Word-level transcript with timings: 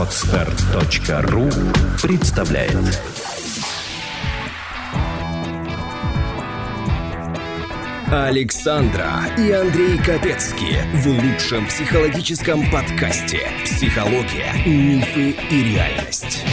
Отстар.ру 0.00 1.50
представляет 2.02 2.74
Александра 8.10 9.10
и 9.36 9.50
Андрей 9.52 9.98
Капецки 9.98 10.78
в 10.94 11.06
лучшем 11.06 11.66
психологическом 11.66 12.62
подкасте 12.70 13.40
«Психология, 13.66 14.54
мифы 14.64 15.36
и 15.50 15.74
реальность». 15.74 16.46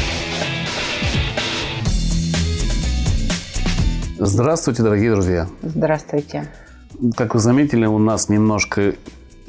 Здравствуйте, 4.19 4.83
дорогие 4.83 5.11
друзья. 5.11 5.47
Здравствуйте. 5.61 6.51
Как 7.15 7.33
вы 7.33 7.39
заметили, 7.39 7.85
у 7.85 7.97
нас 7.97 8.27
немножко 8.27 8.95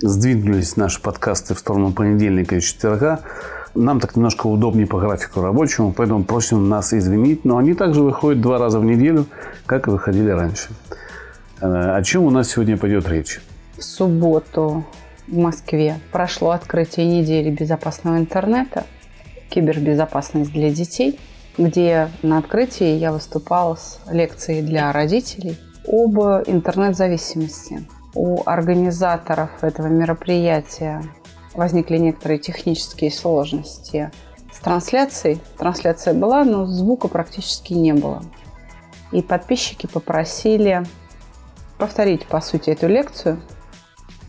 сдвинулись 0.00 0.76
наши 0.76 1.02
подкасты 1.02 1.54
в 1.54 1.58
сторону 1.58 1.92
понедельника 1.92 2.54
и 2.54 2.60
четверга. 2.60 3.22
Нам 3.78 4.00
так 4.00 4.16
немножко 4.16 4.48
удобнее 4.48 4.88
по 4.88 4.98
графику 4.98 5.41
рабочему, 5.41 5.92
поэтому 5.92 6.24
просим 6.24 6.68
нас 6.68 6.92
извинить. 6.92 7.45
Но 7.45 7.59
они 7.59 7.74
также 7.74 8.02
выходят 8.02 8.41
два 8.41 8.59
раза 8.59 8.80
в 8.80 8.84
неделю, 8.84 9.27
как 9.66 9.87
и 9.87 9.91
выходили 9.91 10.30
раньше. 10.30 10.70
Э, 11.60 11.95
о 11.95 12.02
чем 12.02 12.24
у 12.24 12.30
нас 12.30 12.51
сегодня 12.51 12.77
пойдет 12.77 13.09
речь? 13.09 13.41
В 13.77 13.84
субботу 13.84 14.84
в 15.28 15.38
Москве 15.38 16.01
прошло 16.10 16.51
открытие 16.51 17.06
недели 17.06 17.51
безопасного 17.51 18.18
интернета, 18.18 18.84
кибербезопасность 19.48 20.52
для 20.52 20.70
детей, 20.70 21.20
где 21.56 22.09
на 22.23 22.38
открытии 22.38 22.96
я 22.96 23.12
выступала 23.12 23.76
с 23.76 24.01
лекцией 24.10 24.62
для 24.62 24.90
родителей 24.90 25.56
об 25.87 26.18
интернет-зависимости. 26.18 27.87
У 28.12 28.42
организаторов 28.45 29.51
этого 29.62 29.87
мероприятия 29.87 31.04
возникли 31.58 31.98
некоторые 31.98 32.38
технические 32.38 33.10
сложности 33.10 34.12
с 34.52 34.60
трансляцией. 34.60 35.40
Трансляция 35.59 36.15
была, 36.15 36.45
но 36.45 36.66
звука 36.66 37.09
практически 37.09 37.74
не 37.74 37.92
было. 37.92 38.23
И 39.10 39.23
подписчики 39.23 39.87
попросили 39.87 40.84
повторить, 41.76 42.26
по 42.26 42.40
сути, 42.40 42.70
эту 42.70 42.87
лекцию 42.87 43.40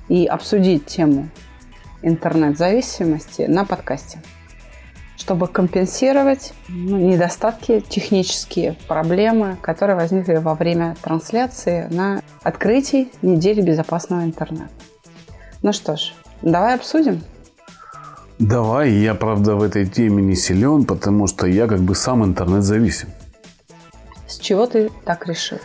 и 0.07 0.25
обсудить 0.25 0.87
тему 0.87 1.29
интернет-зависимости 2.01 3.43
на 3.43 3.63
подкасте, 3.63 4.23
чтобы 5.15 5.47
компенсировать 5.47 6.53
ну, 6.67 6.97
недостатки, 6.97 7.81
технические 7.81 8.75
проблемы, 8.87 9.57
которые 9.61 9.95
возникли 9.95 10.37
во 10.37 10.55
время 10.55 10.95
трансляции 11.01 11.87
на 11.91 12.23
открытии 12.41 13.09
недели 13.21 13.61
безопасного 13.61 14.23
интернета. 14.23 14.69
Ну 15.61 15.73
что 15.73 15.97
ж, 15.97 16.13
давай 16.41 16.75
обсудим. 16.75 17.21
Давай, 18.39 18.91
я, 18.91 19.15
правда, 19.15 19.55
в 19.55 19.63
этой 19.63 19.85
теме 19.85 20.23
не 20.23 20.35
силен, 20.35 20.85
потому 20.85 21.27
что 21.27 21.45
я 21.45 21.67
как 21.67 21.81
бы 21.81 21.93
сам 21.93 22.23
интернет 22.23 22.63
зависим. 22.63 23.09
С 24.27 24.37
чего 24.37 24.65
ты 24.65 24.89
так 25.03 25.27
решил? 25.27 25.57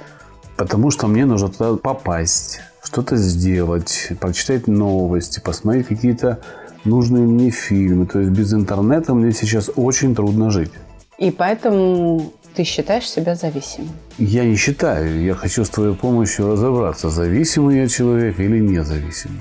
Потому 0.56 0.90
что 0.90 1.06
мне 1.06 1.24
нужно 1.24 1.50
туда 1.50 1.76
попасть, 1.76 2.60
что-то 2.82 3.16
сделать, 3.16 4.12
прочитать 4.20 4.66
новости, 4.66 5.40
посмотреть 5.40 5.86
какие-то 5.86 6.40
нужные 6.84 7.26
мне 7.26 7.50
фильмы. 7.50 8.06
То 8.06 8.20
есть 8.20 8.32
без 8.32 8.52
интернета 8.52 9.14
мне 9.14 9.32
сейчас 9.32 9.70
очень 9.76 10.14
трудно 10.14 10.50
жить. 10.50 10.72
И 11.18 11.30
поэтому 11.30 12.32
ты 12.54 12.64
считаешь 12.64 13.08
себя 13.08 13.34
зависимым? 13.34 13.90
Я 14.18 14.44
не 14.44 14.56
считаю. 14.56 15.22
Я 15.22 15.34
хочу 15.34 15.64
с 15.64 15.68
твоей 15.68 15.94
помощью 15.94 16.50
разобраться, 16.52 17.10
зависимый 17.10 17.78
я 17.78 17.88
человек 17.88 18.38
или 18.40 18.58
независимый. 18.58 19.40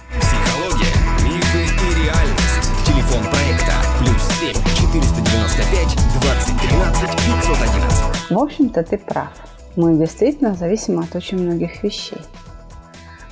В 8.29 8.39
общем-то, 8.39 8.83
ты 8.83 8.97
прав. 8.97 9.29
Мы 9.75 9.97
действительно 9.97 10.55
зависимы 10.55 11.03
от 11.03 11.15
очень 11.15 11.39
многих 11.39 11.83
вещей. 11.83 12.19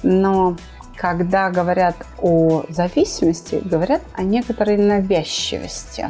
Но 0.03 0.55
когда 0.95 1.49
говорят 1.49 1.95
о 2.21 2.63
зависимости, 2.69 3.61
говорят 3.63 4.01
о 4.13 4.23
некоторой 4.23 4.77
навязчивости, 4.77 6.07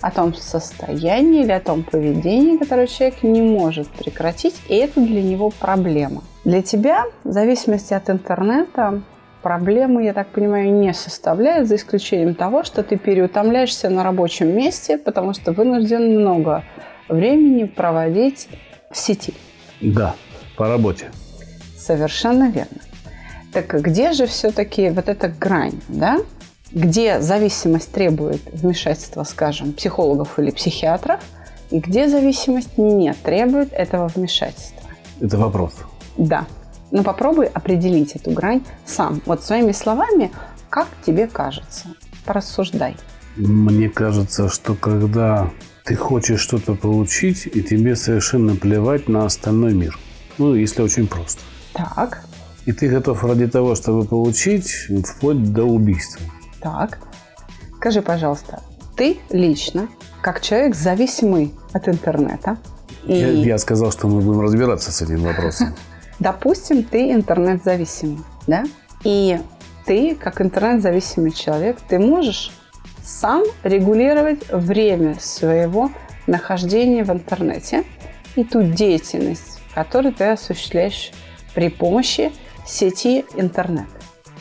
о 0.00 0.10
том 0.10 0.34
состоянии 0.34 1.42
или 1.42 1.52
о 1.52 1.60
том 1.60 1.84
поведении, 1.84 2.56
которое 2.56 2.86
человек 2.88 3.22
не 3.22 3.40
может 3.40 3.88
прекратить, 3.88 4.60
и 4.68 4.74
это 4.74 5.00
для 5.00 5.22
него 5.22 5.50
проблема. 5.50 6.22
Для 6.44 6.62
тебя 6.62 7.04
зависимость 7.22 7.92
от 7.92 8.10
интернета 8.10 9.02
проблемы, 9.42 10.04
я 10.04 10.12
так 10.12 10.28
понимаю, 10.28 10.72
не 10.72 10.94
составляет, 10.94 11.68
за 11.68 11.76
исключением 11.76 12.34
того, 12.34 12.64
что 12.64 12.82
ты 12.82 12.96
переутомляешься 12.96 13.90
на 13.90 14.04
рабочем 14.04 14.56
месте, 14.56 14.98
потому 14.98 15.34
что 15.34 15.52
вынужден 15.52 16.20
много 16.20 16.64
времени 17.08 17.64
проводить 17.64 18.48
в 18.90 18.96
сети. 18.96 19.34
Да, 19.80 20.14
по 20.56 20.68
работе. 20.68 21.10
Совершенно 21.76 22.50
верно. 22.50 22.80
Так 23.52 23.74
где 23.82 24.12
же 24.12 24.26
все-таки 24.26 24.90
вот 24.90 25.08
эта 25.08 25.28
грань, 25.28 25.80
да? 25.88 26.18
Где 26.70 27.20
зависимость 27.20 27.92
требует 27.92 28.40
вмешательства, 28.50 29.24
скажем, 29.24 29.74
психологов 29.74 30.38
или 30.38 30.50
психиатров, 30.50 31.20
и 31.70 31.80
где 31.80 32.08
зависимость 32.08 32.78
не 32.78 33.12
требует 33.12 33.72
этого 33.72 34.08
вмешательства? 34.08 34.88
Это 35.20 35.36
вопрос. 35.36 35.84
Да. 36.16 36.46
Но 36.92 37.02
попробуй 37.02 37.46
определить 37.46 38.14
эту 38.16 38.30
грань 38.30 38.62
сам. 38.84 39.20
Вот 39.24 39.42
своими 39.42 39.72
словами, 39.72 40.30
как 40.68 40.88
тебе 41.04 41.26
кажется. 41.26 41.88
Порассуждай. 42.26 42.96
Мне 43.36 43.88
кажется, 43.88 44.48
что 44.50 44.74
когда 44.74 45.50
ты 45.84 45.96
хочешь 45.96 46.40
что-то 46.40 46.74
получить, 46.74 47.46
и 47.46 47.62
тебе 47.62 47.96
совершенно 47.96 48.54
плевать 48.54 49.08
на 49.08 49.24
остальной 49.24 49.72
мир. 49.72 49.98
Ну, 50.36 50.54
если 50.54 50.82
очень 50.82 51.08
просто. 51.08 51.40
Так. 51.72 52.24
И 52.66 52.72
ты 52.72 52.88
готов 52.88 53.24
ради 53.24 53.48
того, 53.48 53.74
чтобы 53.74 54.04
получить, 54.04 54.70
вплоть 55.04 55.52
до 55.52 55.64
убийства. 55.64 56.20
Так. 56.60 56.98
Скажи, 57.76 58.02
пожалуйста, 58.02 58.62
ты 58.96 59.16
лично, 59.30 59.88
как 60.20 60.42
человек, 60.42 60.76
зависимый 60.76 61.54
от 61.72 61.88
интернета, 61.88 62.58
и... 63.04 63.14
я, 63.14 63.30
я 63.30 63.58
сказал, 63.58 63.90
что 63.90 64.06
мы 64.06 64.20
будем 64.20 64.40
разбираться 64.42 64.92
с 64.92 65.02
этим 65.02 65.22
вопросом. 65.22 65.74
Допустим, 66.22 66.84
ты 66.84 67.10
интернет-зависимый, 67.10 68.20
да? 68.46 68.62
И 69.02 69.40
ты, 69.84 70.14
как 70.14 70.40
интернет-зависимый 70.40 71.32
человек, 71.32 71.78
ты 71.88 71.98
можешь 71.98 72.52
сам 73.02 73.42
регулировать 73.64 74.48
время 74.52 75.16
своего 75.18 75.90
нахождения 76.28 77.02
в 77.02 77.10
интернете 77.10 77.82
и 78.36 78.44
ту 78.44 78.62
деятельность, 78.62 79.58
которую 79.74 80.14
ты 80.14 80.26
осуществляешь 80.26 81.10
при 81.56 81.68
помощи 81.68 82.30
сети 82.64 83.24
интернет. 83.34 83.88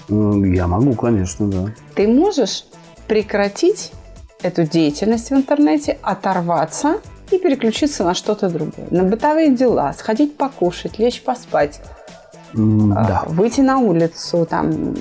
Я 0.08 0.68
могу, 0.68 0.94
конечно, 0.94 1.48
да. 1.48 1.74
Ты 1.96 2.08
можешь 2.08 2.66
прекратить 3.08 3.92
эту 4.44 4.66
деятельность 4.66 5.32
в 5.32 5.34
интернете, 5.34 5.98
оторваться 6.04 7.02
и 7.34 7.40
переключиться 7.40 8.04
на 8.04 8.14
что-то 8.14 8.50
другое. 8.50 8.88
На 8.90 9.04
бытовые 9.04 9.56
дела, 9.56 9.94
сходить 9.98 10.38
покушать, 10.38 11.00
лечь 11.00 11.22
поспать, 11.22 11.82
да. 12.54 13.24
выйти 13.28 13.62
на 13.62 13.80
улицу, 13.80 14.46
там, 14.50 14.96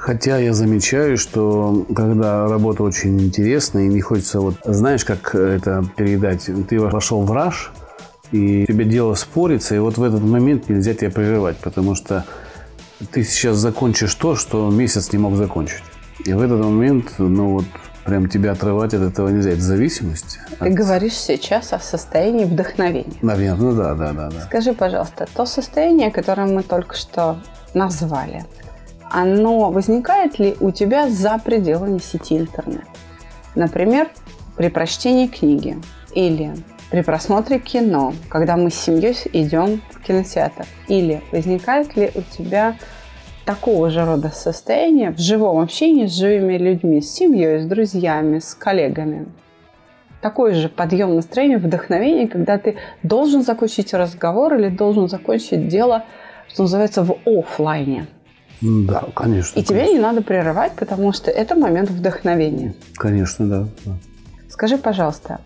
Хотя 0.00 0.38
я 0.38 0.54
замечаю, 0.54 1.18
что 1.18 1.86
когда 1.94 2.48
работа 2.48 2.82
очень 2.82 3.20
интересная 3.20 3.84
и 3.84 3.88
не 3.88 4.00
хочется 4.00 4.40
вот... 4.40 4.54
Знаешь, 4.64 5.04
как 5.04 5.34
это 5.34 5.84
передать? 5.94 6.48
Ты 6.70 6.80
вошел 6.80 7.20
в 7.20 7.30
раж, 7.32 7.70
и 8.32 8.64
тебе 8.66 8.86
дело 8.86 9.14
спорится, 9.14 9.74
и 9.74 9.78
вот 9.78 9.98
в 9.98 10.02
этот 10.02 10.22
момент 10.22 10.70
нельзя 10.70 10.94
тебя 10.94 11.10
прерывать, 11.10 11.58
потому 11.58 11.94
что 11.94 12.24
ты 13.12 13.22
сейчас 13.24 13.58
закончишь 13.58 14.14
то, 14.14 14.36
что 14.36 14.70
месяц 14.70 15.12
не 15.12 15.18
мог 15.18 15.34
закончить. 15.34 15.82
И 16.24 16.32
в 16.32 16.40
этот 16.40 16.64
момент, 16.64 17.12
ну 17.18 17.50
вот, 17.50 17.66
прям 18.04 18.28
тебя 18.28 18.52
отрывать 18.52 18.94
от 18.94 19.02
этого 19.02 19.28
нельзя. 19.28 19.50
Это 19.50 19.60
зависимость. 19.60 20.38
Ты 20.58 20.68
от... 20.68 20.72
говоришь 20.72 21.14
сейчас 21.14 21.72
о 21.72 21.78
состоянии 21.78 22.44
вдохновения. 22.44 23.16
Наверное, 23.22 23.72
да, 23.72 23.94
да, 23.94 24.12
да, 24.12 24.30
да. 24.30 24.40
Скажи, 24.42 24.72
пожалуйста, 24.72 25.26
то 25.32 25.46
состояние, 25.46 26.10
которое 26.10 26.46
мы 26.46 26.62
только 26.62 26.96
что 26.96 27.38
назвали, 27.74 28.44
оно 29.10 29.70
возникает 29.70 30.38
ли 30.38 30.56
у 30.60 30.70
тебя 30.70 31.08
за 31.08 31.38
пределами 31.38 31.98
сети 31.98 32.38
интернет? 32.38 32.84
Например, 33.54 34.08
при 34.56 34.68
прочтении 34.68 35.26
книги 35.26 35.76
или 36.14 36.54
при 36.90 37.02
просмотре 37.02 37.58
кино, 37.58 38.14
когда 38.28 38.56
мы 38.56 38.70
с 38.70 38.74
семьей 38.74 39.16
идем 39.32 39.80
в 39.90 40.00
кинотеатр? 40.00 40.66
Или 40.88 41.22
возникает 41.32 41.96
ли 41.96 42.10
у 42.14 42.22
тебя 42.22 42.76
такого 43.44 43.90
же 43.90 44.04
рода 44.04 44.28
состояние 44.28 45.10
в 45.10 45.18
живом 45.18 45.58
общении 45.58 46.06
с 46.06 46.16
живыми 46.16 46.56
людьми, 46.56 47.00
с 47.00 47.12
семьей, 47.12 47.60
с 47.60 47.66
друзьями, 47.66 48.38
с 48.38 48.54
коллегами? 48.54 49.26
Такой 50.20 50.54
же 50.54 50.68
подъем 50.68 51.14
настроения, 51.14 51.58
вдохновение, 51.58 52.28
когда 52.28 52.58
ты 52.58 52.76
должен 53.02 53.42
закончить 53.42 53.94
разговор 53.94 54.54
или 54.54 54.68
должен 54.68 55.08
закончить 55.08 55.68
дело, 55.68 56.04
что 56.48 56.62
называется, 56.62 57.02
в 57.02 57.16
офлайне– 57.26 58.06
да, 58.60 59.04
конечно. 59.14 59.58
И 59.58 59.62
тебе 59.62 59.88
не 59.88 59.98
надо 59.98 60.22
прерывать, 60.22 60.72
потому 60.72 61.12
что 61.12 61.30
это 61.30 61.54
момент 61.54 61.90
вдохновения. 61.90 62.74
Конечно, 62.94 63.48
да. 63.48 63.66
Скажи, 64.48 64.76
пожалуйста, 64.76 65.40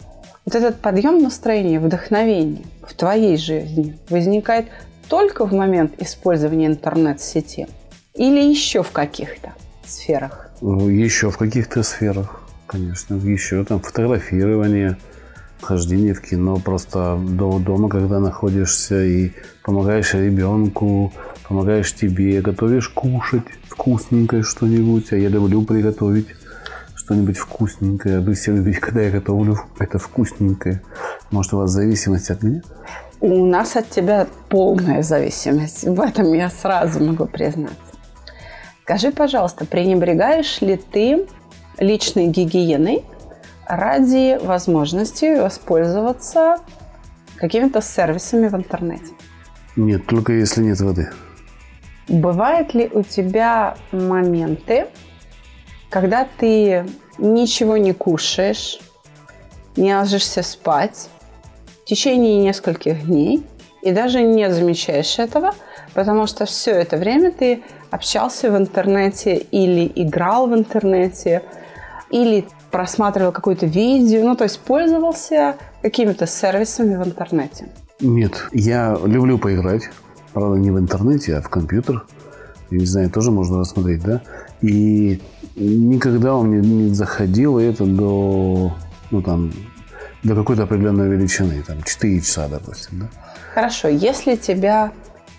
вот 0.44 0.55
этот 0.55 0.81
подъем 0.81 1.23
настроения, 1.23 1.79
вдохновение 1.79 2.64
в 2.82 2.93
твоей 2.94 3.37
жизни 3.37 3.96
возникает 4.08 4.67
только 5.08 5.46
в 5.46 5.52
момент 5.52 5.93
использования 5.99 6.67
интернет-сети 6.67 7.69
или 8.15 8.41
еще 8.41 8.83
в 8.83 8.93
каких-то 8.93 9.55
сферах? 9.85 10.51
Ну, 10.61 10.89
еще 10.89 11.31
в 11.31 11.37
каких-то 11.37 11.83
сферах, 11.83 12.43
конечно. 12.67 13.17
Еще 13.17 13.65
там 13.65 13.81
фотографирование, 13.81 14.97
хождение 15.61 16.15
в 16.15 16.23
кино, 16.23 16.57
просто 16.57 17.19
до 17.19 17.59
дома, 17.59 17.89
когда 17.89 18.21
находишься 18.21 19.03
и 19.05 19.33
помогаешь 19.65 20.15
ребенку, 20.15 21.13
помогаешь 21.49 21.93
тебе, 21.93 22.41
готовишь 22.41 22.89
кушать 22.89 23.45
вкусненькое 23.69 24.43
что-нибудь, 24.43 25.13
а 25.13 25.17
я 25.17 25.29
люблю 25.29 25.63
приготовить 25.63 26.29
что-нибудь 26.95 27.37
вкусненькое. 27.37 28.21
Вы 28.21 28.35
все 28.35 28.53
любите, 28.53 28.79
когда 28.79 29.03
я 29.03 29.11
готовлю 29.11 29.59
это 29.79 29.99
вкусненькое. 29.99 30.83
Может, 31.33 31.55
у 31.55 31.59
вас 31.59 31.71
зависимость 31.71 32.31
от 32.31 32.43
меня? 32.45 32.63
У 33.21 33.45
нас 33.45 33.75
от 33.75 33.91
тебя 33.91 34.29
полная 34.49 35.03
зависимость. 35.03 35.85
В 35.85 36.01
этом 36.01 36.33
я 36.33 36.49
сразу 36.49 37.03
могу 37.03 37.27
признаться. 37.27 37.94
Скажи, 38.85 39.13
пожалуйста, 39.13 39.65
пренебрегаешь 39.65 40.61
ли 40.61 40.77
ты 40.77 41.27
личной 41.79 42.27
гигиеной 42.27 43.03
ради 43.67 44.39
возможности 44.45 45.41
воспользоваться 45.41 46.59
какими-то 47.37 47.81
сервисами 47.81 48.49
в 48.49 48.55
интернете? 48.55 49.07
Нет, 49.75 50.05
только 50.07 50.35
если 50.35 50.63
нет 50.63 50.79
воды. 50.81 51.11
Бывают 52.09 52.75
ли 52.75 52.91
у 52.93 53.03
тебя 53.03 53.79
моменты, 53.91 54.89
когда 55.89 56.29
ты 56.37 56.85
ничего 57.17 57.79
не 57.79 57.95
кушаешь, 57.95 58.81
не 59.77 59.95
ложишься 59.95 60.43
спать 60.43 61.09
в 61.81 61.85
течение 61.87 62.37
нескольких 62.37 63.07
дней 63.07 63.47
и 63.81 63.93
даже 63.93 64.21
не 64.21 64.53
замечаешь 64.53 65.19
этого, 65.19 65.55
потому 65.95 66.27
что 66.27 66.45
все 66.45 66.73
это 66.73 66.99
время 66.99 67.33
ты 67.33 67.63
общался 67.94 68.50
в 68.50 68.56
интернете 68.56 69.37
или 69.37 69.91
играл 69.94 70.49
в 70.49 70.55
интернете, 70.55 71.43
или 72.11 72.44
просматривал 72.70 73.31
какое-то 73.31 73.67
видео, 73.67 74.25
ну 74.25 74.35
то 74.35 74.44
есть 74.44 74.58
пользовался 74.61 75.55
какими-то 75.81 76.26
сервисами 76.26 76.96
в 76.96 77.06
интернете. 77.06 77.69
Нет, 78.00 78.49
я 78.52 78.99
люблю 79.05 79.38
поиграть, 79.38 79.91
правда 80.32 80.58
не 80.58 80.73
в 80.73 80.79
интернете, 80.79 81.37
а 81.37 81.41
в 81.41 81.49
компьютер. 81.49 82.05
Я 82.70 82.79
не 82.79 82.87
знаю, 82.87 83.11
тоже 83.11 83.31
можно 83.31 83.61
рассмотреть, 83.61 84.02
да? 84.02 84.23
И 84.61 85.20
никогда 85.55 86.35
он 86.35 86.50
не, 86.50 86.69
не 86.69 86.94
заходил 86.94 87.58
это 87.58 87.85
до, 87.85 88.73
ну, 89.12 89.23
там, 89.23 89.52
до 90.25 90.35
какой-то 90.35 90.64
определенной 90.64 91.08
величины, 91.08 91.62
там, 91.64 91.82
4 91.85 92.20
часа, 92.20 92.49
допустим, 92.49 93.00
да? 93.00 93.06
Хорошо, 93.55 93.87
если 93.87 94.35
тебя 94.35 94.91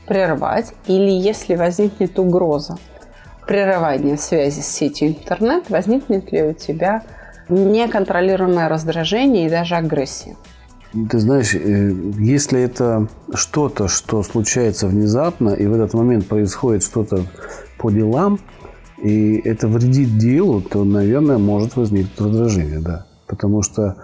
прервать 0.06 0.74
или 0.88 1.10
если 1.10 1.56
возникнет 1.56 2.18
угроза 2.20 2.78
прерывания 3.48 4.18
связи 4.18 4.62
с 4.62 4.68
сетью 4.68 5.10
интернет, 5.10 5.70
возникнет 5.70 6.32
ли 6.32 6.44
у 6.44 6.54
тебя 6.54 7.04
неконтролируемое 7.50 8.70
раздражение 8.70 9.48
и 9.48 9.50
даже 9.50 9.76
агрессия? 9.76 10.36
Ты 11.10 11.20
знаешь, 11.20 11.54
э, 11.54 11.92
если 12.18 12.62
это 12.62 13.08
что-то, 13.34 13.88
что 13.88 14.24
случается 14.24 14.88
внезапно, 14.88 15.50
и 15.50 15.68
в 15.68 15.74
этот 15.74 15.94
момент 15.94 16.26
происходит 16.28 16.84
что-то 16.84 17.24
по 17.78 17.92
делам, 17.92 18.40
и 18.98 19.36
это 19.44 19.68
вредит 19.68 20.18
делу, 20.18 20.62
то, 20.62 20.86
наверное, 20.86 21.38
может 21.38 21.76
возникнуть 21.76 22.20
раздражение, 22.20 22.80
да. 22.80 23.06
Потому 23.28 23.62
что 23.62 23.98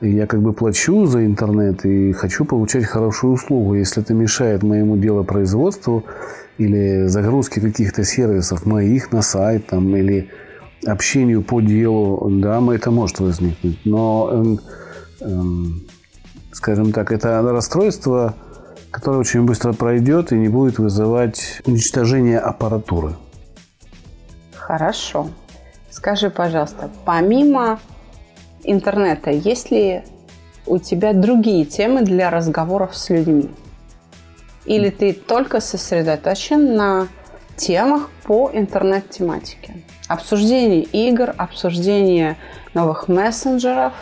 я 0.00 0.26
как 0.26 0.42
бы 0.42 0.52
плачу 0.52 1.06
за 1.06 1.24
интернет 1.26 1.84
и 1.84 2.12
хочу 2.12 2.44
получать 2.44 2.84
хорошую 2.84 3.32
услугу. 3.32 3.74
Если 3.74 4.02
это 4.02 4.14
мешает 4.14 4.62
моему 4.62 4.96
делопроизводству 4.96 6.04
или 6.56 7.06
загрузке 7.06 7.60
каких-то 7.60 8.04
сервисов 8.04 8.64
моих 8.66 9.12
на 9.12 9.22
сайт 9.22 9.66
там, 9.66 9.94
или 9.96 10.30
общению 10.86 11.42
по 11.42 11.60
делу, 11.60 12.28
да, 12.30 12.62
это 12.72 12.90
может 12.90 13.18
возникнуть. 13.20 13.78
Но, 13.84 14.30
эм, 14.32 14.60
эм, 15.20 15.82
скажем 16.52 16.92
так, 16.92 17.10
это 17.10 17.42
расстройство, 17.42 18.34
которое 18.90 19.18
очень 19.18 19.44
быстро 19.44 19.72
пройдет 19.72 20.32
и 20.32 20.36
не 20.36 20.48
будет 20.48 20.78
вызывать 20.78 21.60
уничтожение 21.66 22.38
аппаратуры. 22.38 23.14
Хорошо. 24.54 25.28
Скажи, 25.90 26.30
пожалуйста, 26.30 26.90
помимо 27.04 27.80
интернета, 28.70 29.30
есть 29.30 29.70
ли 29.70 30.02
у 30.66 30.78
тебя 30.78 31.12
другие 31.12 31.64
темы 31.64 32.02
для 32.02 32.30
разговоров 32.30 32.96
с 32.96 33.10
людьми? 33.10 33.50
Или 34.64 34.90
ты 34.90 35.12
только 35.12 35.60
сосредоточен 35.60 36.76
на 36.76 37.08
темах 37.56 38.10
по 38.24 38.50
интернет-тематике? 38.52 39.82
Обсуждение 40.08 40.82
игр, 40.82 41.34
обсуждение 41.36 42.36
новых 42.74 43.08
мессенджеров, 43.08 43.94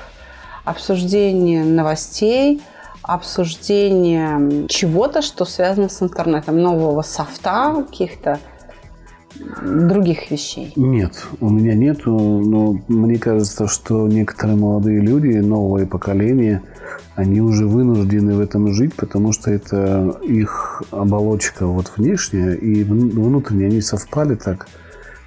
обсуждение 0.64 1.64
новостей, 1.64 2.60
обсуждение 3.02 4.66
чего-то, 4.68 5.22
что 5.22 5.44
связано 5.44 5.88
с 5.88 6.02
интернетом, 6.02 6.60
нового 6.60 7.02
софта, 7.02 7.84
каких-то 7.88 8.40
других 9.62 10.30
вещей? 10.30 10.72
Нет, 10.76 11.26
у 11.40 11.50
меня 11.50 11.74
нету, 11.74 12.12
но 12.12 12.80
мне 12.88 13.18
кажется, 13.18 13.66
что 13.66 14.08
некоторые 14.08 14.56
молодые 14.56 15.00
люди, 15.00 15.38
новое 15.38 15.86
поколение, 15.86 16.62
они 17.14 17.40
уже 17.40 17.66
вынуждены 17.66 18.34
в 18.34 18.40
этом 18.40 18.72
жить, 18.72 18.94
потому 18.94 19.32
что 19.32 19.50
это 19.50 20.18
их 20.22 20.82
оболочка 20.90 21.66
вот 21.66 21.92
внешняя 21.96 22.54
и 22.54 22.84
внутренняя, 22.84 23.68
они 23.68 23.80
совпали 23.80 24.34
так, 24.34 24.68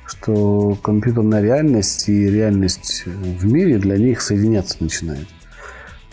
что 0.05 0.77
компьютерная 0.81 1.41
реальность 1.41 2.09
и 2.09 2.29
реальность 2.29 3.03
в 3.05 3.45
мире 3.45 3.77
для 3.77 3.97
них 3.97 4.21
соединяться 4.21 4.77
начинает. 4.79 5.27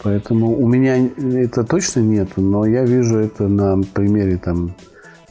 Поэтому 0.02 0.58
у 0.58 0.68
меня 0.68 1.08
это 1.16 1.64
точно 1.64 2.00
нет, 2.00 2.28
но 2.36 2.66
я 2.66 2.84
вижу 2.84 3.18
это 3.18 3.48
на 3.48 3.82
примере 3.82 4.36
там 4.36 4.74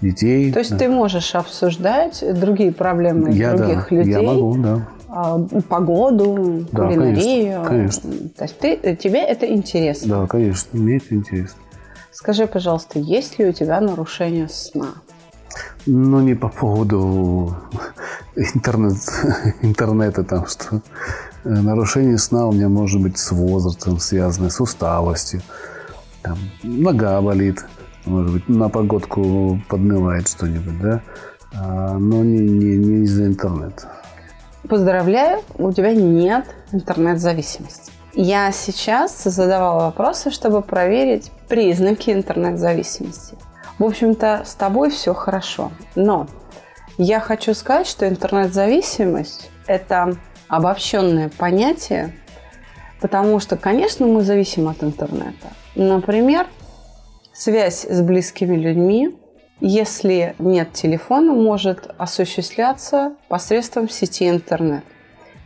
детей. 0.01 0.51
То 0.51 0.59
есть 0.59 0.71
да. 0.71 0.77
ты 0.77 0.89
можешь 0.89 1.35
обсуждать 1.35 2.23
другие 2.39 2.71
проблемы 2.71 3.31
я, 3.31 3.55
других 3.55 3.87
да, 3.89 3.95
людей? 3.95 4.13
Я 4.13 4.21
могу, 4.21 4.57
да. 4.57 4.87
А, 5.07 5.39
погоду, 5.69 6.65
да, 6.71 6.83
кулинарию. 6.83 7.63
Конечно, 7.63 7.65
конечно. 7.65 8.11
То 8.35 8.43
есть 8.43 8.59
ты, 8.59 8.95
тебе 8.95 9.21
это 9.21 9.47
интересно? 9.51 10.21
Да, 10.21 10.27
конечно, 10.27 10.77
мне 10.77 10.97
это 10.97 11.15
интересно. 11.15 11.59
Скажи, 12.11 12.47
пожалуйста, 12.47 12.99
есть 12.99 13.39
ли 13.39 13.45
у 13.45 13.51
тебя 13.51 13.79
нарушение 13.79 14.49
сна? 14.49 14.95
Ну, 15.85 16.19
не 16.21 16.33
по 16.33 16.49
поводу 16.49 17.55
интернет, 18.35 18.97
интернета, 19.61 20.23
там 20.23 20.47
что 20.47 20.81
э, 21.43 21.49
нарушение 21.49 22.17
сна 22.17 22.47
у 22.47 22.51
меня 22.51 22.69
может 22.69 23.01
быть 23.01 23.17
с 23.17 23.31
возрастом 23.31 23.99
связано, 23.99 24.49
с 24.49 24.59
усталостью. 24.59 25.41
Там, 26.23 26.37
нога 26.63 27.21
болит, 27.21 27.63
может 28.05 28.33
быть, 28.33 28.49
на 28.49 28.69
погодку 28.69 29.59
поднывает 29.67 30.27
что-нибудь, 30.27 30.79
да, 30.79 31.01
а, 31.53 31.97
но 31.97 32.23
не, 32.23 32.39
не, 32.39 32.77
не 32.77 33.03
из-за 33.05 33.25
интернета. 33.25 33.91
Поздравляю, 34.67 35.41
у 35.57 35.71
тебя 35.71 35.93
нет 35.93 36.45
интернет-зависимости. 36.71 37.91
Я 38.13 38.51
сейчас 38.51 39.23
задавала 39.23 39.85
вопросы, 39.85 40.31
чтобы 40.31 40.61
проверить 40.61 41.31
признаки 41.49 42.11
интернет-зависимости. 42.11 43.35
В 43.77 43.83
общем-то, 43.83 44.43
с 44.45 44.55
тобой 44.55 44.89
все 44.89 45.13
хорошо. 45.13 45.71
Но 45.95 46.27
я 46.97 47.19
хочу 47.19 47.53
сказать, 47.53 47.87
что 47.87 48.07
интернет-зависимость– 48.07 49.49
это 49.67 50.15
обобщенное 50.47 51.29
понятие, 51.37 52.15
потому 53.01 53.39
что, 53.39 53.57
конечно, 53.57 54.07
мы 54.07 54.21
зависим 54.23 54.69
от 54.69 54.81
интернета. 54.81 55.49
Например, 55.75 56.47
Связь 57.37 57.85
с 57.85 58.01
близкими 58.01 58.55
людьми, 58.55 59.13
если 59.59 60.35
нет 60.39 60.71
телефона, 60.71 61.33
может 61.33 61.93
осуществляться 61.97 63.17
посредством 63.27 63.89
сети 63.89 64.29
интернет. 64.29 64.85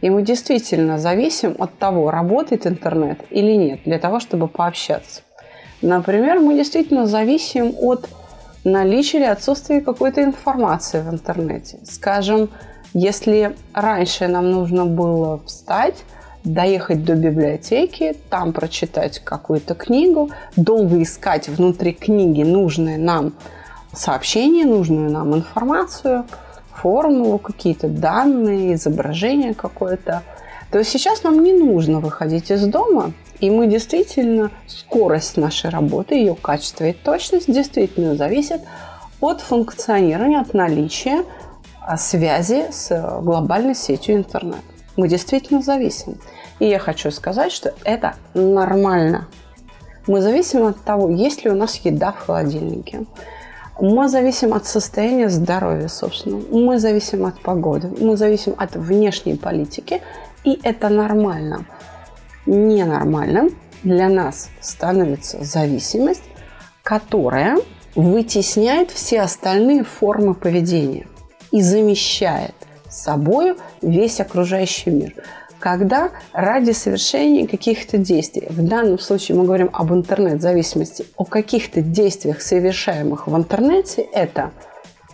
И 0.02 0.12
мы 0.12 0.22
действительно 0.22 1.00
зависим 1.00 1.56
от 1.58 1.80
того, 1.80 2.12
работает 2.12 2.68
интернет 2.68 3.22
или 3.32 3.54
нет, 3.54 3.80
для 3.86 3.98
того, 3.98 4.20
чтобы 4.20 4.48
пообщаться. 4.48 5.22
Например, 5.82 6.40
мы 6.40 6.54
действительно 6.54 7.08
зависим 7.08 7.74
от 7.80 8.08
наличия 8.64 9.18
или 9.18 9.26
отсутствия 9.26 9.82
какой-то 9.82 10.22
информации 10.22 11.02
в 11.02 11.10
интернете. 11.10 11.80
Скажем, 11.86 12.52
если 12.94 13.56
раньше 13.74 14.28
нам 14.28 14.52
нужно 14.52 14.86
было 14.86 15.40
встать, 15.44 16.04
доехать 16.44 17.04
до 17.04 17.16
библиотеки, 17.16 18.16
там 18.30 18.54
прочитать 18.54 19.20
какую-то 19.20 19.76
книгу, 19.76 20.32
долго 20.56 21.02
искать 21.02 21.50
внутри 21.50 21.94
книги 21.94 22.44
нужные 22.44 22.98
нам 22.98 23.34
сообщения, 23.94 24.66
нужную 24.66 25.12
нам 25.12 25.36
информацию, 25.36 26.26
формулу, 26.74 27.40
какие-то 27.40 27.88
данные, 27.88 28.76
изображение 28.76 29.54
какое-то. 29.54 30.24
то 30.72 30.84
сейчас 30.84 31.24
нам 31.24 31.44
не 31.44 31.54
нужно 31.54 32.00
выходить 32.00 32.52
из 32.52 32.66
дома, 32.66 33.12
и 33.40 33.50
мы 33.50 33.68
действительно, 33.68 34.52
скорость 34.68 35.38
нашей 35.38 35.70
работы, 35.70 36.16
ее 36.16 36.36
качество 36.36 36.86
и 36.86 36.94
точность 36.94 37.52
действительно 37.52 38.16
зависит 38.16 38.62
от 39.22 39.42
функционирования, 39.42 40.40
от 40.40 40.54
наличия 40.54 41.24
а, 41.82 41.98
связи 41.98 42.68
с 42.72 43.20
глобальной 43.22 43.76
сетью 43.76 44.16
интернет. 44.16 44.64
Мы 45.00 45.08
действительно 45.08 45.62
зависим. 45.62 46.18
И 46.60 46.66
я 46.66 46.78
хочу 46.78 47.10
сказать, 47.10 47.54
что 47.54 47.74
это 47.86 48.16
нормально. 48.34 49.30
Мы 50.08 50.20
зависим 50.20 50.66
от 50.66 50.84
того, 50.84 51.10
есть 51.10 51.46
ли 51.46 51.50
у 51.50 51.56
нас 51.56 51.78
еда 51.86 52.12
в 52.12 52.26
холодильнике. 52.26 53.06
Мы 53.80 54.10
зависим 54.10 54.54
от 54.54 54.66
состояния 54.66 55.30
здоровья, 55.30 55.88
собственно. 55.88 56.42
Мы 56.52 56.80
зависим 56.80 57.26
от 57.26 57.40
погоды. 57.40 57.90
Мы 57.98 58.18
зависим 58.18 58.56
от 58.58 58.76
внешней 58.76 59.38
политики. 59.38 60.02
И 60.44 60.60
это 60.64 60.90
нормально. 60.90 61.66
Ненормальным 62.46 63.52
для 63.84 64.10
нас 64.10 64.50
становится 64.60 65.42
зависимость, 65.46 66.24
которая 66.84 67.58
вытесняет 67.96 68.92
все 68.92 69.22
остальные 69.22 69.86
формы 69.86 70.34
поведения 70.34 71.08
и 71.54 71.62
замещает 71.62 72.59
собою 72.90 73.58
весь 73.82 74.20
окружающий 74.20 74.90
мир. 74.90 75.14
Когда 75.60 76.12
ради 76.32 76.72
совершения 76.72 77.46
каких-то 77.46 77.98
действий, 77.98 78.48
в 78.50 78.66
данном 78.66 78.98
случае 78.98 79.38
мы 79.38 79.44
говорим 79.44 79.70
об 79.74 79.92
интернет-зависимости, 79.92 81.06
о 81.18 81.26
каких-то 81.26 81.82
действиях, 81.82 82.42
совершаемых 82.42 83.28
в 83.28 83.36
интернете, 83.36 84.02
это 84.02 84.52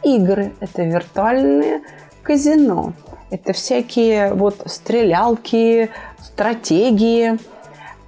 игры, 0.03 0.53
это 0.59 0.83
виртуальные 0.83 1.81
казино, 2.21 2.93
это 3.31 3.53
всякие 3.53 4.33
вот 4.33 4.61
стрелялки, 4.67 5.89
стратегии, 6.21 7.39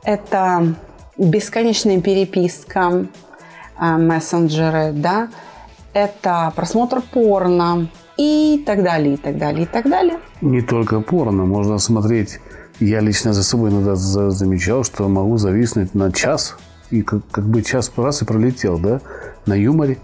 это 0.04 0.76
бесконечная 1.18 2.00
переписка, 2.02 3.08
а, 3.76 3.98
мессенджеры, 3.98 4.92
да, 4.92 5.30
это 5.94 6.54
просмотр 6.56 7.02
порно, 7.02 7.88
и 8.18 8.64
так 8.66 8.84
далее, 8.84 9.14
и 9.14 9.18
так 9.18 9.38
далее, 9.38 9.64
и 9.64 9.66
так 9.66 9.90
далее. 9.90 10.20
Не 10.42 10.62
только 10.62 11.00
порно, 11.02 11.46
можно 11.46 11.78
смотреть. 11.78 12.40
Я 12.80 13.00
лично 13.00 13.34
за 13.34 13.44
собой 13.44 13.72
иногда 13.72 13.96
замечал, 13.96 14.84
что 14.84 15.08
могу 15.08 15.38
зависнуть 15.38 15.96
на 15.96 16.12
час, 16.12 16.58
и 16.92 17.02
как, 17.02 17.22
как 17.32 17.46
бы 17.46 17.62
час 17.62 17.92
раз 17.98 18.22
и 18.22 18.26
пролетел, 18.26 18.78
да, 18.78 19.02
на 19.46 19.54
юморе. 19.54 19.98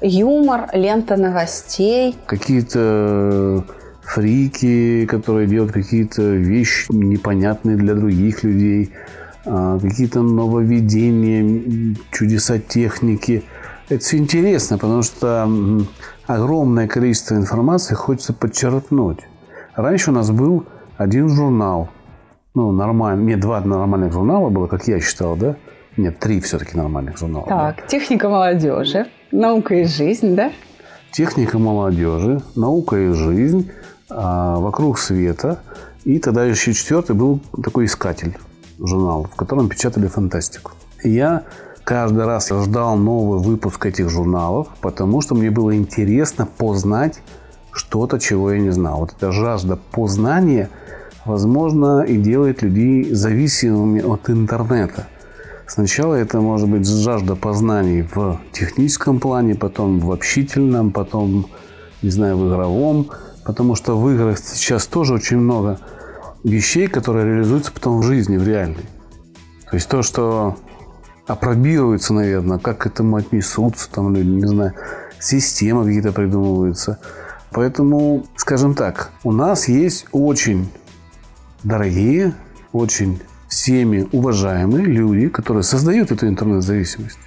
Юмор, 0.00 0.68
лента 0.72 1.16
новостей. 1.16 2.16
Какие-то 2.26 3.64
фрики, 4.02 5.06
которые 5.06 5.46
делают 5.46 5.72
какие-то 5.72 6.22
вещи 6.22 6.86
непонятные 6.90 7.76
для 7.76 7.94
других 7.94 8.42
людей, 8.42 8.90
а, 9.44 9.78
какие-то 9.78 10.22
нововведения, 10.22 11.96
чудеса 12.10 12.58
техники. 12.58 13.44
Это 13.92 14.02
все 14.02 14.16
интересно, 14.16 14.78
потому 14.78 15.02
что 15.02 15.46
огромное 16.26 16.88
количество 16.88 17.34
информации 17.34 17.94
хочется 17.94 18.32
подчеркнуть. 18.32 19.18
Раньше 19.74 20.10
у 20.10 20.14
нас 20.14 20.30
был 20.30 20.64
один 20.96 21.28
журнал. 21.28 21.90
Ну, 22.54 22.72
нормально. 22.72 23.22
Нет, 23.22 23.40
два 23.40 23.60
нормальных 23.60 24.14
журнала 24.14 24.48
было, 24.48 24.66
как 24.66 24.88
я 24.88 24.98
считал, 24.98 25.36
да? 25.36 25.56
Нет, 25.98 26.18
три 26.18 26.40
все-таки 26.40 26.74
нормальных 26.74 27.18
журнала. 27.18 27.46
Так, 27.46 27.76
да. 27.76 27.86
техника 27.86 28.30
молодежи, 28.30 29.08
наука 29.30 29.74
и 29.74 29.84
жизнь, 29.84 30.34
да? 30.34 30.52
Техника 31.10 31.58
молодежи, 31.58 32.40
наука 32.56 32.96
и 32.96 33.12
жизнь, 33.12 33.70
а, 34.08 34.58
вокруг 34.58 34.98
света. 34.98 35.60
И 36.04 36.18
тогда 36.18 36.46
еще 36.46 36.72
четвертый 36.72 37.14
был 37.14 37.40
такой 37.62 37.84
искатель 37.84 38.38
журнал, 38.78 39.24
в 39.24 39.36
котором 39.36 39.68
печатали 39.68 40.06
фантастику. 40.06 40.72
И 41.04 41.10
я 41.10 41.42
каждый 41.84 42.24
раз 42.24 42.50
ждал 42.50 42.96
новый 42.96 43.40
выпуск 43.40 43.86
этих 43.86 44.08
журналов, 44.08 44.68
потому 44.80 45.20
что 45.20 45.34
мне 45.34 45.50
было 45.50 45.76
интересно 45.76 46.46
познать 46.46 47.20
что-то, 47.72 48.18
чего 48.18 48.52
я 48.52 48.58
не 48.58 48.70
знал. 48.70 49.00
Вот 49.00 49.14
эта 49.16 49.32
жажда 49.32 49.78
познания, 49.90 50.68
возможно, 51.24 52.02
и 52.02 52.16
делает 52.16 52.62
людей 52.62 53.12
зависимыми 53.12 54.00
от 54.00 54.30
интернета. 54.30 55.06
Сначала 55.66 56.14
это 56.14 56.40
может 56.40 56.68
быть 56.68 56.86
жажда 56.86 57.34
познаний 57.34 58.02
в 58.02 58.38
техническом 58.52 59.20
плане, 59.20 59.54
потом 59.54 60.00
в 60.00 60.12
общительном, 60.12 60.90
потом, 60.90 61.46
не 62.02 62.10
знаю, 62.10 62.36
в 62.36 62.48
игровом, 62.48 63.08
потому 63.44 63.74
что 63.74 63.96
в 63.98 64.10
играх 64.10 64.38
сейчас 64.38 64.86
тоже 64.86 65.14
очень 65.14 65.38
много 65.38 65.78
вещей, 66.44 66.88
которые 66.88 67.24
реализуются 67.26 67.72
потом 67.72 68.00
в 68.00 68.02
жизни, 68.02 68.36
в 68.36 68.46
реальной. 68.46 68.84
То 69.70 69.76
есть 69.76 69.88
то, 69.88 70.02
что 70.02 70.56
опробируется, 71.26 72.14
наверное, 72.14 72.58
как 72.58 72.78
к 72.78 72.86
этому 72.86 73.16
отнесутся 73.16 73.90
там 73.90 74.14
люди, 74.14 74.28
не 74.28 74.46
знаю, 74.46 74.74
системы 75.18 75.84
какие-то 75.84 76.12
придумываются. 76.12 76.98
Поэтому, 77.50 78.24
скажем 78.36 78.74
так, 78.74 79.10
у 79.24 79.32
нас 79.32 79.68
есть 79.68 80.06
очень 80.12 80.68
дорогие, 81.62 82.34
очень 82.72 83.20
всеми 83.48 84.08
уважаемые 84.12 84.86
люди, 84.86 85.28
которые 85.28 85.62
создают 85.62 86.10
эту 86.10 86.26
интернет-зависимость. 86.26 87.18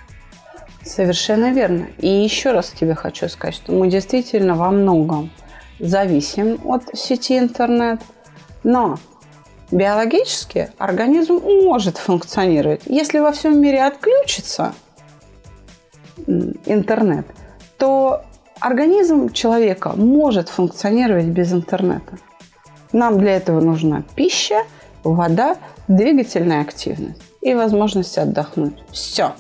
Совершенно 0.84 1.52
верно. 1.52 1.88
И 2.00 2.08
еще 2.08 2.52
раз 2.52 2.70
тебе 2.70 2.96
хочу 2.96 3.30
сказать, 3.30 3.56
что 3.56 3.72
мы 3.72 3.90
действительно 3.90 4.56
во 4.56 4.72
многом 4.72 5.32
зависим 5.80 6.60
от 6.64 6.84
сети 6.98 7.38
интернет, 7.38 8.02
но 8.64 8.98
Биологически 9.72 10.70
организм 10.78 11.42
может 11.44 11.98
функционировать. 11.98 12.82
Если 12.86 13.20
во 13.20 13.32
всем 13.32 13.60
мире 13.60 13.84
отключится 13.84 14.74
интернет, 16.66 17.26
то 17.78 18.24
организм 18.60 19.30
человека 19.30 19.94
может 19.96 20.50
функционировать 20.50 21.26
без 21.26 21.52
интернета. 21.52 22.18
Нам 22.94 23.18
для 23.20 23.36
этого 23.36 23.60
нужна 23.60 24.04
пища, 24.16 24.64
вода, 25.04 25.58
двигательная 25.88 26.62
активность 26.62 27.22
и 27.42 27.54
возможность 27.54 28.18
отдохнуть. 28.18 28.78
Все. 28.92 29.34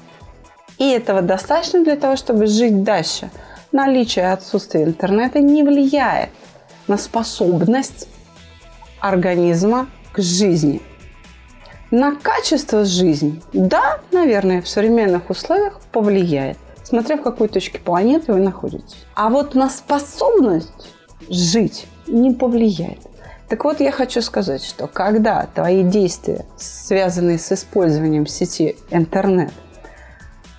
И 0.78 0.90
этого 0.90 1.22
достаточно 1.22 1.84
для 1.84 1.96
того, 1.96 2.16
чтобы 2.16 2.48
жить 2.48 2.84
дальше. 2.84 3.30
Наличие 3.72 4.32
отсутствия 4.32 4.84
интернета 4.84 5.40
не 5.40 5.64
влияет 5.64 6.30
на 6.88 6.98
способность 6.98 8.08
организма 9.00 9.88
к 10.16 10.22
жизни. 10.22 10.82
На 11.92 12.16
качество 12.16 12.86
жизни, 12.86 13.42
да, 13.54 14.00
наверное, 14.12 14.62
в 14.62 14.68
современных 14.68 15.30
условиях 15.30 15.82
повлияет, 15.92 16.58
смотря 16.84 17.18
в 17.18 17.22
какой 17.22 17.50
точке 17.50 17.80
планеты 17.80 18.34
вы 18.34 18.40
находитесь. 18.40 19.06
А 19.14 19.30
вот 19.30 19.56
на 19.56 19.70
способность 19.70 20.94
жить 21.30 21.86
не 22.08 22.32
повлияет. 22.32 23.00
Так 23.50 23.66
вот, 23.66 23.80
я 23.82 23.92
хочу 23.92 24.22
сказать, 24.22 24.64
что 24.64 24.88
когда 24.88 25.48
твои 25.54 25.84
действия, 25.84 26.46
связанные 26.58 27.38
с 27.38 27.52
использованием 27.52 28.26
сети 28.26 28.78
интернет, 28.90 29.52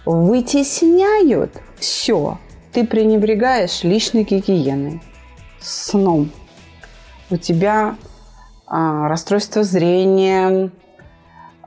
вытесняют 0.05 1.51
все, 1.79 2.39
ты 2.73 2.87
пренебрегаешь 2.87 3.83
личной 3.83 4.23
гигиеной, 4.23 5.03
сном, 5.61 6.31
у 7.31 7.37
тебя 7.37 7.97
расстройство 8.67 9.63
зрения, 9.63 10.71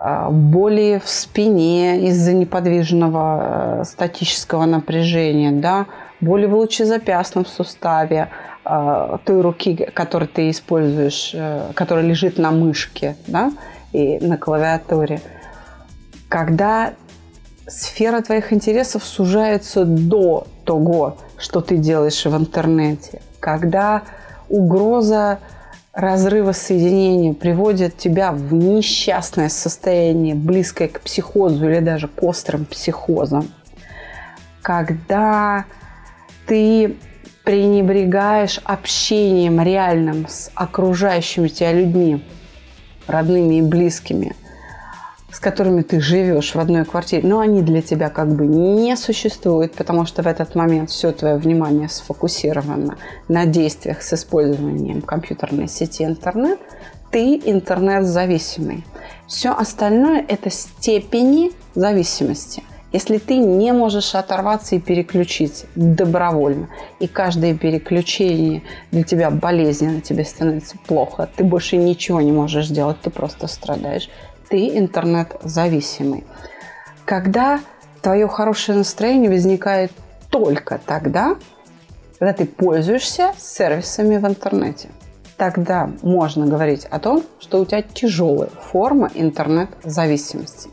а, 0.01 0.29
боли 0.29 1.01
в 1.03 1.09
спине 1.09 2.07
из-за 2.07 2.31
неподвижного 2.31 3.81
э, 3.81 3.83
статического 3.83 4.65
напряжения, 4.65 5.51
да, 5.51 5.87
боли 6.21 6.45
в 6.45 6.55
лучезапястном 6.55 7.45
суставе, 7.45 8.29
а, 8.63 9.17
той 9.25 9.41
руки, 9.41 9.89
которую 9.93 10.29
ты 10.29 10.51
используешь, 10.51 11.31
э, 11.33 11.71
которая 11.73 12.05
лежит 12.05 12.37
на 12.37 12.51
мышке 12.51 13.17
да, 13.27 13.51
и 13.91 14.19
на 14.19 14.37
клавиатуре. 14.37 15.19
Когда 16.29 16.93
сфера 17.67 18.21
твоих 18.21 18.53
интересов 18.53 19.03
сужается 19.03 19.83
до 19.83 20.47
того, 20.63 21.17
что 21.37 21.59
ты 21.59 21.75
делаешь 21.75 22.25
в 22.25 22.37
интернете, 22.37 23.21
когда 23.41 24.03
угроза 24.47 25.39
разрыва 25.93 26.51
соединения 26.51 27.33
приводит 27.33 27.97
тебя 27.97 28.31
в 28.31 28.53
несчастное 28.53 29.49
состояние, 29.49 30.35
близкое 30.35 30.87
к 30.87 31.01
психозу 31.01 31.69
или 31.69 31.79
даже 31.79 32.07
к 32.07 32.23
острым 32.23 32.65
психозам, 32.65 33.49
когда 34.61 35.65
ты 36.45 36.95
пренебрегаешь 37.43 38.59
общением 38.63 39.61
реальным 39.61 40.27
с 40.27 40.51
окружающими 40.53 41.47
тебя 41.47 41.73
людьми, 41.73 42.23
родными 43.07 43.55
и 43.55 43.61
близкими– 43.61 44.35
с 45.31 45.39
которыми 45.39 45.81
ты 45.81 45.99
живешь 45.99 46.55
в 46.55 46.59
одной 46.59 46.85
квартире, 46.85 47.27
но 47.27 47.39
они 47.39 47.61
для 47.61 47.81
тебя 47.81 48.09
как 48.09 48.29
бы 48.29 48.47
не 48.47 48.95
существуют, 48.95 49.73
потому 49.73 50.05
что 50.05 50.23
в 50.23 50.27
этот 50.27 50.55
момент 50.55 50.89
все 50.89 51.11
твое 51.11 51.37
внимание 51.37 51.89
сфокусировано 51.89 52.97
на 53.27 53.45
действиях 53.45 54.01
с 54.01 54.13
использованием 54.13 55.01
компьютерной 55.01 55.67
сети 55.67 56.03
интернет, 56.03 56.59
ты 57.11 57.35
интернет-зависимый. 57.43 58.83
Все 59.27 59.51
остальное– 59.51 60.23
это 60.27 60.49
степени 60.49 61.51
зависимости. 61.75 62.63
Если 62.91 63.19
ты 63.19 63.37
не 63.37 63.71
можешь 63.71 64.15
оторваться 64.15 64.75
и 64.75 64.79
переключиться 64.79 65.67
добровольно, 65.75 66.69
и 66.99 67.07
каждое 67.07 67.53
переключение 67.53 68.63
для 68.91 69.03
тебя 69.03 69.29
болезненно, 69.29 70.01
тебе 70.01 70.25
становится 70.25 70.75
плохо, 70.87 71.29
ты 71.35 71.43
больше 71.43 71.77
ничего 71.77 72.19
не 72.19 72.31
можешь 72.31 72.67
делать, 72.69 72.99
ты 73.01 73.11
просто 73.11 73.45
страдаешь, 73.45 74.09
ты 74.49 74.77
интернет-зависимый. 74.77 76.23
Когда 77.05 77.59
твое 78.01 78.27
хорошее 78.27 78.77
настроение 78.77 79.29
возникает 79.29 79.91
только 80.29 80.79
тогда, 80.85 81.35
когда 82.19 82.33
ты 82.33 82.45
пользуешься 82.45 83.31
сервисами 83.37 84.17
в 84.17 84.25
интернете. 84.25 84.89
Тогда 85.37 85.89
можно 86.01 86.45
говорить 86.45 86.85
о 86.85 86.99
том, 86.99 87.23
что 87.39 87.61
у 87.61 87.65
тебя 87.65 87.81
тяжелая 87.81 88.49
форма 88.49 89.09
интернет-зависимости. 89.13 90.69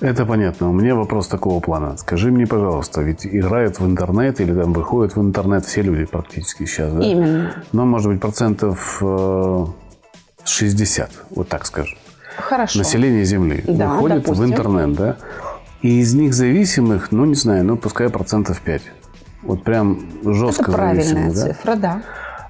Это 0.00 0.26
понятно. 0.26 0.68
У 0.68 0.74
меня 0.74 0.94
вопрос 0.94 1.28
такого 1.28 1.60
плана. 1.60 1.96
Скажи 1.96 2.30
мне, 2.30 2.46
пожалуйста, 2.46 3.00
ведь 3.00 3.26
играют 3.26 3.80
в 3.80 3.86
интернет 3.86 4.38
или 4.42 4.52
там 4.52 4.74
выходят 4.74 5.16
в 5.16 5.22
интернет 5.22 5.64
все 5.64 5.80
люди 5.80 6.04
практически 6.04 6.66
сейчас, 6.66 6.92
да? 6.92 7.02
Именно. 7.02 7.64
Но, 7.72 7.86
может 7.86 8.12
быть, 8.12 8.20
процентов 8.20 9.02
60, 10.44 11.08
э, 11.08 11.12
вот 11.30 11.48
так 11.48 11.64
скажем. 11.64 11.96
Хорошо. 12.36 12.78
Население 12.78 13.24
Земли 13.24 13.64
да, 13.66 13.88
выходит 13.94 14.22
допустим. 14.22 14.44
в 14.44 14.48
интернет, 14.48 14.92
да? 14.94 15.16
И 15.82 16.00
из 16.00 16.14
них 16.14 16.34
зависимых, 16.34 17.12
ну, 17.12 17.24
не 17.24 17.34
знаю, 17.34 17.64
ну, 17.64 17.76
пускай 17.76 18.08
процентов 18.08 18.60
5. 18.60 18.82
Вот 19.42 19.62
прям 19.62 20.00
жестко 20.24 20.62
Это 20.62 20.72
правильная 20.72 21.32
да? 21.32 21.40
цифра, 21.40 21.74
да. 21.76 22.02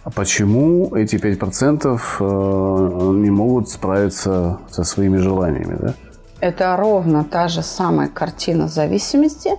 А 0.04 0.10
почему 0.10 0.94
эти 0.94 1.16
5% 1.16 2.00
э, 2.20 2.24
не 3.18 3.30
могут 3.30 3.68
справиться 3.68 4.60
со 4.70 4.84
своими 4.84 5.18
желаниями, 5.18 5.76
да? 5.80 5.94
Это 6.40 6.76
ровно 6.76 7.24
та 7.24 7.48
же 7.48 7.62
самая 7.62 8.08
картина 8.08 8.68
зависимости, 8.68 9.50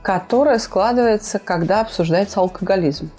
которая 0.00 0.58
складывается, 0.58 1.38
когда 1.38 1.80
обсуждается 1.80 2.40
алкоголизм. 2.40 3.10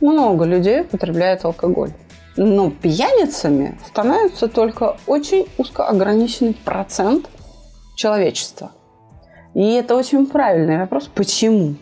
Много 0.00 0.44
людей 0.44 0.82
употребляют 0.82 1.44
алкоголь. 1.44 1.92
Но 2.36 2.70
пьяницами 2.70 3.78
становится 3.86 4.48
только 4.48 4.96
очень 5.06 5.46
узко 5.58 5.86
ограниченный 5.86 6.54
процент 6.54 7.28
человечества. 7.96 8.72
И 9.54 9.72
это 9.74 9.96
очень 9.96 10.26
правильный 10.26 10.78
вопрос. 10.78 11.10
Почему? 11.14 11.74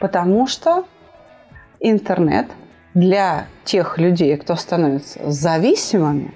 Потому 0.00 0.46
что 0.46 0.84
интернет 1.80 2.46
для 2.94 3.46
тех 3.64 3.98
людей, 3.98 4.36
кто 4.36 4.56
становится 4.56 5.30
зависимыми, 5.30 6.34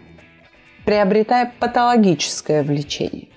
приобретая 0.84 1.52
патологическое 1.58 2.62
влечение. 2.62 3.28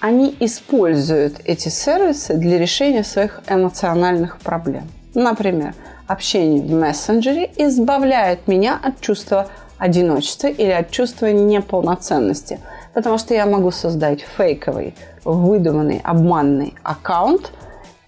Они 0.00 0.34
используют 0.40 1.40
эти 1.44 1.68
сервисы 1.68 2.34
для 2.34 2.58
решения 2.58 3.04
своих 3.04 3.42
эмоциональных 3.48 4.38
проблем. 4.38 4.88
Например, 5.14 5.74
общение 6.10 6.60
в 6.60 6.72
мессенджере 6.72 7.52
избавляет 7.56 8.48
меня 8.48 8.78
от 8.82 9.00
чувства 9.00 9.46
одиночества 9.78 10.48
или 10.48 10.70
от 10.70 10.90
чувства 10.90 11.26
неполноценности, 11.26 12.58
потому 12.94 13.16
что 13.16 13.32
я 13.32 13.46
могу 13.46 13.70
создать 13.70 14.20
фейковый, 14.36 14.96
выдуманный, 15.24 16.00
обманный 16.02 16.74
аккаунт 16.82 17.52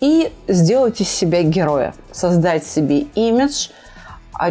и 0.01 0.33
сделать 0.49 1.01
из 1.01 1.09
себя 1.09 1.45
героя, 1.45 1.95
создать 2.11 2.65
себе 2.65 3.03
имидж 3.15 3.69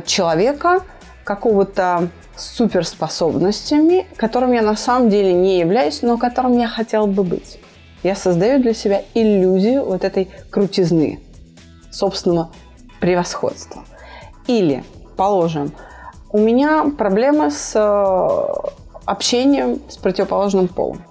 человека 0.05 0.79
какого-то 1.25 2.07
суперспособностями, 2.37 4.07
которым 4.15 4.53
я 4.53 4.61
на 4.61 4.77
самом 4.77 5.09
деле 5.09 5.33
не 5.33 5.59
являюсь, 5.59 6.01
но 6.01 6.17
которым 6.17 6.57
я 6.57 6.69
хотела 6.69 7.05
бы 7.05 7.23
быть. 7.23 7.59
Я 8.01 8.15
создаю 8.15 8.61
для 8.61 8.73
себя 8.73 9.03
иллюзию 9.13 9.83
вот 9.83 10.05
этой 10.05 10.29
крутизны, 10.49 11.19
собственного 11.91 12.51
превосходства. 13.01 13.83
Или, 14.47 14.85
положим, 15.17 15.73
у 16.31 16.37
меня 16.37 16.85
проблемы 16.97 17.51
с 17.51 17.73
э, 17.75 18.71
общением 19.05 19.81
с 19.89 19.97
противоположным 19.97 20.69
полом. 20.69 21.03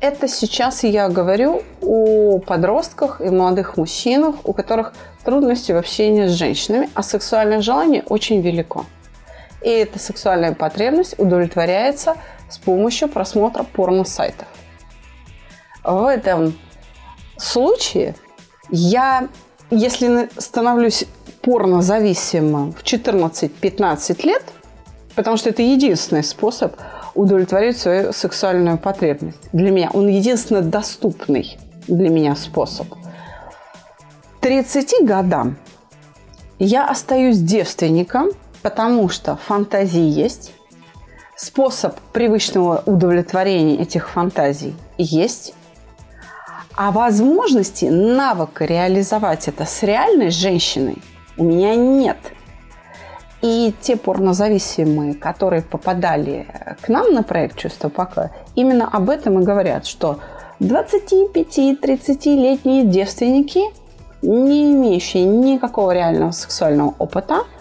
Это 0.00 0.26
сейчас 0.26 0.82
я 0.82 1.08
говорю 1.08 1.62
о 1.80 2.38
подростках 2.38 3.20
и 3.20 3.28
молодых 3.28 3.76
мужчинах, 3.76 4.36
у 4.44 4.52
которых 4.52 4.94
трудности 5.24 5.70
в 5.72 5.76
общении 5.76 6.26
с 6.26 6.32
женщинами, 6.32 6.90
а 6.94 7.02
сексуальное 7.02 7.60
желание 7.60 8.02
очень 8.08 8.40
велико. 8.40 8.84
И 9.62 9.68
эта 9.68 10.00
сексуальная 10.00 10.54
потребность 10.54 11.18
удовлетворяется 11.18 12.16
с 12.48 12.58
помощью 12.58 13.08
просмотра 13.08 13.62
порно-сайтов. 13.62 14.48
В 15.84 16.04
этом 16.06 16.58
случае 17.36 18.14
я, 18.70 19.28
если 19.74 20.28
становлюсь 20.38 21.04
порнозависимым 21.42 22.72
в 22.72 22.82
14-15 22.82 24.26
лет, 24.26 24.44
потому 25.14 25.36
что 25.36 25.50
это 25.50 25.62
единственный 25.62 26.22
способ 26.22 26.76
удовлетворить 27.14 27.78
свою 27.78 28.12
сексуальную 28.12 28.78
потребность 28.78 29.38
для 29.52 29.70
меня. 29.70 29.90
Он 29.92 30.08
единственно 30.08 30.62
доступный 30.62 31.58
для 31.88 32.08
меня 32.08 32.36
способ. 32.36 32.88
К 32.88 32.96
30 34.40 35.04
годам 35.04 35.56
я 36.58 36.88
остаюсь 36.88 37.38
девственником– 37.38 38.30
потому 38.62 39.08
что 39.08 39.36
фантазии 39.36 40.00
есть, 40.00 40.52
способ 41.36 41.98
привычного 42.12 42.82
удовлетворения 42.86 43.78
этих 43.78 44.08
фантазий 44.08 44.74
есть, 44.96 45.54
а 46.76 46.90
возможности, 46.90 47.86
навыка 47.86 48.64
реализовать 48.64 49.48
это 49.48 49.64
с 49.64 49.82
реальной 49.82 50.30
женщиной 50.30 50.98
у 51.36 51.44
меня 51.44 51.74
нет. 51.74 52.18
И 53.40 53.74
те 53.80 53.96
порнозависимые, 53.96 55.14
которые 55.14 55.62
попадали 55.62 56.46
к 56.80 56.88
нам 56.88 57.12
на 57.12 57.22
проект 57.22 57.58
«Чувство 57.58 57.88
покоя», 57.88 58.30
именно 58.54 58.88
об 58.88 59.10
этом 59.10 59.40
и 59.40 59.44
говорят, 59.44 59.86
что 59.86 60.20
25-30-летние 60.60 62.84
девственники, 62.84 63.62
не 64.22 64.70
имеющие 64.70 65.24
никакого 65.24 65.90
реального 65.90 66.30
сексуального 66.30 66.94
опыта– 66.98 67.44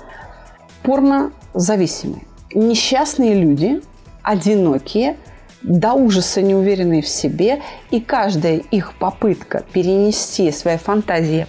порнозависимые. 0.84 2.24
Несчастные 2.54 3.34
люди, 3.34 3.82
одинокие, 4.22 5.18
до 5.64 5.94
ужаса 5.94 6.42
неуверенные 6.42 7.02
в 7.02 7.08
себе, 7.08 7.62
и 7.92 8.00
каждая 8.00 8.58
их 8.58 8.94
попытка 8.94 9.64
перенести 9.74 10.52
свои 10.52 10.78
фантазии 10.78 11.48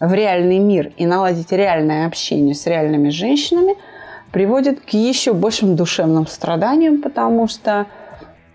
в 0.00 0.12
реальный 0.12 0.58
мир 0.58 0.92
и 0.96 1.06
наладить 1.06 1.52
реальное 1.52 2.06
общение 2.06 2.54
с 2.54 2.66
реальными 2.66 3.08
женщинами 3.10 3.74
приводит 4.32 4.80
к 4.80 4.90
еще 4.90 5.32
большим 5.32 5.76
душевным 5.76 6.26
страданиям, 6.26 7.00
потому 7.00 7.48
что 7.48 7.86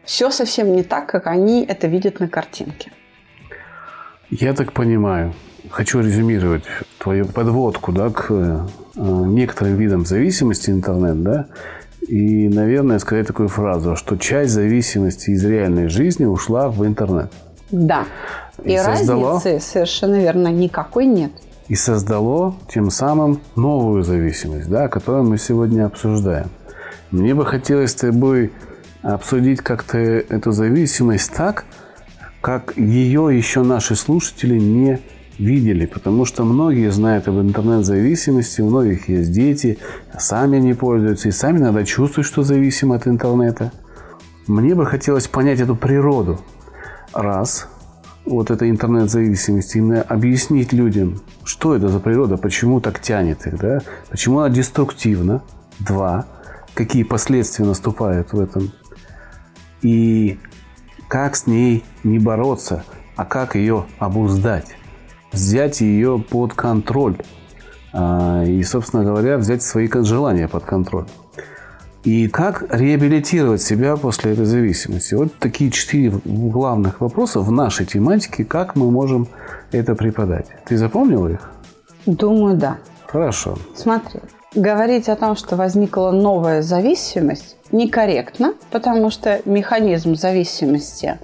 все 0.03 0.29
совсем 0.29 0.75
не 0.75 0.83
так, 0.83 1.07
как 1.07 1.27
они 1.27 1.65
это 1.65 1.87
видят 1.87 2.19
на 2.19 2.27
картинке. 2.27 2.91
Я 4.29 4.53
так 4.53 4.73
понимаю, 4.73 5.33
хочу 5.69 6.01
резюмировать 6.01 6.63
твою 6.99 7.25
подводку 7.25 7.91
да, 7.91 8.09
к 8.09 8.27
э, 8.29 8.65
некоторым 8.95 9.75
видам 9.75 10.05
зависимости 10.05 10.69
интернет, 10.69 11.23
да, 11.23 11.47
и, 12.07 12.49
наверное, 12.49 12.99
сказать 12.99 13.27
такую 13.27 13.49
фразу, 13.49 13.95
что 13.95 14.17
часть 14.17 14.51
зависимости 14.51 15.31
из 15.31 15.43
реальной 15.45 15.87
жизни 15.89 16.25
ушла 16.25 16.69
в 16.69 16.85
интернет. 16.85 17.31
Да. 17.71 18.05
И, 18.63 18.73
и 18.73 18.77
создало, 18.77 19.33
разницы 19.33 19.59
совершенно 19.59 20.19
верно 20.19 20.47
никакой 20.47 21.05
нет. 21.05 21.31
И 21.67 21.75
создало 21.75 22.55
тем 22.73 22.89
самым 22.89 23.41
новую 23.55 24.03
зависимость, 24.03 24.69
да, 24.69 24.87
которую 24.87 25.25
мы 25.25 25.37
сегодня 25.37 25.85
обсуждаем. 25.85 26.49
Мне 27.11 27.35
бы 27.35 27.45
хотелось 27.45 27.91
с 27.91 27.95
тобой 27.95 28.51
обсудить 29.01 29.61
как-то 29.61 29.97
эту 29.97 30.51
зависимость 30.51 31.31
так, 31.31 31.65
как 32.41 32.75
ее 32.77 33.29
еще 33.31 33.63
наши 33.63 33.95
слушатели 33.95 34.57
не 34.57 34.99
видели, 35.39 35.85
потому 35.85 36.25
что 36.25 36.43
многие 36.43 36.91
знают 36.91 37.27
об 37.27 37.39
интернет-зависимости, 37.39 38.61
у 38.61 38.69
многих 38.69 39.09
есть 39.09 39.31
дети, 39.31 39.79
сами 40.17 40.57
они 40.57 40.73
пользуются, 40.73 41.29
и 41.29 41.31
сами 41.31 41.59
иногда 41.59 41.83
чувствуют, 41.85 42.27
что 42.27 42.43
зависимы 42.43 42.95
от 42.95 43.07
интернета. 43.07 43.71
Мне 44.47 44.75
бы 44.75 44.85
хотелось 44.85 45.27
понять 45.27 45.61
эту 45.61 45.75
природу. 45.75 46.39
Раз, 47.13 47.69
вот 48.25 48.51
этой 48.51 48.69
интернет-зависимости, 48.69 49.77
именно 49.77 50.01
объяснить 50.01 50.73
людям, 50.73 51.21
что 51.45 51.75
это 51.75 51.87
за 51.87 51.99
природа, 51.99 52.37
почему 52.37 52.81
так 52.81 52.99
тянет 52.99 53.47
их, 53.47 53.57
да? 53.57 53.81
почему 54.09 54.39
она 54.39 54.53
деструктивна. 54.53 55.41
Два, 55.79 56.25
какие 56.73 57.03
последствия 57.03 57.63
наступают 57.63 58.33
в 58.33 58.39
этом. 58.39 58.73
И 59.81 60.37
как 61.07 61.37
с 61.37 61.47
ней 61.47 61.85
не 62.03 62.19
бороться, 62.19 62.83
а 63.15 63.23
как 63.23 63.55
ее 63.55 63.85
обуздать 63.97 64.75
взять 65.31 65.81
ее 65.81 66.19
под 66.19 66.53
контроль. 66.53 67.17
А, 67.91 68.43
и, 68.43 68.61
собственно 68.63 69.03
говоря, 69.03 69.37
взять 69.37 69.63
свои 69.63 69.89
желания 69.91 70.47
под 70.47 70.63
контроль. 70.63 71.05
И 72.03 72.29
как 72.29 72.65
реабилитировать 72.69 73.61
себя 73.61 73.97
после 73.97 74.31
этой 74.31 74.45
зависимости? 74.45 75.15
Вот 75.15 75.37
такие 75.37 75.69
четыре 75.69 76.13
главных 76.23 77.01
вопроса 77.01 77.41
в 77.41 77.51
нашей 77.51 77.85
тематике, 77.85 78.45
как 78.45 78.75
мы 78.75 78.89
можем 78.89 79.27
это 79.71 79.95
преподать. 79.95 80.47
Ты 80.65 80.77
запомнила 80.77 81.27
их? 81.27 81.51
Думаю, 82.05 82.55
да. 82.55 82.77
Хорошо. 83.05 83.57
Смотри, 83.75 84.21
говорить 84.55 85.09
о 85.09 85.15
том, 85.15 85.35
что 85.35 85.57
возникла 85.57 86.11
новая 86.11 86.61
зависимость, 86.61 87.57
некорректно, 87.71 88.53
потому 88.71 89.09
что 89.09 89.41
механизм 89.45 90.15
зависимости 90.15 91.19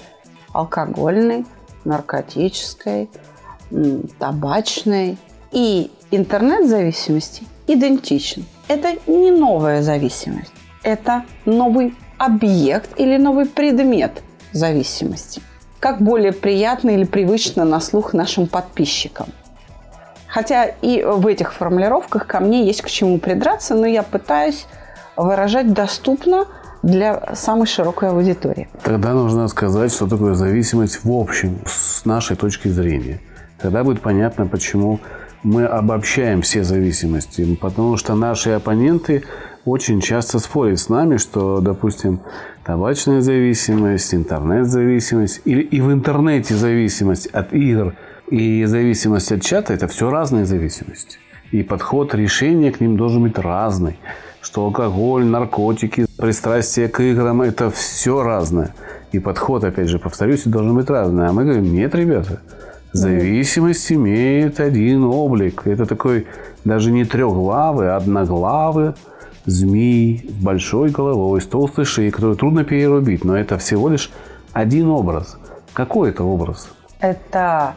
алкогольный, 0.52 1.46
наркотической, 1.86 3.10
табачной 4.20 5.18
и 5.52 5.92
интернет-зависимости 6.12 7.44
идентичен. 7.68 8.46
Это 8.68 8.96
не 9.08 9.32
новая 9.32 9.82
зависимость, 9.82 10.52
это 10.84 11.24
новый 11.46 11.96
объект 12.18 13.00
или 13.00 13.18
новый 13.18 13.46
предмет 13.46 14.24
зависимости. 14.52 15.42
Как 15.80 16.02
более 16.02 16.32
приятно 16.32 16.92
или 16.92 17.04
привычно 17.04 17.66
на 17.66 17.80
слух 17.80 18.14
нашим 18.14 18.48
подписчикам. 18.48 19.28
Хотя 20.28 20.66
и 20.66 21.04
в 21.04 21.28
этих 21.28 21.54
формулировках 21.54 22.28
ко 22.28 22.40
мне 22.40 22.66
есть 22.66 22.82
к 22.82 22.90
чему 22.90 23.20
придраться, 23.20 23.76
но 23.76 23.86
я 23.86 24.04
пытаюсь 24.04 24.66
выражать 25.16 25.72
доступно 25.74 26.46
для 26.84 27.36
самой 27.36 27.68
широкой 27.68 28.10
аудитории. 28.10 28.68
Тогда 28.84 29.14
нужно 29.14 29.48
сказать, 29.48 29.94
что 29.94 30.08
такое 30.08 30.34
зависимость 30.34 31.04
в 31.04 31.12
общем, 31.12 31.60
с 31.66 32.06
нашей 32.06 32.36
точки 32.36 32.68
зрения. 32.68 33.22
Тогда 33.66 33.84
будет 33.84 34.02
понятно, 34.02 34.46
почему 34.46 35.00
мы 35.42 35.66
обобщаем 35.66 36.44
все 36.44 36.64
зависимости. 36.64 37.56
Потому 37.56 37.98
что 37.98 38.14
наши 38.14 38.52
оппоненты 38.52 39.24
очень 39.66 40.02
часто 40.02 40.38
спорят 40.38 40.78
с 40.78 40.88
нами, 40.88 41.18
что, 41.18 41.62
допустим, 41.62 42.20
табачная 42.64 43.22
зависимость, 43.22 44.14
интернет-зависимость 44.14 45.42
или 45.46 45.64
и 45.64 45.82
в 45.82 45.92
интернете 45.92 46.54
зависимость 46.54 47.26
от 47.26 47.54
игр 47.54 47.96
и 48.30 48.66
зависимость 48.66 49.32
от 49.32 49.42
чата– 49.42 49.74
это 49.74 49.88
все 49.88 50.12
разные 50.12 50.46
зависимости. 50.46 51.18
И 51.50 51.64
подход 51.64 52.14
решения 52.14 52.72
к 52.72 52.80
ним 52.80 52.98
должен 52.98 53.24
быть 53.24 53.40
разный 53.40 53.98
что 54.46 54.66
алкоголь, 54.66 55.26
наркотики, 55.26 56.06
пристрастие 56.18 56.88
к 56.88 57.00
играм– 57.00 57.42
это 57.42 57.72
все 57.72 58.22
разное. 58.22 58.76
И 59.12 59.18
подход, 59.18 59.64
опять 59.64 59.90
же, 59.90 59.98
повторюсь, 59.98 60.44
должен 60.44 60.76
быть 60.76 60.88
разный. 60.88 61.28
А 61.28 61.34
мы 61.34 61.46
говорим, 61.46 61.74
нет, 61.74 61.96
ребята, 61.96 62.42
зависимость 62.96 63.92
имеет 63.92 64.60
один 64.60 65.04
облик. 65.04 65.64
Это 65.66 65.86
такой 65.86 66.28
даже 66.64 66.92
не 66.92 67.06
трехглавый, 67.06 67.92
а 67.92 67.98
одноглавый 67.98 68.94
змей 69.46 70.28
с 70.30 70.44
большой 70.44 70.90
головой, 70.90 71.42
с 71.42 71.46
толстой 71.46 71.86
шеей, 71.86 72.12
который 72.12 72.36
трудно 72.36 72.64
перерубить. 72.64 73.24
Но 73.24 73.38
это 73.38 73.58
всего 73.58 73.90
лишь 73.90 74.12
один 74.54 74.90
образ. 74.90 75.38
Какой 75.74 76.10
это 76.10 76.24
образ? 76.24 76.70
Это 77.00 77.76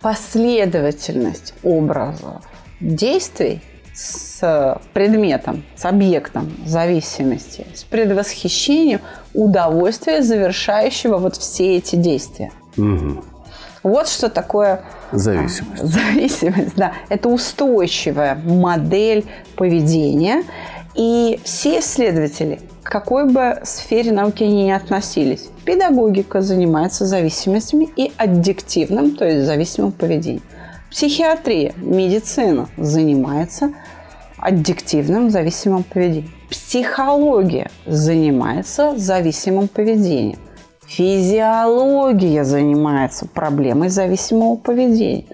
последовательность 0.00 1.54
образов 1.62 2.42
действий 2.80 3.62
с 3.94 4.80
предметом, 4.92 5.62
с 5.76 5.84
объектом 5.84 6.52
зависимости, 6.66 7.64
с 7.74 7.84
предвосхищением 7.84 9.00
удовольствия, 9.34 10.22
завершающего 10.22 11.18
вот 11.18 11.36
все 11.36 11.76
эти 11.76 11.94
действия. 11.94 12.50
Угу. 12.76 13.22
Вот 13.84 14.08
что 14.08 14.30
такое 14.30 14.80
зависимость. 15.12 15.82
А, 15.82 15.86
зависимость, 15.86 16.74
да. 16.74 16.94
Это 17.10 17.28
устойчивая 17.28 18.34
модель 18.34 19.26
поведения. 19.56 20.42
И 20.94 21.38
все 21.44 21.80
исследователи, 21.80 22.60
к 22.82 22.90
какой 22.90 23.30
бы 23.30 23.60
сфере 23.64 24.10
науки 24.10 24.42
они 24.42 24.64
ни 24.64 24.70
относились, 24.70 25.50
педагогика 25.64 26.40
занимается 26.40 27.04
зависимостями 27.04 27.88
и 27.96 28.10
аддиктивным, 28.16 29.16
то 29.16 29.26
есть 29.26 29.44
зависимым 29.44 29.92
поведением. 29.92 30.42
Психиатрия, 30.90 31.74
медицина 31.76 32.68
занимается 32.78 33.74
аддиктивным 34.38 35.30
зависимым 35.30 35.82
поведением. 35.82 36.32
Психология 36.48 37.70
занимается 37.84 38.96
зависимым 38.96 39.68
поведением. 39.68 40.38
Физиология 40.86 42.44
занимается 42.44 43.26
проблемой 43.26 43.88
зависимого 43.88 44.56
поведения. 44.56 45.24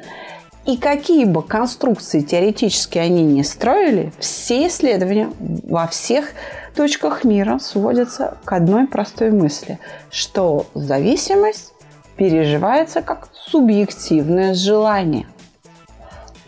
И 0.66 0.76
какие 0.76 1.24
бы 1.24 1.42
конструкции 1.42 2.20
теоретически 2.20 2.98
они 2.98 3.22
не 3.22 3.42
строили, 3.42 4.12
все 4.18 4.68
исследования 4.68 5.30
во 5.38 5.86
всех 5.86 6.32
точках 6.74 7.24
мира 7.24 7.58
сводятся 7.58 8.36
к 8.44 8.52
одной 8.52 8.86
простой 8.86 9.30
мысли, 9.30 9.78
что 10.10 10.66
зависимость 10.74 11.72
переживается 12.16 13.02
как 13.02 13.28
субъективное 13.32 14.54
желание– 14.54 15.26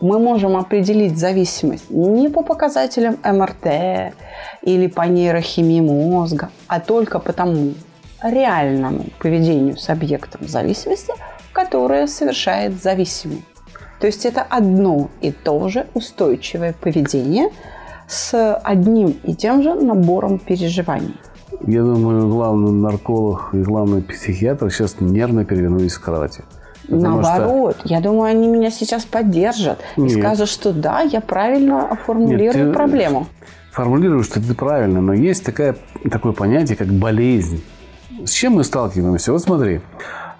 мы 0.02 0.18
можем 0.18 0.56
определить 0.56 1.16
зависимость 1.16 1.88
не 1.88 2.28
по 2.28 2.42
показателям 2.42 3.18
МРТ 3.22 4.12
или 4.62 4.88
по 4.88 5.02
нейрохимии 5.02 5.80
мозга, 5.80 6.50
а 6.66 6.80
только 6.80 7.20
по 7.20 7.32
тому 7.32 7.74
реальному 8.22 9.06
поведению 9.18 9.76
с 9.76 9.88
объектом 9.88 10.48
зависимости, 10.48 11.12
которое 11.52 12.06
совершает 12.06 12.82
зависимый. 12.82 13.44
То 14.00 14.06
есть 14.06 14.26
это 14.26 14.42
одно 14.42 15.10
и 15.20 15.30
то 15.30 15.68
же 15.68 15.86
устойчивое 15.94 16.72
поведение 16.72 17.50
с 18.08 18.54
одним 18.56 19.14
и 19.22 19.34
тем 19.34 19.62
же 19.62 19.74
набором 19.74 20.38
переживаний. 20.38 21.16
Я 21.66 21.82
думаю, 21.82 22.28
главный 22.28 22.72
нарколог 22.72 23.50
и 23.52 23.58
главный 23.58 24.02
психиатр 24.02 24.70
сейчас 24.70 24.96
нервно 25.00 25.44
перевернулись 25.44 25.94
в 25.94 26.00
кровати. 26.00 26.42
Наоборот, 26.88 27.76
что... 27.78 27.88
я 27.88 28.00
думаю, 28.00 28.24
они 28.24 28.48
меня 28.48 28.70
сейчас 28.70 29.04
поддержат 29.04 29.78
Нет. 29.96 30.10
и 30.10 30.18
скажут, 30.18 30.48
что 30.48 30.72
да, 30.72 31.00
я 31.00 31.20
правильно 31.20 31.96
формулирую 32.04 32.66
Нет, 32.66 32.74
проблему. 32.74 33.26
Формулируешь, 33.70 34.26
что 34.26 34.40
ты 34.40 34.54
правильно, 34.54 35.00
но 35.00 35.14
есть 35.14 35.44
такая, 35.44 35.76
такое 36.10 36.32
понятие, 36.32 36.76
как 36.76 36.88
болезнь. 36.88 37.62
С 38.24 38.30
чем 38.30 38.54
мы 38.54 38.64
сталкиваемся? 38.64 39.32
Вот 39.32 39.42
смотри, 39.42 39.80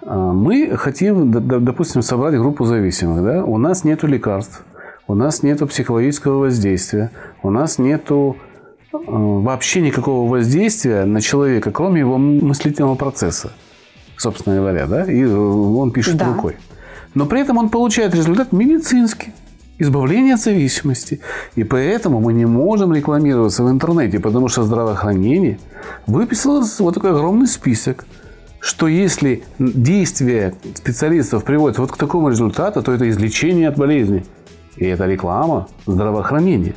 а, 0.01 0.31
мы 0.31 0.75
хотим, 0.77 1.31
допустим, 1.31 2.01
собрать 2.01 2.35
группу 2.35 2.65
зависимых. 2.65 3.23
Да? 3.23 3.43
У 3.43 3.57
нас 3.57 3.83
нет 3.83 4.03
лекарств, 4.03 4.63
у 5.07 5.15
нас 5.15 5.43
нет 5.43 5.67
психологического 5.67 6.39
воздействия, 6.39 7.11
у 7.41 7.49
нас 7.49 7.77
нет 7.77 8.09
а, 8.09 8.33
вообще 8.91 9.81
никакого 9.81 10.29
воздействия 10.29 11.05
на 11.05 11.21
человека, 11.21 11.71
кроме 11.71 11.99
его 11.99 12.17
мыслительного 12.17 12.95
процесса 12.95 13.51
собственно 14.23 14.55
говоря, 14.55 14.87
да, 14.87 15.03
и 15.03 15.21
э, 15.21 15.35
он 15.35 15.91
пишет 15.91 16.17
да. 16.17 16.27
рукой. 16.27 16.55
Но 17.13 17.25
при 17.25 17.41
этом 17.41 17.57
он 17.57 17.69
получает 17.69 18.15
результат 18.15 18.51
медицинский 18.51 19.33
избавление 19.79 20.35
от 20.35 20.41
зависимости. 20.41 21.19
И 21.55 21.63
поэтому 21.63 22.19
мы 22.19 22.33
не 22.33 22.45
можем 22.45 22.93
рекламироваться 22.93 23.63
в 23.63 23.69
интернете, 23.69 24.19
потому 24.19 24.47
что 24.47 24.63
здравоохранение 24.63 25.59
выписало 26.07 26.63
вот 26.79 26.93
такой 26.93 27.11
огромный 27.11 27.47
список, 27.47 28.05
что 28.59 28.87
если 28.87 29.43
действие 29.59 30.53
специалистов 30.75 31.43
приводит 31.43 31.77
вот 31.79 31.91
к 31.91 31.97
такому 31.97 32.29
результату, 32.29 32.81
то 32.81 32.93
это 32.93 33.09
излечение 33.09 33.69
от 33.69 33.77
болезни. 33.77 34.25
И 34.77 34.85
это 34.85 35.05
реклама 35.05 35.67
здравоохранения 35.85 36.75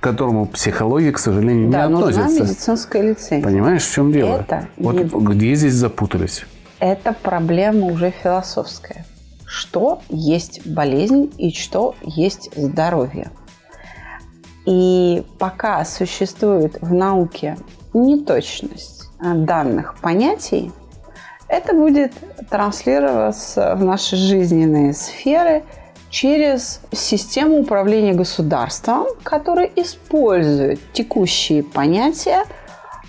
к 0.00 0.02
которому 0.02 0.46
психология, 0.46 1.12
к 1.12 1.18
сожалению, 1.20 1.70
да, 1.70 1.86
не 1.86 1.94
относится. 1.94 2.22
Да, 2.22 2.28
нужна 2.28 2.44
медицинская 2.44 3.02
лицензия. 3.02 3.44
Понимаешь, 3.44 3.84
в 3.84 3.94
чем 3.94 4.10
дело? 4.10 4.40
Это 4.40 4.66
вот 4.76 4.96
не... 4.96 5.04
где 5.04 5.54
здесь 5.54 5.74
запутались? 5.74 6.44
это 6.82 7.12
проблема 7.12 7.86
уже 7.86 8.10
философская. 8.10 9.06
Что 9.52 10.00
есть 10.08 10.66
болезнь 10.66 11.30
и 11.36 11.52
что 11.52 11.94
есть 12.00 12.48
здоровье. 12.56 13.30
И 14.64 15.22
пока 15.38 15.84
существует 15.84 16.78
в 16.80 16.94
науке 16.94 17.58
неточность 17.92 19.10
данных 19.20 19.96
понятий, 20.00 20.72
это 21.48 21.74
будет 21.74 22.14
транслироваться 22.48 23.74
в 23.76 23.84
наши 23.84 24.16
жизненные 24.16 24.94
сферы 24.94 25.64
через 26.08 26.80
систему 26.90 27.58
управления 27.60 28.14
государством, 28.14 29.06
которая 29.22 29.68
использует 29.76 30.80
текущие 30.94 31.62
понятия– 31.62 32.44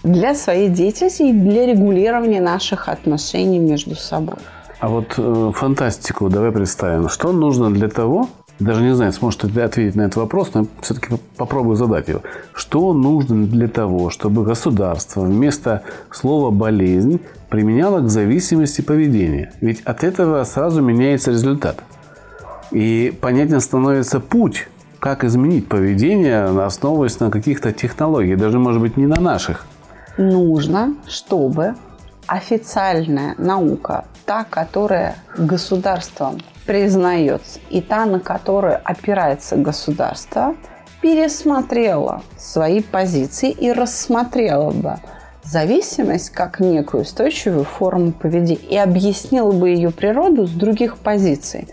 для 0.04 0.36
своей 0.36 0.70
деятельности 0.70 1.24
и 1.24 1.32
для 1.32 1.66
регулирования 1.66 2.42
наших 2.42 2.90
отношений 2.90 3.60
между 3.60 3.96
собой. 3.96 4.36
А 4.84 4.90
вот 4.90 5.14
э, 5.16 5.52
фантастику 5.56 6.28
давай 6.28 6.52
представим. 6.52 7.08
Что 7.08 7.32
нужно 7.32 7.72
для 7.72 7.88
того, 7.88 8.28
даже 8.60 8.82
не 8.82 8.94
знаю, 8.94 9.14
сможет 9.14 9.46
ли 9.46 9.62
ответить 9.62 9.96
на 9.96 10.02
этот 10.02 10.18
вопрос, 10.18 10.54
но 10.54 10.68
все-таки 10.82 11.16
попробую 11.38 11.78
задать 11.78 12.10
его. 12.10 12.20
Что 12.54 12.94
нужно 12.94 13.46
для 13.46 13.70
того, 13.70 14.10
чтобы 14.10 14.44
государство 14.44 15.22
вместо 15.22 15.84
слова 16.12 16.52
«болезнь» 16.52 17.22
применяло 17.48 18.02
к 18.02 18.10
зависимости 18.10 18.82
поведения? 18.82 19.54
Ведь 19.62 19.80
от 19.86 20.04
этого 20.04 20.44
сразу 20.44 20.82
меняется 20.82 21.32
результат. 21.32 21.82
И 22.72 23.18
понятен 23.22 23.62
становится 23.62 24.20
путь, 24.20 24.68
как 25.00 25.24
изменить 25.24 25.70
поведение, 25.70 26.44
основываясь 26.44 27.22
на 27.22 27.32
каких-то 27.32 27.72
технологиях, 27.72 28.38
даже, 28.38 28.60
может 28.60 28.82
быть, 28.82 28.98
не 28.98 29.08
на 29.08 29.22
наших– 29.22 29.66
нужно, 30.18 30.96
чтобы 31.08 31.76
официальная 32.28 33.36
наука, 33.38 34.06
та, 34.26 34.44
которая 34.44 35.16
государством 35.38 36.42
признается, 36.66 37.60
и 37.70 37.82
та, 37.82 38.06
на 38.06 38.20
которую 38.20 38.80
опирается 38.84 39.56
государство, 39.58 40.56
пересмотрела 41.02 42.24
свои 42.38 42.82
позиции 42.82 43.52
и 43.52 43.72
рассмотрела 43.72 44.72
бы 44.72 45.00
зависимость 45.44 46.30
как 46.30 46.62
некую 46.62 47.04
устойчивую 47.04 47.66
форму 47.66 48.14
поведения 48.14 48.56
и 48.56 48.78
объяснила 48.78 49.52
бы 49.52 49.70
ее 49.70 49.92
природу 49.92 50.48
с 50.48 50.52
других 50.52 50.98
позиций. 50.98 51.68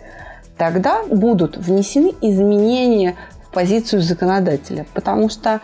Тогда 0.57 1.03
будут 1.03 1.57
внесены 1.57 2.13
изменения 2.21 3.15
в 3.47 3.53
позицию 3.53 4.01
законодателя, 4.01 4.85
потому 4.93 5.29
что 5.29 5.61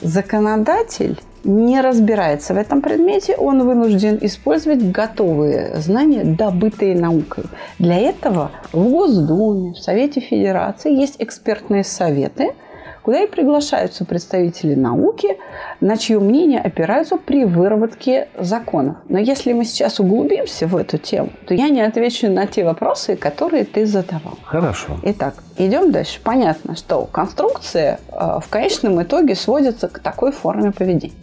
законодатель 0.00 1.20
не 1.44 1.80
разбирается 1.80 2.54
в 2.54 2.56
этом 2.56 2.82
предмете, 2.82 3.36
он 3.36 3.66
вынужден 3.66 4.18
использовать 4.20 4.90
готовые 4.90 5.76
знания, 5.76 6.24
добытые 6.24 6.98
наукой. 6.98 7.44
Для 7.78 7.96
этого 7.96 8.50
в 8.72 8.88
Госдуме, 8.88 9.72
в 9.72 9.78
Совете 9.78 10.20
Федерации 10.20 10.92
есть 10.94 11.16
экспертные 11.18 11.84
советы– 11.84 12.52
куда 13.08 13.22
и 13.22 13.26
приглашаются 13.26 14.04
представители 14.04 14.74
науки, 14.74 15.38
на 15.80 15.96
чье 15.96 16.20
мнение 16.20 16.60
опираются 16.60 17.16
при 17.16 17.46
выработке 17.46 18.28
законов. 18.38 18.96
Но 19.08 19.18
если 19.18 19.54
мы 19.54 19.64
сейчас 19.64 19.98
углубимся 19.98 20.66
в 20.66 20.76
эту 20.76 20.98
тему, 20.98 21.30
то 21.46 21.54
я 21.54 21.70
не 21.70 21.80
отвечу 21.80 22.30
на 22.30 22.46
те 22.46 22.64
вопросы, 22.64 23.16
которые 23.16 23.64
ты 23.64 23.86
задавал. 23.86 24.36
Хорошо. 24.44 24.98
Итак, 25.04 25.36
идем 25.56 25.90
дальше. 25.90 26.20
Понятно, 26.22 26.76
что 26.76 27.06
конструкция 27.06 27.98
э, 28.12 28.40
в 28.44 28.48
конечном 28.50 29.02
итоге 29.02 29.34
сводится 29.34 29.88
к 29.88 30.00
такой 30.00 30.30
форме 30.30 30.70
поведения. 30.70 31.14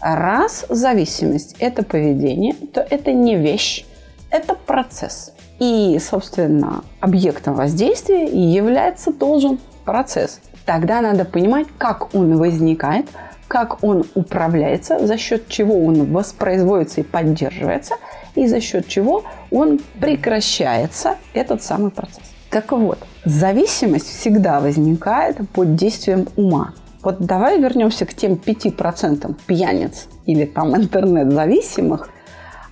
Раз 0.00 0.64
зависимость– 0.68 1.56
это 1.58 1.82
поведение, 1.82 2.54
то 2.72 2.80
это 2.80 3.12
не 3.12 3.36
вещь, 3.36 3.84
это 4.30 4.54
процесс. 4.54 5.32
И, 5.58 5.98
собственно, 5.98 6.84
объектом 7.00 7.54
воздействия 7.54 8.26
является 8.26 9.12
должен 9.12 9.58
процесс 9.84 10.40
тогда 10.68 11.00
надо 11.00 11.24
понимать, 11.24 11.66
как 11.78 12.14
он 12.14 12.36
возникает, 12.36 13.06
как 13.48 13.82
он 13.82 14.04
управляется, 14.14 15.06
за 15.06 15.16
счет 15.16 15.48
чего 15.48 15.82
он 15.82 16.12
воспроизводится 16.12 17.00
и 17.00 17.04
поддерживается, 17.04 17.94
и 18.34 18.46
за 18.46 18.60
счет 18.60 18.86
чего 18.86 19.24
он 19.50 19.80
прекращается, 19.98 21.16
этот 21.32 21.62
самый 21.62 21.90
процесс. 21.90 22.20
Так 22.50 22.70
вот, 22.72 22.98
зависимость 23.24 24.08
всегда 24.08 24.60
возникает 24.60 25.38
под 25.54 25.74
действием 25.74 26.28
ума. 26.36 26.74
Вот 27.02 27.18
давай 27.20 27.60
вернемся 27.60 28.06
к 28.06 28.14
тем 28.14 28.34
5% 28.34 29.34
пьяниц 29.46 30.08
или 30.26 30.44
там 30.44 30.76
интернет-зависимых 30.76 32.10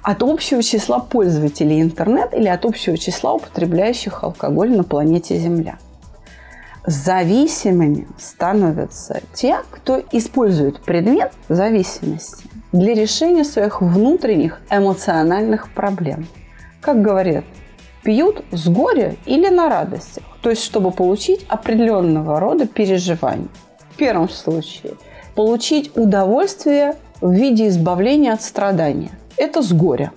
от 0.03 0.23
общего 0.23 0.63
числа 0.63 1.01
пользователей 1.01 1.81
интернета 1.81 2.37
или 2.37 2.49
от 2.49 2.65
общего 2.65 2.97
числа 2.97 3.35
употребляющих 3.35 4.25
алкоголь 4.25 4.77
на 4.77 4.85
планете 4.85 5.39
Земля 5.39 5.79
зависимыми 6.87 8.07
становятся 8.17 9.21
те, 9.35 9.59
кто 9.71 10.01
использует 10.13 10.81
предмет 10.81 11.33
зависимости 11.49 12.47
для 12.73 12.95
решения 12.95 13.45
своих 13.45 13.83
внутренних 13.83 14.61
эмоциональных 14.71 15.73
проблем. 15.73 16.27
Как 16.81 17.03
говорят, 17.03 17.45
пьют 18.05 18.45
с 18.53 18.69
горя 18.69 19.17
или 19.27 19.49
на 19.49 19.69
радостях, 19.69 20.23
то 20.43 20.51
есть 20.51 20.63
чтобы 20.63 20.93
получить 20.93 21.45
определенного 21.49 22.39
рода 22.39 22.67
переживания. 22.69 23.49
В 23.97 23.99
первом 23.99 24.29
случае 24.29 24.93
получить 25.35 25.97
удовольствие 25.97 26.97
в 27.23 27.33
виде 27.33 27.69
избавления 27.69 28.35
от 28.35 28.43
страдания. 28.43 29.11
Это 29.39 29.63
с 29.63 29.73
горя. 29.73 30.13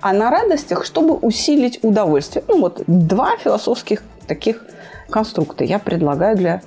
А 0.00 0.12
на 0.12 0.30
радостях, 0.30 0.84
чтобы 0.84 1.14
усилить 1.14 1.80
удовольствие. 1.82 2.44
Ну 2.46 2.60
вот 2.60 2.84
два 2.86 3.36
философских 3.38 4.04
таких 4.28 4.64
конструкта 5.10 5.64
я 5.64 5.80
предлагаю 5.80 6.36
для 6.36 6.62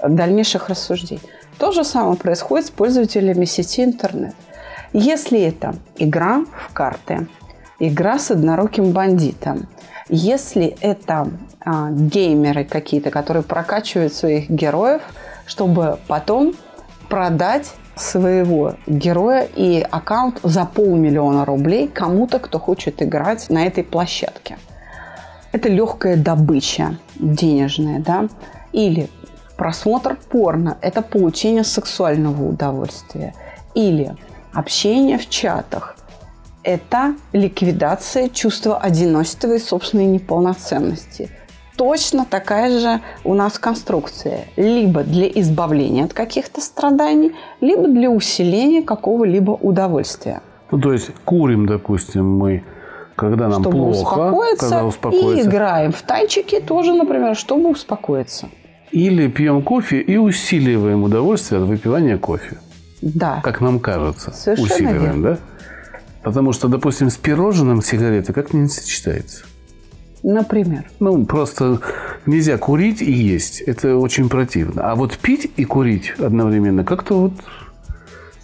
дальнейших 0.00 0.68
рассуждений. 0.68 1.22
То 1.58 1.72
же 1.72 1.82
самое 1.82 2.16
происходит 2.16 2.68
с 2.68 2.70
пользователями 2.70 3.44
сети 3.44 3.82
интернет. 3.82 4.36
Если 4.92 5.40
это 5.40 5.74
игра 5.96 6.44
в 6.68 6.72
карты, 6.72 7.26
игра 7.80 8.20
с 8.20 8.30
одноруким 8.30 8.92
бандитом, 8.92 9.66
если 10.08 10.76
это 10.82 11.30
а, 11.64 11.90
геймеры 11.90 12.64
какие-то, 12.64 13.10
которые 13.10 13.42
прокачивают 13.42 14.14
своих 14.14 14.48
героев, 14.48 15.02
чтобы 15.46 15.98
потом 16.08 16.54
продать 17.08 17.72
своего 17.96 18.74
героя 18.86 19.42
и 19.42 19.80
аккаунт 19.80 20.40
за 20.42 20.64
полмиллиона 20.64 21.44
рублей 21.44 21.88
кому-то, 21.88 22.38
кто 22.38 22.58
хочет 22.58 23.02
играть 23.02 23.50
на 23.50 23.66
этой 23.66 23.84
площадке– 23.84 24.58
это 25.52 25.68
легкая 25.68 26.16
добыча 26.16 26.98
денежная, 27.14 28.00
да, 28.00 28.28
или 28.72 29.10
просмотр 29.56 30.16
порно– 30.16 30.78
это 30.80 31.02
получение 31.02 31.62
сексуального 31.62 32.48
удовольствия, 32.48 33.34
или 33.74 34.16
общение 34.52 35.18
в 35.18 35.28
чатах– 35.28 35.96
это 36.64 37.14
ликвидация 37.32 38.30
чувства 38.30 38.78
одиночества 38.78 39.52
и 39.52 39.58
собственной 39.58 40.06
неполноценности. 40.06 41.30
Точно 41.76 42.24
такая 42.24 42.78
же 42.78 43.00
у 43.24 43.34
нас 43.34 43.58
конструкция. 43.58 44.46
Либо 44.56 45.02
для 45.02 45.26
избавления 45.26 46.04
от 46.04 46.12
каких-то 46.12 46.60
страданий, 46.60 47.32
либо 47.60 47.88
для 47.88 48.10
усиления 48.10 48.82
какого-либо 48.82 49.52
удовольствия. 49.52 50.42
Ну, 50.70 50.80
то 50.80 50.92
есть 50.92 51.10
курим, 51.24 51.66
допустим, 51.66 52.36
мы 52.36 52.64
когда 53.16 53.48
нам 53.48 53.62
чтобы 53.62 53.76
плохо, 53.76 53.98
успокоиться, 53.98 54.68
когда 54.68 54.84
успокоиться. 54.84 55.42
И 55.42 55.42
играем 55.42 55.92
в 55.92 56.02
танчики 56.02 56.60
тоже, 56.60 56.94
например, 56.94 57.36
чтобы 57.36 57.70
успокоиться. 57.70 58.48
Или 58.90 59.28
пьем 59.28 59.62
кофе 59.62 60.00
и 60.00 60.16
усиливаем 60.16 61.02
удовольствие 61.02 61.60
от 61.60 61.68
выпивания 61.68 62.18
кофе. 62.18 62.58
Да. 63.00 63.40
Как 63.42 63.60
нам 63.60 63.80
кажется. 63.80 64.32
Совершенно 64.32 64.74
усиливаем, 64.74 65.02
верно. 65.02 65.22
да? 65.22 65.38
Потому 66.22 66.52
что, 66.52 66.68
допустим, 66.68 67.10
с 67.10 67.16
пирожным 67.16 67.82
сигареты 67.82 68.32
как 68.32 68.52
не 68.52 68.68
сочетается. 68.68 69.44
Например. 70.22 70.84
Ну, 71.00 71.24
просто 71.26 71.80
нельзя 72.26 72.56
курить 72.58 73.02
и 73.02 73.10
есть. 73.10 73.60
Это 73.60 73.96
очень 73.96 74.28
противно. 74.28 74.90
А 74.90 74.94
вот 74.94 75.18
пить 75.18 75.50
и 75.56 75.64
курить 75.64 76.12
одновременно 76.18 76.84
как-то 76.84 77.14
вот 77.14 77.32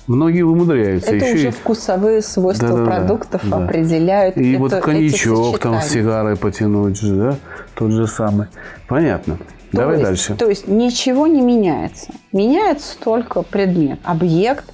Многие 0.08 0.40
умудряются. 0.40 1.14
Это 1.14 1.26
Еще 1.26 1.34
уже 1.34 1.48
и... 1.48 1.50
вкусовые 1.50 2.22
свойства 2.22 2.68
Да-да-да, 2.68 2.86
продуктов 2.86 3.42
да. 3.44 3.58
определяют 3.58 4.38
И 4.38 4.52
это, 4.52 4.58
вот 4.58 4.74
коньячок 4.76 5.58
там 5.58 5.74
с 5.74 5.84
сочетания. 5.84 6.02
сигарой 6.02 6.36
потянуть 6.36 6.98
же, 6.98 7.14
да? 7.14 7.36
Тот 7.74 7.90
же 7.90 8.06
самый. 8.06 8.46
Понятно. 8.88 9.36
То 9.36 9.76
Давай 9.76 9.96
есть- 9.96 10.04
дальше. 10.06 10.34
То 10.34 10.48
есть 10.48 10.66
ничего 10.66 11.26
не 11.26 11.42
меняется. 11.42 12.10
Меняется 12.32 12.96
только 12.98 13.42
предмет, 13.42 13.98
объект 14.02 14.64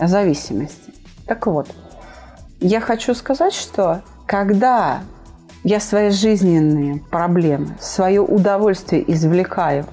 зависимости. 0.00 0.92
Так 1.26 1.46
вот, 1.46 1.68
я 2.58 2.80
хочу 2.80 3.14
сказать, 3.14 3.54
что 3.54 4.02
когда 4.26 5.02
я 5.64 5.80
свои 5.80 6.10
жизненные 6.10 7.00
проблемы, 7.10 7.76
свое 7.80 8.20
удовольствие 8.20 9.04
извлекаю 9.12 9.86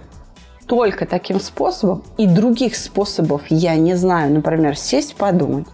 только 0.66 1.06
таким 1.06 1.40
способом, 1.40 2.04
и 2.18 2.28
других 2.28 2.76
способов 2.76 3.42
я 3.50 3.76
не 3.76 3.96
знаю, 3.96 4.34
например, 4.34 4.78
сесть 4.78 5.16
подумать, 5.16 5.68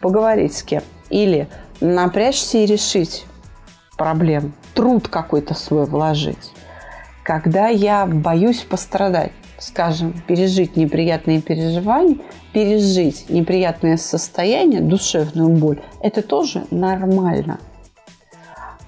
поговорить 0.00 0.56
с 0.56 0.62
кем, 0.62 0.82
или 1.10 1.48
напрячься 1.80 2.58
и 2.58 2.66
решить 2.66 3.26
проблему, 3.96 4.52
труд 4.74 5.08
какой-то 5.08 5.54
свой 5.54 5.84
вложить, 5.84 6.52
когда 7.22 7.68
я 7.68 8.06
боюсь 8.06 8.62
пострадать, 8.62 9.32
скажем, 9.58 10.14
пережить 10.26 10.76
неприятные 10.76 11.42
переживания, 11.42 12.16
пережить 12.54 13.28
неприятное 13.28 13.98
состояние, 13.98 14.80
душевную 14.80 15.50
боль, 15.50 15.82
это 16.02 16.22
тоже 16.22 16.64
нормально. 16.70 17.58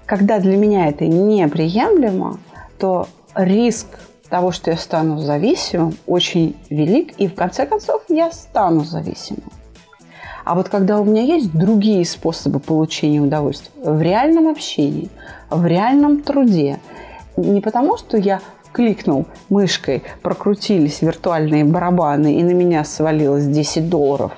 Когда 0.07 0.39
для 0.39 0.57
меня 0.57 0.89
это 0.89 1.07
неприемлемо, 1.07 2.39
то 2.79 3.09
риск 3.35 3.87
того, 4.29 4.51
что 4.51 4.71
я 4.71 4.77
стану 4.77 5.19
зависимым, 5.19 5.95
очень 6.07 6.57
велик, 6.71 7.13
и 7.19 7.29
в 7.29 7.35
конце 7.35 7.67
концов 7.67 8.03
я 8.09 8.33
стану 8.33 8.83
зависимым. 8.85 9.45
А 10.45 10.55
вот 10.55 10.69
когда 10.69 10.99
у 10.99 11.05
меня 11.05 11.23
есть 11.23 11.53
другие 11.53 12.05
способы 12.05 12.59
получения 12.59 13.21
удовольствия 13.21 13.71
в 13.85 14.01
реальном 14.01 14.49
общении, 14.49 15.09
в 15.51 15.65
реальном 15.67 16.23
труде, 16.23 16.81
не 17.37 17.61
потому 17.61 17.97
что 17.97 18.17
я 18.17 18.41
кликнул 18.73 19.27
мышкой, 19.51 20.03
прокрутились 20.23 21.03
виртуальные 21.03 21.65
барабаны, 21.65 22.37
и 22.39 22.43
на 22.43 22.53
меня 22.53 22.85
свалилось 22.85 23.47
10 23.47 23.89
долларов 23.89 24.33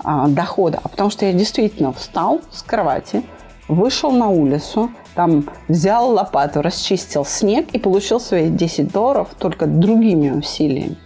а, 0.00 0.28
дохода, 0.28 0.80
а 0.82 0.88
потому 0.88 1.10
что 1.10 1.24
я 1.24 1.32
действительно 1.32 1.92
встал 1.92 2.40
с 2.50 2.62
кровати, 2.62 3.22
вышел 3.68 4.10
на 4.12 4.28
улицу, 4.28 4.90
там 5.14 5.48
взял 5.68 6.10
лопату, 6.10 6.62
расчистил 6.62 7.24
снег 7.24 7.68
и 7.72 7.78
получил 7.78 8.20
свои 8.20 8.50
10 8.50 8.92
долларов 8.92 9.28
только 9.38 9.66
другими 9.66 10.30
усилиями, 10.30 10.96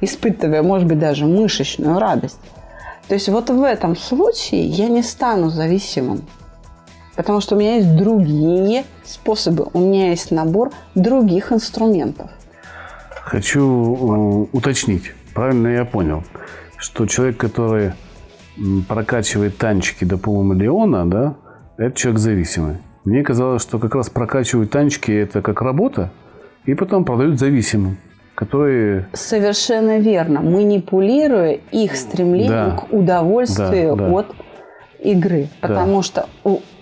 испытывая, 0.00 0.62
может 0.62 0.86
быть, 0.88 0.98
даже 0.98 1.24
мышечную 1.24 1.98
радость. 1.98 2.40
То 3.08 3.14
есть 3.14 3.28
вот 3.28 3.50
в 3.50 3.62
этом 3.62 3.96
случае 3.96 4.64
я 4.66 4.88
не 4.88 5.02
стану 5.02 5.50
зависимым. 5.50 6.22
Потому 7.16 7.40
что 7.40 7.54
у 7.54 7.58
меня 7.58 7.76
есть 7.76 7.94
другие 7.96 8.84
способы, 9.04 9.68
у 9.72 9.78
меня 9.78 10.10
есть 10.10 10.30
набор 10.32 10.72
других 10.96 11.52
инструментов. 11.52 12.28
Хочу 13.22 14.48
уточнить, 14.52 15.12
правильно 15.32 15.68
я 15.68 15.84
понял, 15.84 16.24
что 16.76 17.06
человек, 17.06 17.36
который 17.36 17.92
прокачивает 18.88 19.58
танчики 19.58 20.04
до 20.04 20.18
полумиллиона, 20.18 21.08
да, 21.08 21.34
это 21.76 21.96
человек 21.96 22.20
зависимый. 22.20 22.76
Мне 23.04 23.22
казалось, 23.22 23.62
что 23.62 23.78
как 23.78 23.94
раз 23.94 24.08
прокачивают 24.08 24.70
танчики 24.70 25.10
это 25.12 25.42
как 25.42 25.60
работа, 25.60 26.10
и 26.64 26.74
потом 26.74 27.04
продают 27.04 27.38
зависимым, 27.38 27.98
которые... 28.34 29.08
Совершенно 29.12 29.98
верно. 29.98 30.40
Манипулируя 30.40 31.58
их 31.70 31.96
стремлением 31.96 32.76
да. 32.76 32.76
к 32.76 32.92
удовольствию 32.92 33.96
да, 33.96 34.06
да. 34.06 34.12
от 34.12 34.26
игры. 35.00 35.48
Потому 35.60 35.96
да. 35.96 36.02
что 36.02 36.28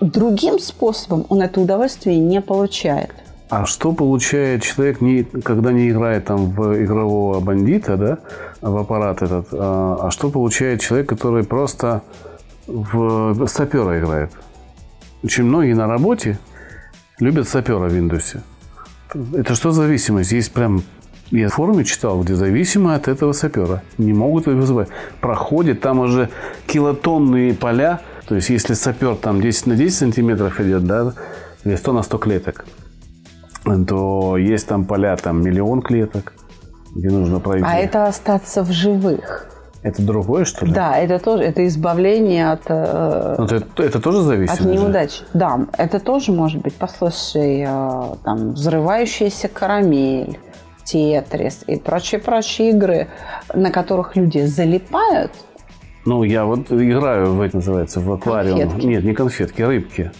другим 0.00 0.60
способом 0.60 1.26
он 1.28 1.42
это 1.42 1.60
удовольствие 1.60 2.18
не 2.18 2.40
получает. 2.40 3.10
А 3.48 3.66
что 3.66 3.92
получает 3.92 4.62
человек, 4.62 5.00
не, 5.00 5.24
когда 5.24 5.72
не 5.72 5.90
играет 5.90 6.24
там 6.26 6.52
в 6.52 6.82
игрового 6.82 7.40
бандита, 7.40 7.96
да, 7.96 8.18
в 8.62 8.76
аппарат 8.78 9.20
этот, 9.20 9.48
а, 9.52 9.98
а 10.02 10.10
что 10.10 10.30
получает 10.30 10.80
человек, 10.80 11.08
который 11.08 11.44
просто 11.44 12.02
в 12.66 13.46
сапера 13.48 13.98
играет? 13.98 14.30
Очень 15.22 15.44
многие 15.44 15.74
на 15.74 15.86
работе 15.86 16.38
любят 17.20 17.48
сапера 17.48 17.88
в 17.88 17.94
Windows. 17.94 18.40
Это 19.34 19.54
что 19.54 19.70
за 19.70 19.82
зависимость? 19.82 20.32
Есть 20.32 20.52
прям 20.52 20.82
я 21.32 21.48
в 21.48 21.54
форуме 21.54 21.84
читал, 21.84 22.20
где 22.22 22.34
зависимы 22.34 22.94
от 22.94 23.08
этого 23.08 23.32
сапера. 23.32 23.82
Не 23.96 24.12
могут 24.12 24.46
вызывать. 24.46 24.88
Проходит, 25.20 25.80
там 25.80 26.00
уже 26.00 26.28
килотонные 26.66 27.54
поля. 27.54 28.00
То 28.28 28.34
есть, 28.34 28.50
если 28.50 28.74
сапер 28.74 29.16
там 29.16 29.40
10 29.40 29.66
на 29.66 29.74
10 29.74 29.96
сантиметров 29.96 30.60
идет, 30.60 30.84
да, 30.84 31.14
или 31.64 31.76
100 31.76 31.92
на 31.92 32.02
100 32.02 32.18
клеток, 32.18 32.66
то 33.64 34.36
есть 34.36 34.66
там 34.66 34.84
поля, 34.84 35.16
там 35.16 35.42
миллион 35.42 35.80
клеток, 35.80 36.34
где 36.94 37.08
нужно 37.08 37.40
пройти. 37.40 37.64
А 37.66 37.78
это 37.78 38.06
остаться 38.06 38.62
в 38.62 38.70
живых. 38.70 39.51
Это 39.82 40.00
другое, 40.02 40.44
что 40.44 40.64
ли? 40.64 40.72
Да, 40.72 40.96
это 40.96 41.18
тоже, 41.18 41.42
это 41.42 41.66
избавление 41.66 42.52
от... 42.52 42.62
Э, 42.68 43.34
ну, 43.36 43.44
это, 43.44 43.82
это 43.82 44.00
тоже 44.00 44.22
зависит? 44.22 44.60
От 44.60 44.64
неудач. 44.64 45.18
Же? 45.18 45.24
Да, 45.34 45.66
это 45.76 45.98
тоже 45.98 46.30
может 46.30 46.62
быть. 46.62 46.74
Послушай, 46.74 47.64
э, 47.66 48.02
там, 48.24 48.52
взрывающаяся 48.52 49.48
карамель, 49.48 50.38
тетрис 50.84 51.64
и 51.66 51.76
прочие-прочие 51.78 52.70
игры, 52.70 53.08
на 53.54 53.70
которых 53.72 54.14
люди 54.14 54.44
залипают. 54.46 55.32
Ну, 56.04 56.22
я 56.22 56.44
вот 56.44 56.70
играю 56.70 57.34
в 57.34 57.40
это 57.40 57.56
называется, 57.56 58.00
в 58.00 58.12
аквариум. 58.12 58.60
Конфетки. 58.60 58.86
Нет, 58.86 59.04
не 59.04 59.14
конфетки, 59.14 59.62
рыбки. 59.62 60.12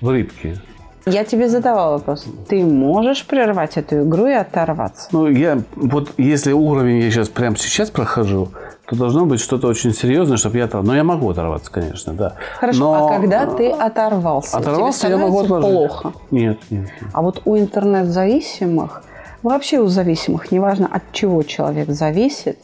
В 0.00 0.10
рыбки. 0.10 0.60
Я 1.06 1.24
тебе 1.24 1.48
задавала 1.48 1.94
вопрос. 1.94 2.26
Ты 2.48 2.64
можешь 2.64 3.26
прервать 3.26 3.76
эту 3.76 4.02
игру 4.02 4.26
и 4.26 4.32
оторваться? 4.32 5.08
Ну, 5.10 5.28
я 5.28 5.60
вот 5.74 6.12
если 6.16 6.52
уровень 6.52 7.00
я 7.00 7.10
сейчас 7.10 7.28
прямо 7.28 7.56
сейчас 7.56 7.90
прохожу, 7.90 8.50
то 8.92 8.98
должно 8.98 9.24
быть 9.24 9.40
что-то 9.40 9.68
очень 9.68 9.94
серьезное, 9.94 10.36
чтобы 10.36 10.58
я 10.58 10.64
оторвался. 10.66 10.90
Но 10.90 10.96
я 10.96 11.02
могу 11.02 11.30
оторваться, 11.30 11.70
конечно, 11.70 12.12
да. 12.12 12.34
Хорошо, 12.60 12.78
Но... 12.78 13.06
а 13.08 13.12
когда 13.14 13.46
ты 13.46 13.70
оторвался, 13.70 14.58
оторвался 14.58 15.08
я 15.08 15.16
могу 15.16 15.40
отложить. 15.40 15.70
плохо? 15.70 16.12
Нет, 16.30 16.58
нет, 16.68 16.90
нет. 17.00 17.10
А 17.14 17.22
вот 17.22 17.40
у 17.46 17.56
интернет-зависимых, 17.56 19.02
вообще 19.42 19.80
у 19.80 19.86
зависимых, 19.86 20.52
неважно 20.52 20.88
от 20.92 21.04
чего 21.12 21.42
человек 21.42 21.88
зависит, 21.88 22.58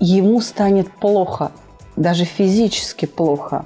ему 0.00 0.40
станет 0.40 0.90
плохо, 0.90 1.52
даже 1.94 2.24
физически 2.24 3.06
плохо. 3.06 3.64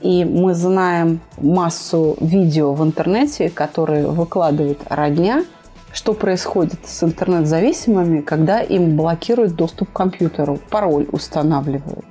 И 0.00 0.24
мы 0.24 0.54
знаем 0.54 1.20
массу 1.40 2.16
видео 2.20 2.72
в 2.72 2.82
интернете, 2.82 3.48
которые 3.48 4.08
выкладывают 4.08 4.80
родня– 4.88 5.44
что 5.92 6.14
происходит 6.14 6.80
с 6.84 7.02
интернет-зависимыми, 7.02 8.20
когда 8.20 8.60
им 8.60 8.96
блокируют 8.96 9.54
доступ 9.54 9.90
к 9.90 9.92
компьютеру, 9.92 10.58
пароль 10.70 11.06
устанавливают. 11.12 12.04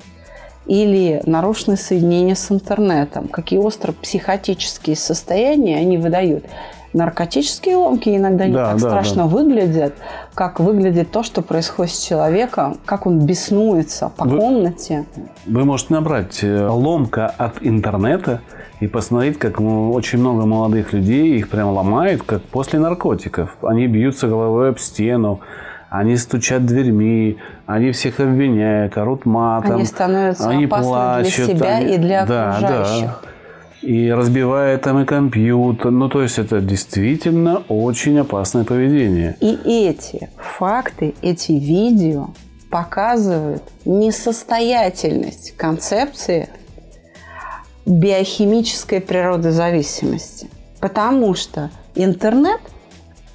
Или 0.65 1.21
нарушенное 1.25 1.77
соединение 1.77 2.35
с 2.35 2.51
интернетом. 2.51 3.29
Какие 3.29 3.59
остро-психотические 3.59 4.97
состояния 4.97 5.77
они 5.77 5.97
выдают. 5.97 6.45
Наркотические 6.91 7.77
ломки 7.77 8.09
иногда 8.09 8.47
не 8.47 8.53
да, 8.53 8.71
так 8.71 8.81
да, 8.81 8.89
страшно 8.89 9.23
да. 9.23 9.27
выглядят, 9.27 9.93
как 10.33 10.59
выглядит 10.59 11.11
то, 11.11 11.23
что 11.23 11.41
происходит 11.41 11.93
с 11.93 12.05
человеком, 12.05 12.77
как 12.85 13.05
он 13.05 13.19
беснуется 13.19 14.11
по 14.15 14.25
вы, 14.25 14.39
комнате. 14.39 15.05
Вы 15.45 15.63
можете 15.63 15.93
набрать 15.93 16.43
э, 16.43 16.67
ломка 16.67 17.27
от 17.27 17.57
интернета– 17.61 18.41
и 18.79 18.87
посмотреть, 18.87 19.39
как 19.39 19.59
очень 19.59 20.19
много 20.19 20.45
молодых 20.45 20.93
людей 20.93 21.37
их 21.37 21.49
прям 21.49 21.69
ломают, 21.69 22.23
как 22.23 22.43
после 22.43 22.79
наркотиков. 22.79 23.55
Они 23.61 23.87
бьются 23.87 24.27
головой 24.27 24.69
об 24.69 24.79
стену, 24.79 25.41
они 25.89 26.17
стучат 26.17 26.65
дверьми, 26.65 27.37
они 27.65 27.91
всех 27.91 28.19
обвиняют, 28.19 28.97
орут 28.97 29.25
матом. 29.25 29.75
Они 29.75 29.85
становятся 29.85 30.49
они 30.49 30.65
опасны 30.65 30.89
плачут, 30.89 31.45
для 31.45 31.45
себя 31.47 31.75
они... 31.77 31.95
и 31.95 31.97
для 31.97 32.23
окружающих. 32.23 33.05
Да, 33.05 33.19
да. 33.23 33.27
И 33.81 34.11
разбивает 34.11 34.81
там 34.81 34.99
и 35.01 35.05
компьютер. 35.05 35.91
Ну, 35.91 36.09
то 36.09 36.21
есть 36.21 36.39
это 36.39 36.59
действительно 36.59 37.63
очень 37.69 38.19
опасное 38.19 38.63
поведение. 38.63 39.37
И 39.39 39.57
эти 39.65 40.29
факты, 40.37 41.13
эти 41.21 41.53
видео 41.53 42.29
показывают 42.69 43.63
несостоятельность 43.85 45.55
концепции 45.55 46.49
биохимической 47.87 48.99
природы 49.01 49.51
зависимости. 49.51 50.49
Потому 50.79 51.33
что 51.33 51.71
интернет 51.95 52.61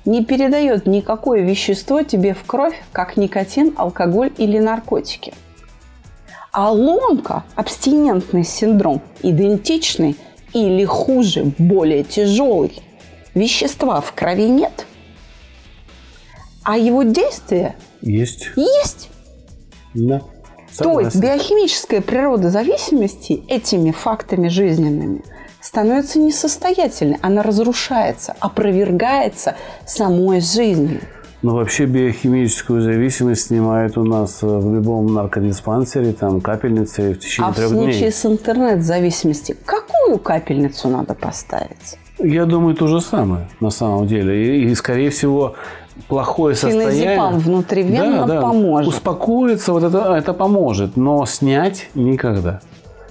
не 0.04 0.24
передает 0.24 0.86
никакое 0.86 1.40
вещество 1.40 2.02
тебе 2.02 2.34
в 2.34 2.44
кровь, 2.44 2.80
как 2.92 3.16
никотин, 3.16 3.74
алкоголь 3.76 4.32
или 4.36 4.58
наркотики. 4.58 5.32
А 6.52 6.70
ломка, 6.70 7.44
абстинентный 7.54 8.44
синдром, 8.44 9.00
идентичный 9.22 10.16
или 10.52 10.84
хуже, 10.84 11.52
более 11.58 12.04
тяжелый. 12.04 12.82
Вещества 13.34 14.02
в 14.02 14.12
крови 14.12 14.48
нет, 14.48 14.84
а 16.62 16.76
его 16.76 17.02
действие 17.02 17.76
есть. 18.02 18.50
Есть. 18.56 19.08
Да. 19.94 20.20
То 20.78 21.00
есть 21.00 21.16
биохимическая 21.16 22.00
природа 22.00 22.50
зависимости 22.50 23.42
этими 23.48 23.90
фактами 23.90 24.48
жизненными 24.48 25.22
становится 25.60 26.18
несостоятельной. 26.18 27.18
Она 27.22 27.42
разрушается, 27.42 28.34
опровергается 28.40 29.54
самой 29.86 30.40
жизнью. 30.40 31.00
Но 31.42 31.56
вообще 31.56 31.86
биохимическую 31.86 32.80
зависимость 32.80 33.48
снимают 33.48 33.98
у 33.98 34.04
нас 34.04 34.42
в 34.42 34.74
любом 34.74 35.12
наркодиспансере, 35.12 36.12
там 36.12 36.40
капельницы 36.40 37.14
в 37.14 37.18
течение 37.18 37.50
а 37.50 37.52
трех 37.52 37.70
дней. 37.70 37.78
А 37.78 37.80
в 37.80 37.84
случае 37.84 38.00
дней. 38.00 38.12
с 38.12 38.26
интернет-зависимостью, 38.26 39.56
какую 39.64 40.18
капельницу 40.18 40.88
надо 40.88 41.14
поставить? 41.14 41.98
Я 42.18 42.44
думаю, 42.44 42.76
то 42.76 42.86
же 42.86 43.00
самое 43.00 43.48
на 43.58 43.70
самом 43.70 44.06
деле. 44.06 44.60
И, 44.62 44.70
и 44.70 44.74
скорее 44.76 45.10
всего, 45.10 45.56
плохое 46.08 46.54
состояние. 46.54 47.14
Феназепам 47.14 47.38
внутривенно 47.38 48.26
да, 48.26 48.34
да, 48.34 48.42
поможет. 48.42 48.94
Успокоиться, 48.94 49.72
вот 49.72 49.84
это, 49.84 50.14
это 50.14 50.32
поможет, 50.32 50.96
но 50.96 51.24
снять 51.26 51.88
никогда. 51.94 52.60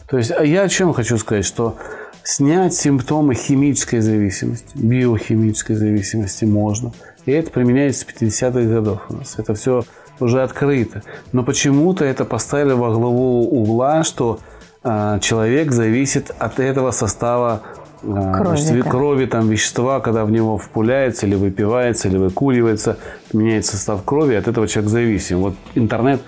То 0.09 0.17
есть 0.17 0.31
а 0.31 0.43
я 0.43 0.63
о 0.63 0.69
чем 0.69 0.93
хочу 0.93 1.17
сказать, 1.17 1.45
что 1.45 1.75
снять 2.23 2.73
симптомы 2.73 3.35
химической 3.35 3.99
зависимости, 3.99 4.69
биохимической 4.75 5.75
зависимости 5.75 6.45
можно. 6.45 6.91
И 7.25 7.31
это 7.31 7.51
применяется 7.51 8.01
с 8.01 8.07
50-х 8.07 8.61
годов 8.61 9.01
у 9.09 9.13
нас. 9.13 9.35
Это 9.37 9.53
все 9.53 9.83
уже 10.19 10.43
открыто. 10.43 11.03
Но 11.31 11.43
почему-то 11.43 12.05
это 12.05 12.25
поставили 12.25 12.73
во 12.73 12.91
главу 12.91 13.43
угла, 13.43 14.03
что 14.03 14.39
э, 14.83 15.19
человек 15.21 15.71
зависит 15.71 16.31
от 16.37 16.59
этого 16.59 16.91
состава 16.91 17.61
крови, 18.01 18.57
значит, 18.57 18.83
да. 18.83 18.89
крови 18.89 19.25
там 19.25 19.49
вещества, 19.49 19.99
когда 19.99 20.25
в 20.25 20.31
него 20.31 20.57
впуляется 20.57 21.25
или 21.27 21.35
выпивается, 21.35 22.07
или 22.07 22.17
выкуривается, 22.17 22.97
меняется 23.33 23.77
состав 23.77 24.03
крови, 24.03 24.35
от 24.35 24.47
этого 24.47 24.67
человек 24.67 24.91
зависим. 24.91 25.39
Вот 25.39 25.55
интернет 25.75 26.21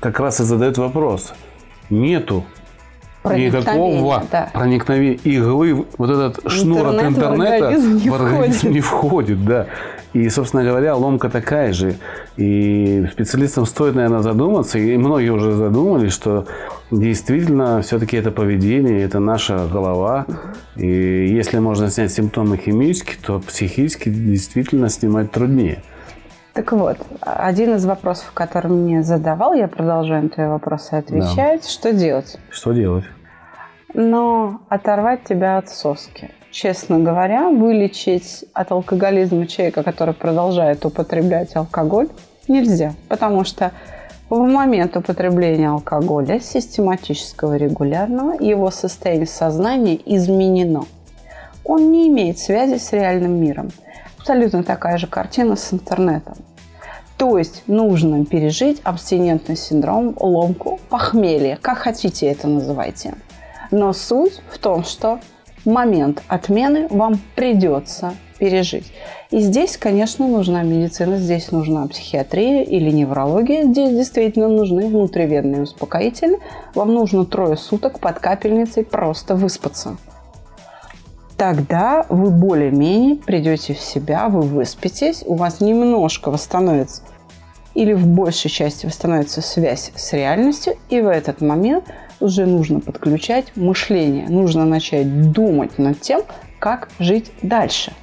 как 0.00 0.20
раз 0.20 0.40
и 0.40 0.44
задает 0.44 0.78
вопрос. 0.78 1.32
Нету 1.88 2.44
никакого 3.24 4.22
да. 4.30 4.50
проникновения 4.52 5.18
иглы, 5.24 5.86
вот 5.98 6.10
этот 6.10 6.50
шнур 6.50 6.86
от 6.86 7.02
интернета 7.02 7.70
в 7.78 8.14
организм 8.14 8.70
не 8.70 8.80
входит, 8.80 9.44
да. 9.44 9.66
И, 10.12 10.28
собственно 10.28 10.64
говоря, 10.64 10.96
ломка 10.96 11.28
такая 11.28 11.72
же. 11.72 11.96
И 12.36 13.06
специалистам 13.12 13.64
стоит, 13.64 13.94
наверное, 13.94 14.22
задуматься, 14.22 14.78
и 14.78 14.96
многие 14.96 15.30
уже 15.30 15.52
задумались, 15.52 16.12
что 16.12 16.46
действительно 16.90 17.80
все-таки 17.82 18.16
это 18.16 18.32
поведение, 18.32 19.02
это 19.02 19.20
наша 19.20 19.68
голова. 19.72 20.26
И 20.74 20.86
если 20.86 21.58
можно 21.58 21.90
снять 21.90 22.12
симптомы 22.12 22.56
химически, 22.56 23.16
то 23.24 23.38
психически 23.38 24.08
действительно 24.08 24.88
снимать 24.88 25.30
труднее. 25.30 25.82
Так 26.60 26.72
вот, 26.72 26.98
один 27.22 27.76
из 27.76 27.86
вопросов, 27.86 28.32
который 28.34 28.70
мне 28.70 29.02
задавал, 29.02 29.54
я 29.54 29.66
продолжаю 29.66 30.24
на 30.24 30.28
твои 30.28 30.46
вопросы 30.46 30.92
отвечать. 30.92 31.66
Что 31.66 31.94
делать? 31.94 32.36
Что 32.50 32.72
делать? 32.72 33.06
Но 33.94 34.60
оторвать 34.68 35.24
тебя 35.24 35.56
от 35.56 35.70
соски. 35.70 36.30
Честно 36.50 36.98
говоря, 36.98 37.48
вылечить 37.48 38.44
от 38.52 38.72
алкоголизма 38.72 39.46
человека, 39.46 39.82
который 39.82 40.12
продолжает 40.12 40.84
употреблять 40.84 41.56
алкоголь, 41.56 42.08
нельзя. 42.46 42.92
Потому 43.08 43.44
что 43.44 43.72
в 44.28 44.40
момент 44.40 44.94
употребления 44.98 45.70
алкоголя, 45.70 46.40
систематического 46.40 47.56
регулярного, 47.56 48.32
его 48.38 48.70
состояние 48.70 49.26
сознания 49.26 49.98
изменено. 50.04 50.84
Он 51.64 51.90
не 51.90 52.08
имеет 52.08 52.38
связи 52.38 52.76
с 52.76 52.92
реальным 52.92 53.40
миром. 53.40 53.70
Абсолютно 54.18 54.62
такая 54.62 54.98
же 54.98 55.06
картина 55.06 55.56
с 55.56 55.72
интернетом. 55.72 56.34
То 57.20 57.36
есть 57.36 57.64
нужно 57.66 58.24
пережить 58.24 58.80
абстинентный 58.82 59.54
синдром, 59.54 60.16
ломку, 60.18 60.80
похмелье, 60.88 61.58
как 61.60 61.76
хотите 61.76 62.26
это 62.28 62.48
называйте. 62.48 63.12
Но 63.70 63.92
суть 63.92 64.40
в 64.50 64.56
том, 64.56 64.84
что 64.84 65.20
момент 65.66 66.22
отмены 66.28 66.88
вам 66.88 67.20
придется 67.36 68.14
пережить. 68.38 68.90
И 69.30 69.40
здесь, 69.40 69.76
конечно, 69.76 70.26
нужна 70.26 70.62
медицина, 70.62 71.18
здесь 71.18 71.52
нужна 71.52 71.86
психиатрия 71.88 72.62
или 72.62 72.90
неврология. 72.90 73.64
Здесь 73.64 73.90
действительно 73.90 74.48
нужны 74.48 74.86
внутривенные 74.86 75.64
успокоительные. 75.64 76.40
Вам 76.74 76.94
нужно 76.94 77.26
трое 77.26 77.58
суток 77.58 78.00
под 78.00 78.18
капельницей 78.18 78.82
просто 78.82 79.34
выспаться. 79.34 79.98
Тогда 81.40 82.04
вы 82.10 82.30
более-менее 82.30 83.16
придете 83.16 83.72
в 83.72 83.80
себя, 83.80 84.28
вы 84.28 84.42
выспитесь, 84.42 85.24
у 85.24 85.36
вас 85.36 85.60
немножко 85.60 86.30
восстановится 86.30 87.02
или 87.72 87.94
в 87.94 88.06
большей 88.06 88.50
части 88.50 88.84
восстановится 88.84 89.40
связь 89.40 89.90
с 89.96 90.12
реальностью, 90.12 90.74
и 90.90 91.00
в 91.00 91.08
этот 91.08 91.40
момент 91.40 91.84
уже 92.20 92.44
нужно 92.44 92.80
подключать 92.80 93.56
мышление, 93.56 94.28
нужно 94.28 94.66
начать 94.66 95.32
думать 95.32 95.78
над 95.78 96.00
тем, 96.00 96.22
как 96.58 96.90
жить 96.98 97.32
дальше– 97.42 97.92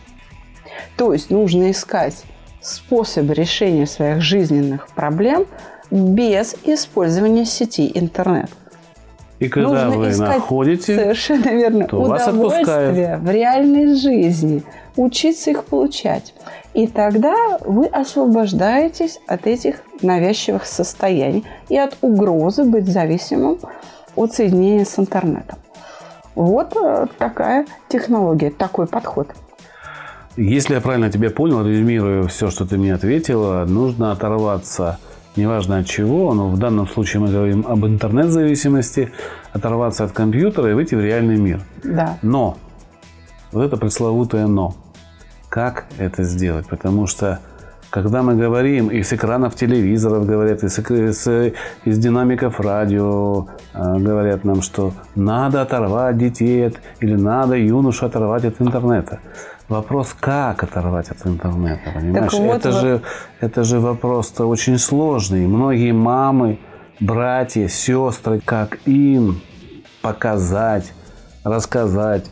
то 0.96 1.14
есть 1.14 1.30
нужно 1.30 1.72
искать 1.72 2.24
способы 2.62 3.34
решения 3.34 3.86
своих 3.86 4.22
жизненных 4.22 4.90
проблем 4.90 5.46
без 5.92 6.56
использования 6.64 7.46
сети 7.46 7.92
интернет. 7.94 8.50
И 9.40 9.50
когда 9.50 9.86
нужно 9.86 10.00
вы 10.00 10.10
искать 10.10 10.36
находите, 10.36 10.96
совершенно 10.96 11.50
верно, 11.50 11.88
то 11.88 12.02
вас 12.02 12.28
удовольствие 12.28 12.62
отпускают. 12.62 13.22
в 13.22 13.30
реальной 13.30 13.96
жизни, 13.96 14.64
учиться 14.96 15.52
их 15.52 15.64
получать. 15.66 16.34
И 16.74 16.88
тогда 16.88 17.58
вы 17.64 17.86
освобождаетесь 17.86 19.20
от 19.28 19.46
этих 19.46 19.78
навязчивых 20.02 20.66
состояний 20.66 21.46
и 21.70 21.78
от 21.78 21.98
угрозы 22.02 22.64
быть 22.64 22.88
зависимым 22.88 23.60
от 24.16 24.34
соединения 24.34 24.86
с 24.86 24.98
интернетом. 24.98 25.60
Вот 26.34 26.76
э, 26.76 27.08
такая 27.18 27.66
технология, 27.90 28.52
такой 28.52 28.88
подход. 28.88 29.30
Если 30.36 30.76
я 30.76 30.82
правильно 30.82 31.12
тебя 31.12 31.32
понял, 31.32 31.66
резюмирую 31.66 32.28
все, 32.28 32.52
что 32.52 32.66
ты 32.66 32.78
мне 32.78 32.94
ответила, 32.94 33.66
нужно 33.66 34.12
оторваться, 34.12 35.00
неважно 35.38 35.78
от 35.80 35.86
чего, 35.86 36.34
но 36.34 36.50
в 36.50 36.58
данном 36.58 36.88
случае 36.88 37.22
мы 37.22 37.30
говорим 37.32 37.66
об 37.68 37.86
интернет-зависимости, 37.86 39.12
оторваться 39.54 40.04
от 40.04 40.12
компьютера 40.12 40.72
и 40.72 40.74
выйти 40.74 40.96
в 40.96 41.02
реальный 41.02 41.38
мир. 41.38 41.62
Да. 41.84 42.18
Но, 42.22 42.58
вот 43.52 43.64
это 43.64 43.78
пресловутое 43.78 44.48
«но». 44.48 44.76
Как 45.50 45.86
это 45.98 46.24
сделать? 46.24 46.68
Потому 46.68 47.08
что 47.08 47.40
когда 47.90 48.22
мы 48.22 48.36
говорим, 48.36 48.90
и 48.90 49.02
с 49.02 49.14
экранов 49.14 49.56
телевизоров 49.56 50.26
говорят, 50.26 50.62
и 50.64 50.68
с, 50.68 50.78
с- 50.78 51.54
из 51.86 51.98
динамиков 51.98 52.60
радио 52.60 53.48
э, 53.74 53.98
говорят 53.98 54.44
нам, 54.44 54.62
что 54.62 54.92
надо 55.16 55.62
оторвать 55.62 56.18
детей 56.18 56.68
от, 56.68 56.76
или 57.00 57.16
надо 57.16 57.56
юношу 57.56 58.06
оторвать 58.06 58.44
от 58.44 58.62
интернета. 58.62 59.20
Вопрос, 59.70 60.16
как 60.18 60.64
оторвать 60.64 61.10
от 61.10 61.26
интернета, 61.28 61.92
понимаешь? 61.94 62.32
вот 62.34 62.56
это, 62.56 62.72
вы- 62.72 62.80
же, 62.80 63.02
это 63.42 63.64
же 63.64 63.80
вопрос-то 63.80 64.46
очень 64.46 64.78
сложный. 64.78 65.46
Многие 65.46 65.92
мамы, 65.92 66.60
братья, 67.02 67.68
сестры, 67.68 68.40
как 68.44 68.80
им 68.86 69.42
показать, 70.02 70.94
рассказать, 71.44 72.32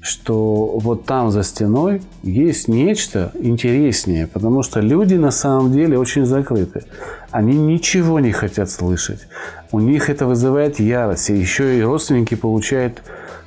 что 0.00 0.78
вот 0.78 1.04
там 1.04 1.32
за 1.32 1.42
стеной 1.42 2.00
есть 2.22 2.68
нечто 2.68 3.32
интереснее, 3.34 4.28
потому 4.28 4.62
что 4.62 4.78
люди 4.78 5.14
на 5.14 5.32
самом 5.32 5.72
деле 5.72 5.98
очень 5.98 6.24
закрыты. 6.24 6.84
Они 7.32 7.56
ничего 7.58 8.20
не 8.20 8.30
хотят 8.30 8.70
слышать. 8.70 9.26
У 9.72 9.80
них 9.80 10.08
это 10.08 10.26
вызывает 10.26 10.78
ярость. 10.78 11.30
И 11.30 11.36
еще 11.36 11.76
и 11.78 11.82
родственники 11.82 12.36
получают 12.36 13.02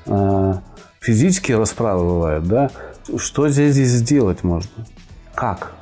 э, 0.05 0.53
физические 0.99 1.57
расправы 1.57 2.03
бывают, 2.03 2.47
да? 2.47 2.69
Что 3.17 3.49
здесь, 3.49 3.75
сделать 3.75 4.43
можно? 4.43 4.85
Как? 5.35 5.73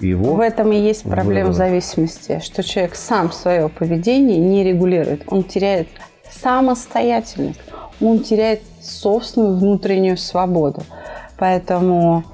Его 0.00 0.34
В 0.34 0.40
этом 0.40 0.72
и 0.72 0.76
есть 0.76 1.04
проблема 1.04 1.50
вырвать. 1.50 1.56
зависимости, 1.56 2.40
что 2.42 2.62
человек 2.62 2.96
сам 2.96 3.30
свое 3.30 3.68
поведение 3.68 4.38
не 4.38 4.64
регулирует. 4.64 5.22
Он 5.28 5.44
теряет 5.44 5.88
самостоятельность, 6.28 7.60
он 8.00 8.20
теряет 8.20 8.62
собственную 8.80 9.58
внутреннюю 9.58 10.16
свободу. 10.16 10.82
Поэтому 11.38 12.24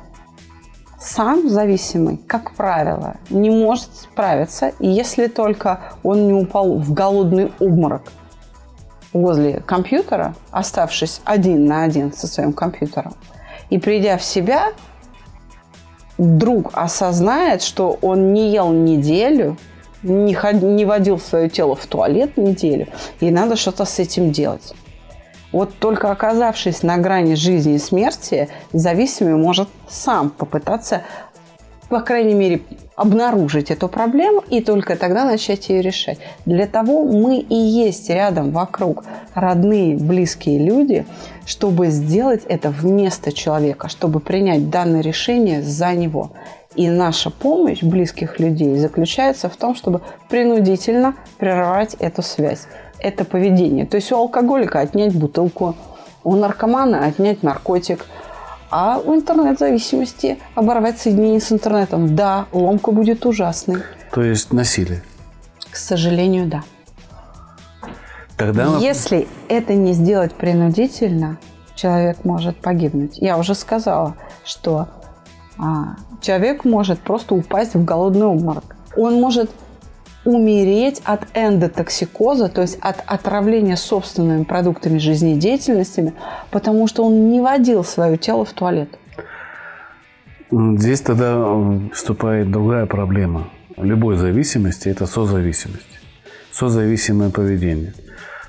сам 0.99 1.49
зависимый, 1.49 2.17
как 2.17 2.55
правило, 2.55 3.17
не 3.31 3.51
может 3.51 3.95
справиться, 3.95 4.73
если 4.81 5.27
только 5.27 5.81
он 6.03 6.27
не 6.27 6.33
упал 6.33 6.79
в 6.79 6.93
голодный 6.93 7.53
обморок 7.59 8.03
возле 9.13 9.61
компьютера, 9.61 10.35
оставшись 10.51 11.21
один 11.25 11.67
на 11.67 11.85
один 11.85 12.13
со 12.13 12.27
своим 12.27 12.53
компьютером. 12.53 13.15
И 13.71 13.79
придя 13.79 14.17
в 14.17 14.25
себя, 14.25 14.73
вдруг 16.17 16.71
осознает, 16.73 17.63
что 17.63 17.99
он 18.03 18.33
не 18.33 18.51
ел 18.51 18.71
неделю, 18.71 19.57
не, 20.03 20.35
ход- 20.35 20.63
не 20.63 20.85
водил 20.85 21.19
свое 21.19 21.49
тело 21.49 21.75
в 21.75 21.87
туалет 21.87 22.37
неделю, 22.37 22.89
и 23.21 23.31
надо 23.31 23.57
что-то 23.57 23.85
с 23.85 23.99
этим 23.99 24.31
делать. 24.31 24.75
Вот 25.51 25.75
только 25.79 26.11
оказавшись 26.11 26.83
на 26.83 26.99
грани 26.99 27.35
жизни 27.35 27.75
и 27.75 27.79
смерти, 27.79 28.51
зависимый 28.73 29.37
может 29.37 29.69
сам 29.89 30.29
попытаться, 30.29 31.03
по 31.89 32.01
крайней 32.01 32.35
мере, 32.35 32.61
обнаружить 32.97 33.71
эту 33.71 33.89
проблему 33.89 34.43
и 34.51 34.61
только 34.61 34.97
тогда 34.97 35.25
начать 35.25 35.69
ее 35.69 35.83
решать. 35.83 36.19
Для 36.47 36.67
того 36.67 37.05
мы 37.05 37.39
и 37.39 37.55
есть 37.55 38.11
рядом, 38.11 38.51
вокруг, 38.51 39.05
родные, 39.35 39.97
близкие 39.97 40.59
люди, 40.59 41.07
чтобы 41.47 41.89
сделать 41.89 42.43
это 42.49 42.71
вместо 42.71 43.33
человека, 43.33 43.89
чтобы 43.89 44.21
принять 44.21 44.69
данное 44.69 45.01
решение 45.01 45.63
за 45.63 45.93
него. 45.93 46.33
И 46.75 46.89
наша 46.89 47.31
помощь 47.31 47.83
близких 47.83 48.39
людей 48.39 48.77
заключается 48.77 49.49
в 49.49 49.57
том, 49.57 49.75
чтобы 49.75 50.01
принудительно 50.29 51.15
прервать 51.39 51.95
эту 51.99 52.23
связь, 52.23 52.67
это 53.01 53.25
поведение. 53.25 53.87
То 53.87 53.97
есть 53.97 54.13
у 54.13 54.17
алкоголика 54.17 54.81
отнять 54.81 55.15
бутылку, 55.15 55.75
у 56.25 56.37
наркомана 56.37 57.07
отнять 57.07 57.43
наркотик, 57.43 58.05
а 58.71 58.99
у 58.99 59.15
интернет-зависимости 59.15 60.39
оборвать 60.55 61.01
соединение 61.01 61.41
с 61.41 61.53
интернетом. 61.53 62.15
Да, 62.15 62.47
ломка 62.53 62.93
будет 62.93 63.25
ужасной. 63.27 63.83
То 64.13 64.23
есть 64.23 64.53
насилие. 64.53 65.03
К 65.71 65.77
сожалению, 65.77 66.47
да. 66.47 66.63
Тогда 68.37 68.79
Если 68.79 69.27
это 69.49 69.75
не 69.75 69.93
сделать 69.93 70.33
принудительно, 70.33 71.39
человек 71.75 72.25
может 72.25 72.57
погибнуть. 72.57 73.19
Я 73.19 73.37
уже 73.37 73.55
сказала, 73.55 74.15
что 74.45 74.89
а, 75.59 75.97
человек 76.21 76.65
может 76.65 77.01
просто 77.01 77.35
упасть 77.35 77.75
в 77.75 77.85
голодный 77.85 78.27
обморок. 78.27 78.77
Он 78.97 79.21
может 79.21 79.51
умереть 80.29 81.01
от 81.05 81.27
эндотоксикоза, 81.35 82.49
то 82.49 82.61
есть 82.61 82.79
от 82.81 83.03
отравления 83.07 83.77
собственными 83.77 84.45
продуктами 84.45 84.99
жизнедеятельности, 84.99 86.13
потому 86.51 86.87
что 86.87 87.05
он 87.05 87.31
не 87.31 87.41
водил 87.41 87.83
свое 87.83 88.19
тело 88.19 88.45
в 88.45 88.53
туалет. 88.53 88.91
Здесь 90.51 91.01
тогда 91.01 91.43
вступает 91.93 92.51
другая 92.51 92.87
проблема. 92.87 93.49
Любой 93.77 94.17
зависимости– 94.17 94.89
это 94.91 95.07
созависимость. 95.07 96.01
Созависимое 96.53 97.31
поведение. 97.31 97.95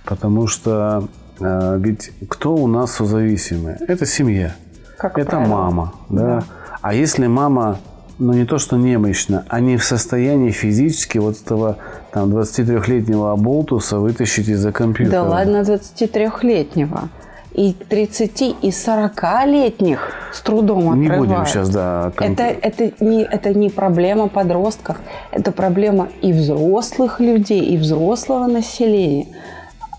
Потому 0.04 0.48
что 0.48 1.08
э, 1.40 1.78
ведь 1.80 2.12
кто 2.28 2.56
у 2.56 2.68
нас 2.68 2.94
созависимый? 2.94 3.76
Это 3.88 4.06
семья. 4.06 4.56
Как 4.98 5.18
это 5.18 5.32
правило. 5.32 5.50
мама. 5.50 5.94
Да? 6.10 6.24
Да. 6.24 6.44
А 6.82 6.94
если 6.94 7.28
мама, 7.28 7.80
ну 8.20 8.34
не 8.34 8.46
то 8.46 8.58
что 8.58 8.78
немощна, 8.78 9.46
а 9.48 9.60
не 9.60 9.78
в 9.78 9.84
состоянии 9.84 10.52
физически 10.52 11.18
вот 11.18 11.38
этого 11.44 11.78
там 12.12 12.36
23-летнего 12.36 13.32
оболтуса 13.32 14.00
вытащить 14.00 14.48
из-за 14.50 14.72
компьютера. 14.72 15.24
Да 15.24 15.24
ладно 15.24 15.62
23-летнего. 15.62 17.10
и 17.54 17.74
30, 17.74 18.42
и 18.62 18.70
40-летних 18.70 20.00
с 20.32 20.42
трудом 20.42 21.00
Не 21.00 21.08
отрывают. 21.08 21.28
будем 21.30 21.46
сейчас, 21.46 21.70
да, 21.70 22.12
кон- 22.16 22.34
Это, 22.34 22.44
это, 22.44 23.04
не, 23.04 23.24
это 23.24 23.54
не 23.54 23.70
проблема 23.70 24.28
подростков, 24.28 24.98
это 25.32 25.52
проблема 25.52 26.10
и 26.22 26.32
взрослых 26.32 27.20
людей, 27.20 27.62
и 27.66 27.78
взрослого 27.78 28.46
населения. 28.48 29.28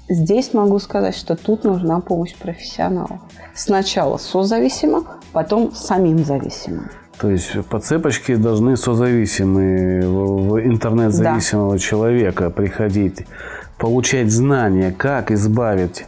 Здесь 0.08 0.54
могу 0.54 0.78
сказать, 0.78 1.16
что 1.16 1.36
тут 1.36 1.64
нужна 1.64 2.00
помощь 2.00 2.34
профессионалов. 2.34 3.20
Сначала 3.54 4.16
созависимых, 4.16 5.18
потом 5.32 5.72
самим 5.74 6.24
зависимым. 6.24 6.88
То 7.20 7.30
есть 7.30 7.64
по 7.66 7.78
цепочке 7.78 8.36
должны 8.36 8.76
созависимые 8.76 10.02
интернет-зависимого 10.64 11.78
человека 11.78 12.48
приходить, 12.48 13.26
получать 13.76 14.30
знания, 14.30 14.94
как 14.96 15.30
избавить 15.30 16.06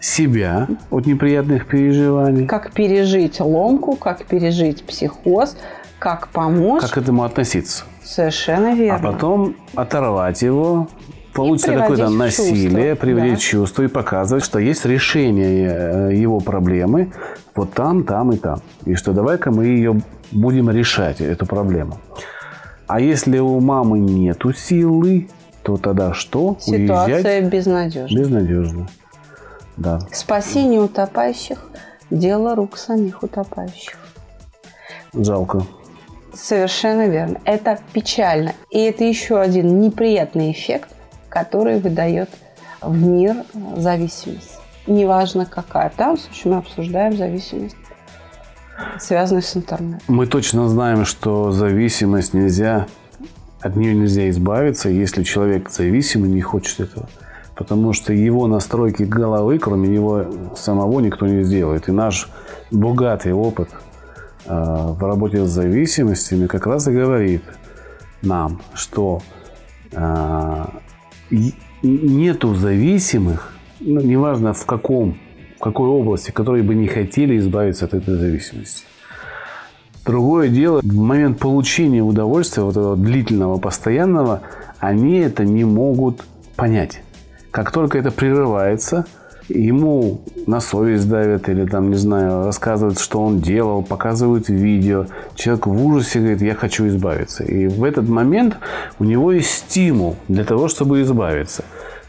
себя 0.00 0.68
от 0.90 1.06
неприятных 1.06 1.66
переживаний, 1.66 2.46
Как 2.46 2.72
пережить 2.72 3.40
ломку, 3.40 3.96
как 3.96 4.26
пережить 4.26 4.84
психоз, 4.84 5.56
как 5.98 6.28
помочь. 6.28 6.82
как 6.82 6.92
к 6.92 6.98
этому 6.98 7.24
относиться. 7.24 7.84
Совершенно 8.04 8.72
А 8.72 8.74
верно. 8.74 9.12
потом 9.12 9.56
оторвать 9.74 10.42
его, 10.42 10.88
получится 11.32 11.72
приводить 11.72 11.90
какое-то 11.90 12.14
насилие, 12.14 12.90
чувство, 12.90 13.06
приводить 13.06 13.34
да. 13.34 13.40
чувство 13.40 13.82
и 13.82 13.88
показывать, 13.88 14.44
что 14.44 14.58
есть 14.58 14.84
решение 14.84 16.10
э, 16.10 16.14
его 16.14 16.38
проблемы 16.38 17.12
вот 17.56 17.72
там, 17.72 18.04
там 18.04 18.32
и 18.32 18.36
там. 18.36 18.60
И 18.84 18.94
что 18.94 19.12
давай-ка 19.12 19.50
мы 19.50 19.66
ее 19.66 20.00
будем 20.32 20.70
решать, 20.70 21.20
эту 21.20 21.46
проблему. 21.46 21.98
А 22.86 23.00
если 23.00 23.38
у 23.38 23.60
мамы 23.60 23.98
нету 23.98 24.52
силы, 24.52 25.28
то 25.62 25.76
тогда 25.76 26.12
что? 26.12 26.56
Ситуация 26.60 27.16
Уезжать 27.16 27.44
безнадежна. 27.52 28.18
безнадежно. 28.18 28.88
Да. 29.76 30.00
Спасение 30.12 30.80
утопающих– 30.80 31.58
дело 32.10 32.54
рук 32.54 32.76
самих 32.76 33.22
утопающих. 33.22 33.96
Жалко. 35.12 35.62
Совершенно 36.34 37.06
верно. 37.06 37.40
Это 37.44 37.78
печально. 37.92 38.52
И 38.70 38.80
это 38.80 39.04
еще 39.04 39.40
один 39.40 39.80
неприятный 39.80 40.50
эффект, 40.52 40.90
который 41.28 41.78
выдает 41.78 42.30
в 42.80 42.96
мир 42.96 43.36
зависимость. 43.76 44.58
Неважно 44.86 45.46
какая. 45.46 45.90
В 45.90 45.96
данном 45.96 46.18
случае 46.18 46.52
мы 46.52 46.58
обсуждаем 46.58 47.16
зависимость, 47.16 47.76
связанную 48.98 49.42
с 49.42 49.56
интернетом. 49.56 50.00
Мы 50.08 50.26
точно 50.26 50.68
знаем, 50.68 51.04
что 51.04 51.52
зависимость 51.52 52.34
нельзя, 52.34 52.86
от 53.60 53.76
нее 53.76 53.94
нельзя 53.94 54.28
избавиться, 54.30 54.88
если 54.88 55.22
человек 55.22 55.70
зависимый 55.70 56.30
не 56.30 56.40
хочет 56.40 56.80
этого. 56.80 57.08
Потому 57.54 57.92
что 57.92 58.12
его 58.12 58.46
настройки 58.48 59.04
головы, 59.04 59.58
кроме 59.58 59.88
него 59.88 60.26
самого, 60.56 61.00
никто 61.00 61.26
не 61.26 61.44
сделает. 61.44 61.88
И 61.88 61.92
наш 61.92 62.28
богатый 62.72 63.32
опыт 63.32 63.68
э, 64.46 64.52
в 64.52 65.00
работе 65.00 65.44
с 65.44 65.50
зависимостями 65.50 66.46
как 66.46 66.66
раз 66.66 66.88
и 66.88 66.92
говорит 66.92 67.44
нам, 68.22 68.60
что 68.74 69.22
э, 69.92 70.64
нету 71.82 72.54
зависимых, 72.54 73.52
ну, 73.78 74.00
неважно 74.00 74.52
в 74.52 74.66
каком, 74.66 75.16
какой 75.64 75.88
области, 75.88 76.30
которые 76.30 76.62
бы 76.62 76.74
не 76.74 76.88
хотели 76.88 77.38
избавиться 77.38 77.86
от 77.86 77.94
этой 77.94 78.16
зависимости. 78.16 78.84
Другое 80.04 80.48
дело, 80.48 80.80
в 80.82 80.94
момент 80.94 81.38
получения 81.38 82.02
удовольствия, 82.02 82.64
вот 82.64 82.76
этого 82.76 82.96
длительного, 82.96 83.58
постоянного, 83.58 84.42
они 84.78 85.16
это 85.20 85.46
не 85.46 85.64
могут 85.64 86.22
понять. 86.54 87.00
Как 87.50 87.70
только 87.70 87.96
это 87.96 88.10
прерывается, 88.10 89.06
ему 89.48 90.20
на 90.46 90.60
совесть 90.60 91.08
давят 91.08 91.48
или 91.48 91.64
там, 91.64 91.88
не 91.88 91.96
знаю, 91.96 92.44
рассказывают, 92.44 92.98
что 92.98 93.22
он 93.22 93.40
делал, 93.40 93.82
показывают 93.82 94.50
видео. 94.50 95.06
Человек 95.34 95.66
в 95.66 95.86
ужасе 95.86 96.18
говорит, 96.18 96.42
я 96.42 96.54
хочу 96.54 96.86
избавиться. 96.88 97.42
И 97.42 97.68
в 97.68 97.84
этот 97.84 98.06
момент 98.06 98.58
у 98.98 99.04
него 99.04 99.32
есть 99.32 99.50
стимул 99.50 100.16
для 100.28 100.44
того, 100.44 100.68
чтобы 100.68 101.00
избавиться. 101.00 101.64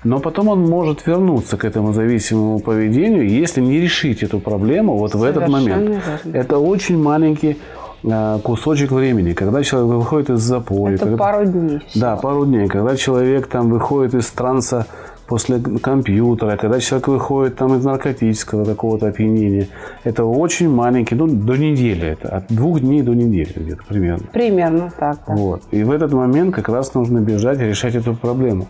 Но 0.05 0.19
потом 0.19 0.47
он 0.49 0.61
может 0.61 1.05
вернуться 1.07 1.57
к 1.57 1.65
этому 1.65 1.91
зависимому 1.91 2.59
поведению, 2.59 3.27
если 3.27 3.59
не 3.59 3.79
решить 3.81 4.21
эту 4.23 4.39
проблему 4.39 4.97
вот 4.97 5.15
в 5.15 5.23
этот 5.23 5.45
Совершенно 5.47 5.75
момент. 5.75 6.03
верно. 6.23 6.37
Это 6.37 6.59
очень 6.59 6.97
маленький 7.01 7.57
э, 8.03 8.39
кусочек 8.43 8.91
времени, 8.91 9.33
когда 9.33 9.63
человек 9.63 9.95
выходит 9.95 10.29
из 10.29 10.41
запоя. 10.41 10.93
Это 10.93 11.05
когда- 11.05 11.17
пару 11.17 11.45
дней. 11.45 11.79
да, 11.95 12.15
пару 12.17 12.45
дней. 12.45 12.67
Когда 12.67 12.95
человек 12.95 13.47
там 13.47 13.69
выходит 13.71 14.13
из 14.13 14.27
транса 14.29 14.85
после 15.25 15.57
компьютера, 15.59 16.55
когда 16.55 16.79
человек 16.79 17.07
выходит 17.07 17.55
там 17.55 17.75
из 17.75 17.83
наркотического 17.83 18.63
какого-то 18.63 19.07
опьянения, 19.07 19.69
это 20.03 20.23
очень 20.23 20.69
маленький, 20.69 21.15
ну, 21.15 21.25
до 21.25 21.57
недели 21.57 22.09
это, 22.09 22.29
от 22.29 22.45
двух 22.49 22.79
дней 22.79 23.01
до 23.01 23.15
недели 23.15 23.51
где-то 23.55 23.81
примерно. 23.89 24.23
Примерно 24.31 24.91
так. 24.99 25.17
да. 25.27 25.33
Вот. 25.33 25.63
И 25.71 25.83
в 25.83 25.89
этот 25.89 26.13
момент 26.13 26.53
как 26.53 26.69
раз 26.69 26.93
нужно 26.93 27.21
бежать 27.21 27.59
и 27.59 27.63
решать 27.63 27.95
эту 27.95 28.13
проблему. 28.13 28.67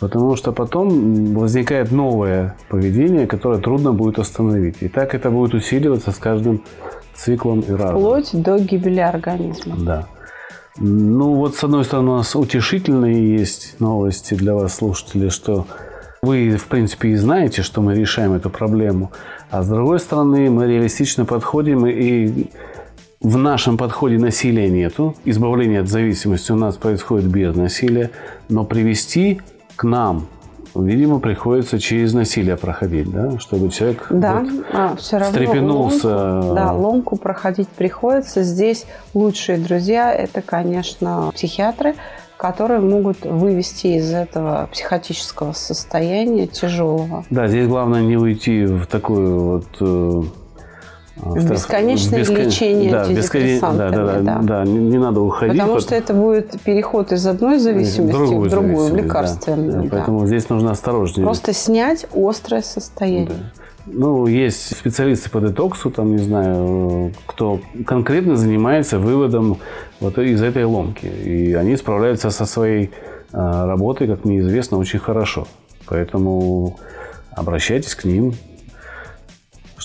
Потому 0.00 0.36
что 0.36 0.52
потом 0.52 1.34
возникает 1.34 1.90
новое 1.90 2.56
поведение, 2.68 3.26
которое 3.26 3.60
трудно 3.60 3.92
будет 3.92 4.18
остановить. 4.18 4.76
И 4.80 4.88
так 4.88 5.14
это 5.14 5.30
будет 5.30 5.54
усиливаться 5.54 6.12
с 6.12 6.16
каждым 6.16 6.62
циклом 7.14 7.60
и 7.60 7.72
разом. 7.72 7.98
Вплоть 7.98 8.30
до 8.32 8.58
гибели 8.58 9.00
организма. 9.00 9.76
Да. 9.76 10.06
Ну 10.78 11.34
вот, 11.34 11.56
с 11.56 11.64
одной 11.64 11.84
стороны, 11.84 12.12
у 12.12 12.16
нас 12.18 12.36
утешительные 12.36 13.36
есть 13.36 13.80
новости 13.80 14.34
для 14.34 14.54
вас, 14.54 14.76
слушатели, 14.76 15.28
что 15.28 15.66
вы, 16.22 16.56
в 16.56 16.66
принципе, 16.66 17.08
и 17.08 17.16
знаете, 17.16 17.62
что 17.62 17.80
мы 17.80 17.94
решаем 17.94 18.32
эту 18.32 18.50
проблему. 18.50 19.10
А 19.50 19.62
с 19.62 19.68
другой 19.68 19.98
стороны, 19.98 20.48
мы 20.50 20.68
реалистично 20.68 21.24
подходим, 21.24 21.84
и 21.86 22.46
в 23.20 23.36
нашем 23.36 23.76
подходе 23.76 24.18
насилия 24.18 24.70
нету. 24.70 25.16
Избавление 25.24 25.80
от 25.80 25.88
зависимости 25.88 26.52
у 26.52 26.56
нас 26.56 26.76
происходит 26.76 27.26
без 27.26 27.56
насилия. 27.56 28.10
Но 28.48 28.64
привести 28.64 29.40
к 29.78 29.84
нам, 29.84 30.26
видимо, 30.74 31.20
приходится 31.20 31.78
через 31.78 32.12
насилие 32.12 32.56
проходить, 32.56 33.08
да? 33.10 33.38
Чтобы 33.38 33.70
человек 33.70 34.06
Да, 34.10 34.40
вот 34.40 34.64
а, 34.72 34.96
все 34.96 35.18
равно 35.18 35.32
встрепенулся. 35.32 36.08
ломку- 36.08 36.54
да, 36.54 36.72
ломку 36.72 37.16
проходить 37.16 37.68
приходится. 37.68 38.42
Здесь 38.42 38.86
лучшие 39.14 39.56
друзья– 39.58 40.12
это, 40.14 40.42
конечно, 40.42 41.30
психиатры, 41.32 41.94
которые 42.36 42.80
могут 42.80 43.24
вывести 43.24 43.98
из 43.98 44.12
этого 44.12 44.68
психотического 44.72 45.52
состояния 45.52 46.48
тяжелого. 46.48 47.24
Да, 47.30 47.46
здесь 47.46 47.68
главное 47.68 48.02
не 48.02 48.16
уйти 48.16 48.64
в 48.64 48.84
такую 48.86 49.62
вот... 49.78 50.28
э, 51.22 51.28
В 51.28 51.50
бесконечное 51.50 52.24
лечение 52.24 52.90
да, 52.90 53.04
в 53.04 53.10
бесконе- 53.10 53.60
да, 53.60 53.72
да, 53.72 53.90
да, 53.90 54.20
да. 54.20 54.38
да, 54.42 54.64
не, 54.64 54.78
не 54.78 54.98
надо 54.98 55.20
уходить. 55.20 55.54
Потому 55.54 55.74
вот 55.74 55.82
что 55.82 55.94
это 55.94 56.14
будет 56.14 56.60
переход 56.62 57.12
из 57.12 57.26
одной 57.26 57.58
зависимости 57.58 58.00
в 58.00 58.12
другую, 58.12 58.48
в 58.48 58.50
зависимость, 58.50 58.92
да. 58.92 58.96
лекарственную. 58.96 59.72
Да, 59.72 59.82
да. 59.82 59.88
Поэтому 59.90 60.26
здесь 60.26 60.48
нужно 60.48 60.70
осторожнее. 60.70 61.24
Просто 61.24 61.52
снять 61.52 62.06
острое 62.14 62.62
состояние. 62.62 63.50
Ну, 63.86 64.26
есть 64.26 64.76
специалисты 64.76 65.30
по 65.30 65.40
детоксу, 65.40 65.90
там, 65.90 66.14
не 66.14 66.22
знаю, 66.22 67.12
кто 67.26 67.60
конкретно 67.86 68.36
занимается 68.36 68.98
выводом 68.98 69.58
вот 70.00 70.18
из 70.18 70.42
этой 70.42 70.64
ломки. 70.64 71.06
И 71.06 71.54
они 71.54 71.76
справляются 71.76 72.30
со 72.30 72.44
своей 72.44 72.90
а, 73.32 73.66
работой, 73.66 74.06
как 74.06 74.24
мне 74.24 74.40
известно, 74.40 74.78
очень 74.78 74.98
хорошо. 74.98 75.46
Поэтому 75.86 76.78
обращайтесь 77.30 77.94
к 77.94 78.04
ним. 78.04 78.34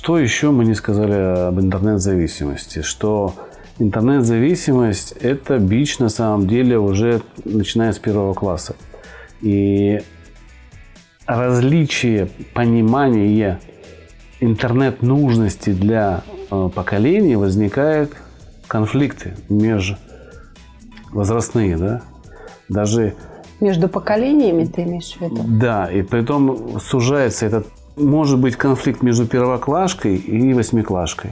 Что 0.03 0.19
еще 0.19 0.51
мы 0.51 0.65
не 0.65 0.73
сказали 0.73 1.47
об 1.47 1.61
интернет-зависимости? 1.61 2.81
Что 2.81 3.33
интернет-зависимость– 3.79 5.13
это 5.21 5.57
бич 5.59 5.99
на 5.99 6.09
самом 6.09 6.45
деле 6.45 6.77
уже 6.77 7.21
начиная 7.45 7.93
с 7.93 7.99
первого 7.99 8.33
класса. 8.33 8.75
И 9.39 10.01
различие 11.25 12.27
понимания 12.53 13.61
интернет-нужности 14.41 15.69
для 15.69 16.23
э, 16.51 16.69
поколений 16.75 17.37
возникают 17.37 18.11
конфликты 18.67 19.37
межвозрастные, 19.47 21.77
да? 21.77 22.01
Даже 22.67 23.15
Между 23.61 23.87
поколениями 23.87 24.65
ты 24.65 24.83
имеешь 24.83 25.13
в 25.13 25.21
виду? 25.21 25.45
да, 25.47 25.89
и 25.89 26.01
при 26.01 26.23
этом 26.23 26.77
сужается 26.81 27.45
этот 27.45 27.67
может 27.95 28.39
быть 28.39 28.55
конфликт 28.55 29.01
между 29.01 29.25
первоклашкой 29.25 30.15
и 30.15 30.53
восьмиклашкой. 30.53 31.31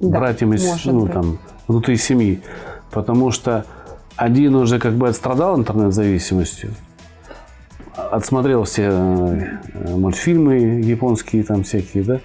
Да, 0.00 0.18
Братьям 0.18 0.52
из, 0.54 0.84
ну, 0.84 1.02
быть. 1.02 1.12
там, 1.12 1.38
внутри 1.68 1.96
семьи. 1.96 2.42
Потому 2.90 3.30
что 3.30 3.64
один 4.16 4.54
уже 4.56 4.78
как 4.78 4.94
бы 4.94 5.08
отстрадал 5.08 5.58
интернет-зависимостью, 5.58 6.74
отсмотрел 7.96 8.64
все 8.64 8.88
э, 8.90 9.96
мультфильмы 9.96 10.82
японские 10.82 11.44
там 11.44 11.62
всякие, 11.62 12.04
да, 12.04 12.20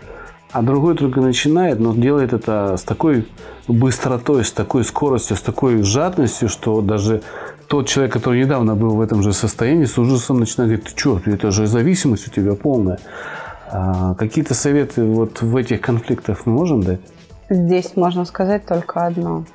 а 0.51 0.61
другой 0.61 0.95
только 0.95 1.21
начинает, 1.21 1.79
но 1.79 1.93
делает 1.93 2.33
это 2.33 2.75
с 2.77 2.83
такой 2.83 3.27
быстротой, 3.67 4.43
с 4.43 4.51
такой 4.51 4.83
скоростью, 4.83 5.35
с 5.35 5.41
такой 5.41 5.83
жадностью, 5.83 6.49
что 6.49 6.81
даже 6.81 7.21
тот 7.67 7.88
человек, 7.88 8.13
который 8.13 8.41
недавно 8.41 8.75
был 8.75 8.95
в 8.95 9.01
этом 9.01 9.21
же 9.21 9.33
состоянии, 9.33 9.85
с 9.85 9.97
ужасом 9.97 10.39
начинает 10.39 10.71
говорить, 10.71 10.93
ты 10.93 10.99
что, 10.99 11.21
это 11.25 11.51
же 11.51 11.67
зависимость 11.67 12.27
у 12.27 12.31
тебя 12.31 12.55
полная. 12.55 12.99
А 13.70 14.15
какие-то 14.15 14.53
советы 14.53 15.03
вот 15.03 15.41
в 15.41 15.55
этих 15.55 15.82
конфликтах 15.82 16.45
мы 16.45 16.53
можем 16.53 16.82
дать? 16.84 17.01
Здесь 17.49 17.95
можно 17.95 18.26
сказать 18.26 18.65
только 18.65 19.05
одно. 19.05 19.45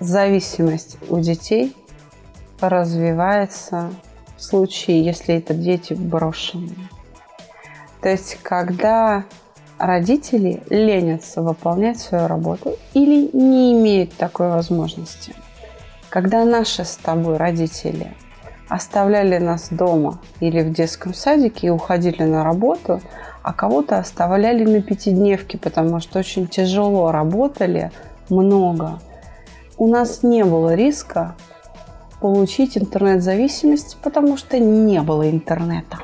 Зависимость 0.00 0.98
у 1.08 1.18
детей 1.18 1.76
развивается 2.60 3.90
в 4.36 4.42
случае, 4.42 5.04
если 5.04 5.36
это 5.36 5.54
дети 5.54 5.94
брошенные. 5.94 6.88
То 8.00 8.08
есть, 8.08 8.38
когда 8.42 9.24
родители 9.78 10.62
ленятся 10.70 11.42
выполнять 11.42 11.98
свою 11.98 12.26
работу 12.26 12.76
или 12.94 13.30
не 13.32 13.72
имеют 13.72 14.12
такой 14.14 14.48
возможности. 14.48 15.34
Когда 16.08 16.44
наши 16.44 16.84
с 16.84 16.96
тобой 16.96 17.36
родители 17.36 18.14
оставляли 18.68 19.38
нас 19.38 19.68
дома 19.70 20.18
или 20.40 20.62
в 20.62 20.72
детском 20.72 21.14
садике 21.14 21.68
и 21.68 21.70
уходили 21.70 22.22
на 22.22 22.44
работу, 22.44 23.00
а 23.42 23.52
кого-то 23.52 23.98
оставляли 23.98 24.64
на 24.64 24.82
пятидневке, 24.82 25.58
потому 25.58 26.00
что 26.00 26.18
очень 26.18 26.46
тяжело 26.46 27.10
работали, 27.10 27.90
много. 28.28 29.00
У 29.78 29.86
нас 29.86 30.22
не 30.22 30.44
было 30.44 30.74
риска 30.74 31.34
получить 32.20 32.76
интернет-зависимость, 32.76 33.96
потому 34.02 34.36
что 34.36 34.58
не 34.58 35.00
было 35.02 35.30
интернета. 35.30 35.98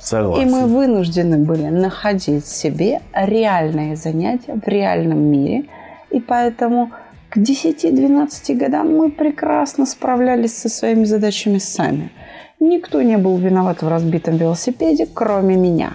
Согласен. 0.00 0.48
И 0.48 0.50
мы 0.50 0.66
вынуждены 0.66 1.38
были 1.38 1.68
находить 1.68 2.46
себе 2.46 3.00
реальные 3.14 3.94
занятия 3.94 4.54
в 4.54 4.66
реальном 4.66 5.18
мире. 5.18 5.68
И 6.10 6.18
поэтому 6.18 6.90
к 7.32 7.38
10-12 7.38 8.54
годам 8.56 8.94
мы 8.94 9.10
прекрасно 9.10 9.86
справлялись 9.86 10.54
со 10.54 10.68
своими 10.68 11.04
задачами 11.04 11.56
сами. 11.56 12.12
Никто 12.60 13.00
не 13.00 13.16
был 13.16 13.38
виноват 13.38 13.80
в 13.80 13.88
разбитом 13.88 14.36
велосипеде, 14.36 15.06
кроме 15.06 15.56
меня. 15.56 15.94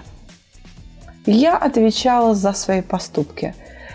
Я 1.28 1.56
отвечала 1.56 2.34
за 2.34 2.54
свои 2.54 2.82
поступки. 2.82 3.54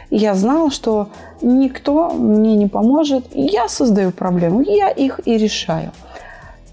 Я 0.09 0.35
знала, 0.35 0.71
что 0.71 1.09
никто 1.41 2.11
мне 2.11 2.55
не 2.55 2.69
поможет. 2.69 3.27
Я 3.33 3.69
создаю 3.69 4.13
проблемы, 4.13 4.65
я 4.69 4.91
их 4.91 5.19
и 5.25 5.37
решаю. 5.37 5.91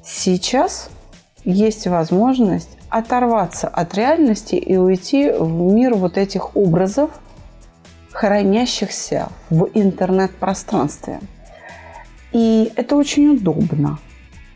Сейчас 0.05 0.91
есть 1.45 1.87
возможность 1.87 2.69
оторваться 2.89 3.67
от 3.67 3.95
реальности 3.95 4.53
и 4.53 4.77
уйти 4.77 5.31
в 5.31 5.49
мир 5.49 5.95
вот 5.95 6.19
этих 6.19 6.55
образов, 6.55 7.09
хранящихся 8.11 9.29
в 9.49 9.69
интернет-пространстве. 9.73 11.19
И 12.31 12.71
это 12.75 12.95
очень 12.95 13.29
удобно. 13.29 13.97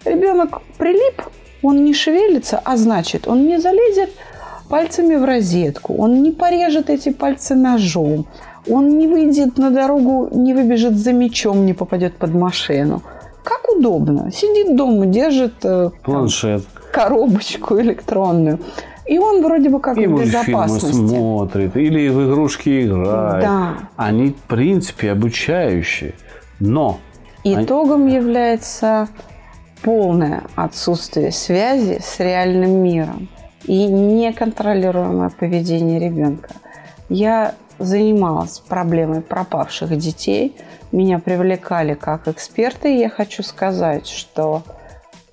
Ребенок 0.05 0.61
прилип, 0.77 1.21
он 1.61 1.85
не 1.85 1.93
шевелится, 1.93 2.59
а 2.63 2.77
значит, 2.77 3.27
он 3.27 3.47
не 3.47 3.59
залезет 3.59 4.09
пальцами 4.69 5.15
в 5.15 5.23
розетку, 5.23 5.95
он 5.95 6.21
не 6.23 6.31
порежет 6.31 6.89
эти 6.89 7.09
пальцы 7.09 7.55
ножом, 7.55 8.25
он 8.67 8.97
не 8.97 9.07
выйдет 9.07 9.57
на 9.57 9.69
дорогу, 9.69 10.29
не 10.31 10.53
выбежит 10.53 10.97
за 10.97 11.13
мечом, 11.13 11.65
не 11.65 11.73
попадет 11.73 12.17
под 12.17 12.33
машину. 12.33 13.01
Как 13.43 13.69
удобно. 13.69 14.31
Сидит 14.31 14.75
дома, 14.75 15.05
держит 15.05 15.53
э, 15.63 15.89
Планшет. 16.03 16.63
коробочку 16.93 17.79
электронную. 17.81 18.59
И 19.05 19.17
он 19.17 19.43
вроде 19.43 19.69
бы 19.69 19.79
как 19.79 19.97
И 19.97 20.07
в 20.07 20.19
безопасности. 20.21 20.95
смотрит, 20.95 21.75
или 21.75 22.07
в 22.09 22.29
игрушки 22.29 22.85
играет. 22.85 23.43
Да. 23.43 23.73
Они, 23.97 24.29
в 24.29 24.41
принципе, 24.43 25.11
обучающие. 25.11 26.13
Но 26.59 26.99
Итогом 27.43 28.07
является 28.07 29.09
полное 29.81 30.43
отсутствие 30.55 31.31
связи 31.31 31.99
с 32.01 32.19
реальным 32.19 32.81
миром 32.81 33.27
и 33.65 33.85
неконтролируемое 33.85 35.29
поведение 35.29 35.99
ребенка. 35.99 36.49
Я 37.09 37.55
занималась 37.79 38.59
проблемой 38.59 39.21
пропавших 39.21 39.97
детей. 39.97 40.55
Меня 40.93 41.19
привлекали 41.19 41.95
как 41.95 42.27
эксперта, 42.29 42.87
и 42.87 42.97
я 42.97 43.09
хочу 43.09 43.43
сказать, 43.43 44.07
что 44.07 44.63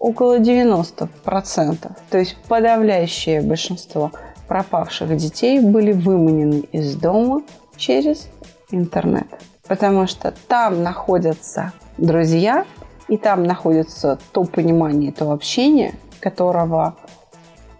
около 0.01 0.41
90%, 0.41 1.93
то 2.11 2.19
есть 2.19 2.37
подавляющее 2.49 3.43
большинство 3.43 4.11
пропавших 4.49 5.17
детей 5.17 5.61
были 5.61 5.93
выманены 5.93 6.65
из 6.73 6.97
дома 6.97 7.43
через 7.77 8.29
интернет. 8.73 9.29
Потому 9.69 10.09
что 10.09 10.35
там 10.49 10.83
находятся 10.83 11.73
друзья, 11.99 12.65
и 13.07 13.17
там 13.17 13.45
находится 13.45 14.19
то 14.33 14.45
понимание, 14.45 15.13
то 15.13 15.33
общение, 15.33 15.95
которого 16.21 16.97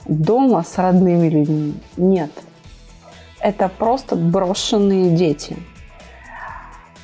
дома 0.07 0.63
с 0.63 0.77
родными 0.77 1.29
людьми 1.29 1.75
нет. 1.97 2.31
Это 3.41 3.69
просто 3.69 4.17
брошенные 4.17 5.17
дети. 5.17 5.57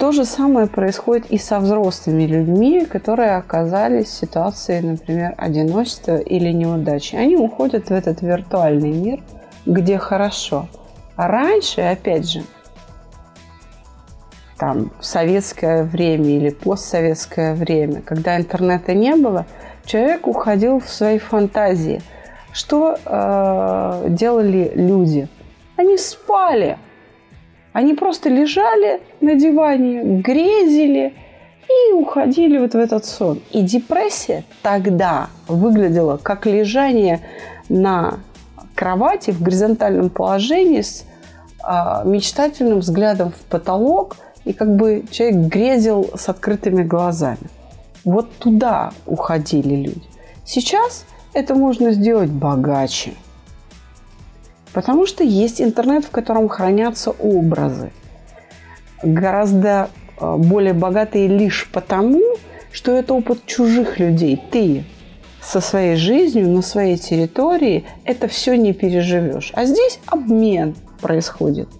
То 0.07 0.12
же 0.12 0.24
самое 0.24 0.68
происходит 0.68 1.32
и 1.32 1.36
со 1.36 1.59
взрослыми 1.59 2.26
людьми, 2.26 2.84
которые 2.84 3.34
оказались 3.34 4.07
в 4.07 4.14
ситуации, 4.14 4.78
например, 4.78 5.34
одиночества 5.36 6.18
или 6.18 6.52
неудачи. 6.52 7.16
Они 7.16 7.36
уходят 7.36 7.86
в 7.86 7.90
этот 7.90 8.22
виртуальный 8.22 8.92
мир, 8.92 9.20
где 9.66 9.98
хорошо. 9.98 10.68
А 11.16 11.26
раньше, 11.26 11.80
опять 11.80 12.30
же, 12.30 12.44
там, 14.57 14.92
в 15.00 15.04
советское 15.04 15.82
время 15.82 16.36
или 16.36 16.50
постсоветское 16.50 17.57
время, 17.57 18.00
когда 18.00 18.36
интернета 18.36 18.94
не 18.94 19.16
было, 19.16 19.44
человек 19.86 20.28
уходил 20.28 20.78
в 20.78 20.88
свои 20.88 21.18
фантазии. 21.18 22.00
Что 22.52 22.96
э, 23.04 24.07
делали 24.11 24.70
люди? 24.76 25.26
Они 25.74 25.98
спали. 25.98 26.78
Они 27.77 27.93
просто 27.93 28.31
лежали 28.31 29.03
на 29.20 29.35
диване, 29.35 30.22
грезили 30.22 31.12
и 31.68 31.93
уходили 31.93 32.57
вот 32.57 32.72
в 32.72 32.79
этот 32.79 33.05
сон. 33.05 33.43
И 33.51 33.61
депрессия 33.61 34.45
тогда 34.62 35.29
выглядела 35.47 36.16
как 36.16 36.47
лежание 36.47 37.20
на 37.68 38.20
кровати 38.74 39.31
в 39.31 39.43
горизонтальном 39.43 40.09
положении 40.09 40.81
с 40.81 41.05
а, 41.62 42.03
мечтательным 42.07 42.79
взглядом 42.79 43.33
в 43.33 43.45
потолок, 43.51 44.16
и 44.47 44.55
как 44.55 44.74
бы 44.74 45.05
человек 45.11 45.37
грезил 45.53 46.09
с 46.16 46.31
открытыми 46.31 46.83
глазами. 46.83 47.51
Вот 48.07 48.35
туда 48.39 48.93
уходили 49.05 49.74
люди. 49.74 50.09
Сейчас 50.47 51.05
это 51.35 51.55
можно 51.55 51.93
сделать 51.93 52.31
богаче. 52.31 53.12
Потому 54.77 55.07
что 55.07 55.24
есть 55.24 55.62
интернет, 55.62 56.05
в 56.05 56.11
котором 56.11 56.51
хранятся 56.51 57.11
образы. 57.11 57.93
Гораздо 59.03 59.89
э, 60.20 60.37
более 60.37 60.74
богатые 60.74 61.29
лишь 61.29 61.66
потому, 61.72 62.20
что 62.72 62.93
это 62.93 63.14
опыт 63.14 63.47
чужих 63.47 63.99
людей. 63.99 64.39
Ты 64.51 64.85
со 65.41 65.62
своей 65.62 65.97
жизнью 65.97 66.51
на 66.51 66.61
своей 66.61 66.99
территории 66.99 67.87
это 68.05 68.29
все 68.29 68.55
не 68.55 68.74
переживешь. 68.74 69.51
А 69.55 69.64
здесь 69.64 69.99
обмен 70.09 70.74
происходит. 71.01 71.70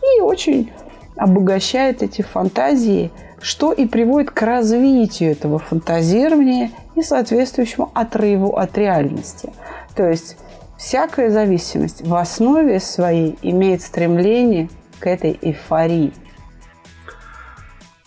И 0.00 0.20
очень 0.20 0.70
обогащает 1.16 2.04
эти 2.04 2.22
фантазии, 2.22 3.10
что 3.40 3.72
и 3.72 3.84
приводит 3.84 4.30
к 4.30 4.40
развитию 4.42 5.32
этого 5.32 5.58
фантазирования 5.58 6.70
и 6.94 7.02
соответствующему 7.02 7.90
отрыву 7.94 8.56
от 8.56 8.78
реальности. 8.78 9.52
То 9.96 10.08
есть 10.08 10.36
всякая 10.78 11.30
зависимость 11.30 12.06
в 12.06 12.14
основе 12.14 12.80
своей 12.80 13.36
имеет 13.42 13.82
стремление 13.82 14.70
к 15.00 15.06
этой 15.06 15.38
эйфории. 15.42 16.12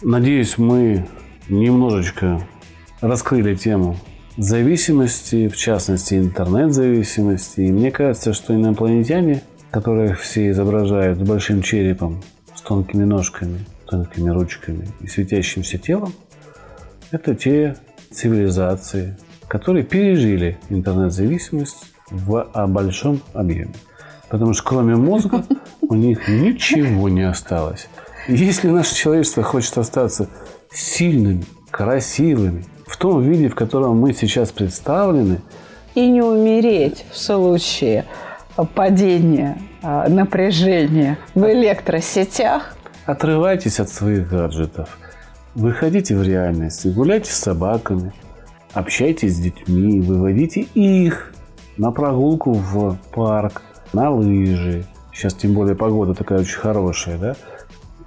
Надеюсь, 0.01 0.57
мы 0.57 1.05
немножечко 1.47 2.41
раскрыли 3.01 3.55
тему 3.55 3.97
зависимости, 4.37 5.47
в 5.47 5.57
частности, 5.57 6.15
интернет-зависимости. 6.15 7.61
И 7.61 7.71
мне 7.71 7.91
кажется, 7.91 8.33
что 8.33 8.55
инопланетяне, 8.55 9.43
которых 9.69 10.21
все 10.21 10.49
изображают 10.49 11.19
с 11.19 11.21
большим 11.21 11.61
черепом, 11.61 12.23
с 12.55 12.61
тонкими 12.61 13.03
ножками, 13.03 13.59
тонкими 13.85 14.29
ручками 14.29 14.87
и 15.01 15.07
светящимся 15.07 15.77
телом, 15.77 16.13
это 17.11 17.35
те 17.35 17.75
цивилизации, 18.09 19.17
которые 19.47 19.83
пережили 19.83 20.57
интернет-зависимость 20.69 21.90
в 22.11 22.47
а, 22.53 22.67
большом 22.67 23.21
объеме. 23.33 23.73
Потому 24.29 24.53
что 24.53 24.63
кроме 24.63 24.95
мозга 24.95 25.43
у 25.81 25.95
них 25.95 26.27
ничего 26.27 27.09
не 27.09 27.23
осталось. 27.23 27.87
Если 28.27 28.69
наше 28.69 28.95
человечество 28.95 29.43
хочет 29.43 29.77
остаться 29.77 30.29
сильными, 30.71 31.43
красивыми, 31.69 32.65
в 32.85 32.97
том 32.97 33.21
виде, 33.21 33.49
в 33.49 33.55
котором 33.55 33.97
мы 33.97 34.13
сейчас 34.13 34.51
представлены, 34.51 35.41
И 35.95 36.07
не 36.07 36.21
умереть 36.21 37.05
в 37.11 37.17
случае 37.17 38.05
падения 38.75 39.57
а, 39.81 40.07
напряжения 40.07 41.17
в 41.33 41.49
электросетях. 41.51 42.75
отрывайтесь 43.05 43.79
от 43.79 43.89
своих 43.89 44.29
гаджетов, 44.29 44.97
выходите 45.55 46.15
в 46.15 46.23
реальность, 46.23 46.85
гуляйте 46.85 47.31
с 47.31 47.35
собаками, 47.35 48.13
общайтесь 48.73 49.35
с 49.35 49.39
детьми, 49.39 49.99
выводите 49.99 50.61
их 50.61 51.33
на 51.77 51.91
прогулку 51.91 52.53
в 52.53 52.97
парк, 53.13 53.61
на 53.93 54.09
лыжи, 54.09 54.85
сейчас 55.13 55.33
тем 55.33 55.53
более 55.53 55.75
погода 55.75 56.13
такая 56.13 56.39
очень 56.39 56.57
хорошая, 56.57 57.17
да, 57.17 57.35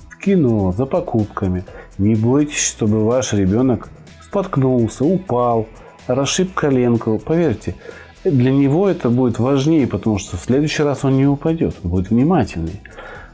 в 0.08 0.18
кино, 0.18 0.72
за 0.72 0.86
покупками. 0.86 1.64
Не 1.98 2.14
бойтесь, 2.14 2.66
чтобы 2.66 3.04
ваш 3.04 3.32
ребенок 3.32 3.88
споткнулся, 4.22 5.04
упал, 5.04 5.66
расшиб 6.06 6.54
коленку. 6.54 7.20
Поверьте, 7.24 7.76
для 8.24 8.50
него 8.50 8.88
это 8.88 9.10
будет 9.10 9.38
важнее, 9.38 9.86
потому 9.86 10.18
что 10.18 10.36
в 10.36 10.40
следующий 10.40 10.82
раз 10.82 11.04
он 11.04 11.16
не 11.16 11.26
упадет, 11.26 11.76
он 11.84 11.90
будет 11.90 12.10
внимательней. 12.10 12.80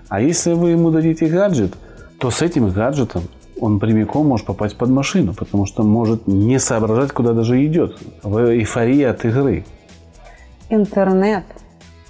А 0.09 0.21
если 0.21 0.53
вы 0.53 0.71
ему 0.71 0.91
дадите 0.91 1.27
гаджет, 1.27 1.75
то 2.19 2.31
с 2.31 2.43
этим 2.43 2.69
гаджетом 2.69 3.23
он 3.61 3.79
прямиком 3.79 4.27
может 4.27 4.47
попасть 4.47 4.77
под 4.77 4.91
машину, 4.91 5.35
потому 5.35 5.67
что 5.67 5.83
может 5.83 6.27
не 6.27 6.59
соображать, 6.59 7.13
куда 7.13 7.33
даже 7.33 7.65
идет. 7.65 7.99
В 8.23 8.51
эйфории 8.51 9.03
от 9.03 9.25
игры. 9.25 9.65
Интернет 10.73 11.43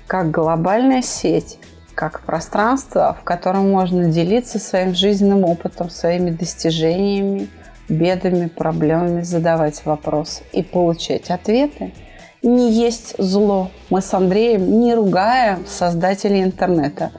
как 0.06 0.30
глобальная 0.30 1.00
сеть, 1.00 1.58
как 1.94 2.20
пространство, 2.20 3.16
в 3.18 3.24
котором 3.24 3.70
можно 3.70 4.10
делиться 4.10 4.58
своим 4.58 4.94
жизненным 4.94 5.44
опытом, 5.44 5.88
своими 5.88 6.28
достижениями, 6.30 7.48
бедами, 7.88 8.48
проблемами, 8.48 9.22
задавать 9.22 9.84
вопросы 9.86 10.42
и 10.52 10.62
получать 10.62 11.30
ответы, 11.30 11.94
не 12.42 12.70
есть 12.70 13.14
зло. 13.16 13.70
Мы 13.88 14.02
с 14.02 14.12
Андреем 14.12 14.80
не 14.80 14.94
ругаем 14.94 15.64
создателей 15.66 16.42
интернета. 16.42 17.12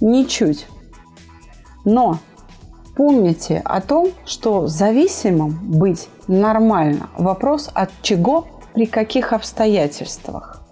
Ничуть. 0.00 0.66
Но 1.84 2.20
помните 2.96 3.60
о 3.64 3.80
том, 3.80 4.10
что 4.24 4.68
зависимым 4.68 5.58
быть 5.62 6.08
нормально. 6.28 7.10
Вопрос 7.16 7.70
от 7.74 7.90
чего, 8.02 8.46
при 8.72 8.86
каких 8.86 9.32
обстоятельствах. 9.32 10.65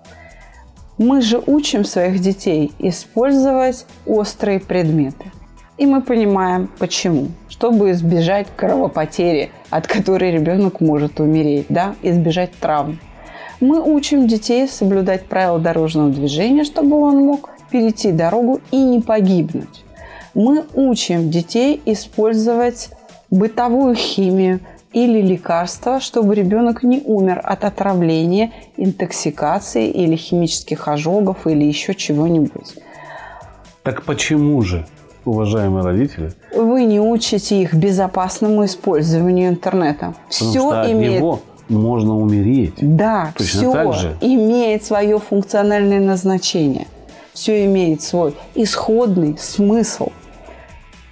Мы 0.99 1.23
же 1.23 1.43
учим 1.45 1.85
своих 1.85 2.21
детей 2.21 2.73
использовать 2.79 3.85
острые 4.07 4.61
предметы. 4.61 5.33
И 5.77 5.87
мы 5.87 6.03
понимаем, 6.03 6.71
почему. 6.79 7.29
Чтобы 7.49 7.91
избежать 7.91 8.47
кровопотери, 8.57 9.51
от 9.71 9.89
которой 9.89 10.31
ребенок 10.31 10.81
может 10.81 11.19
умереть, 11.19 11.67
да, 11.69 11.97
избежать 12.03 12.53
травм. 12.61 13.01
Мы 13.59 13.83
учим 13.83 14.29
детей 14.29 14.69
соблюдать 14.69 15.27
правила 15.27 15.59
дорожного 15.59 16.11
движения, 16.11 16.63
чтобы 16.63 16.97
он 17.01 17.25
мог 17.25 17.51
перейти 17.71 18.13
дорогу 18.13 18.61
и 18.71 18.77
не 18.77 19.01
погибнуть. 19.01 19.85
Мы 20.35 20.65
учим 20.75 21.29
детей 21.29 21.83
использовать 21.87 22.91
бытовую 23.31 23.97
химию 23.97 24.61
или 24.95 25.21
лекарства, 25.21 26.01
чтобы 26.01 26.35
ребенок 26.37 26.85
не 26.85 27.03
умер 27.05 27.41
от 27.43 27.65
отравления, 27.65 28.53
интоксикации 28.77 29.91
или 29.91 30.15
химических 30.15 30.87
ожогов 30.89 31.47
или 31.47 31.65
еще 31.65 31.95
чего-нибудь. 31.95 32.77
Так 33.83 34.05
почему 34.05 34.63
же, 34.63 34.87
уважаемые 35.25 35.85
родители? 35.85 36.33
Вы 36.55 36.85
не 36.85 37.01
учите 37.01 37.61
их 37.61 37.75
безопасному 37.75 38.65
использованию 38.65 39.51
интернета. 39.51 40.15
Потому 40.31 40.51
Все 40.51 40.61
что 40.61 40.93
имеет... 40.93 41.17
него 41.21 41.41
можно 41.69 42.17
умереть. 42.17 42.75
Да, 42.79 43.33
Точно 43.37 43.61
все 43.61 43.73
так 43.73 43.93
же. 43.95 44.17
имеет 44.21 44.85
свое 44.85 45.19
функциональное 45.19 46.01
назначение. 46.01 46.87
Все 47.33 47.65
имеет 47.65 48.01
свой 48.01 48.37
исходный 48.55 49.37
смысл. 49.39 50.11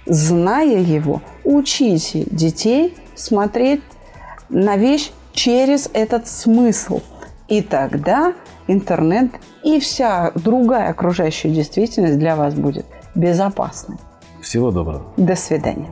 Зная 0.05 0.79
его, 0.79 1.21
учите 1.43 2.25
детей 2.31 2.93
смотреть 3.15 3.81
на 4.49 4.77
вещь 4.77 5.11
через 5.33 5.89
этот 5.93 6.27
смысл. 6.27 7.01
И 7.47 7.61
тогда 7.61 8.33
интернет 8.67 9.31
и 9.63 9.79
вся 9.79 10.31
другая 10.35 10.89
окружающая 10.89 11.49
действительность 11.49 12.17
для 12.17 12.35
вас 12.35 12.53
будет 12.53 12.85
безопасной. 13.15 13.97
Всего 14.41 14.71
доброго. 14.71 15.03
До 15.17 15.35
свидания. 15.35 15.89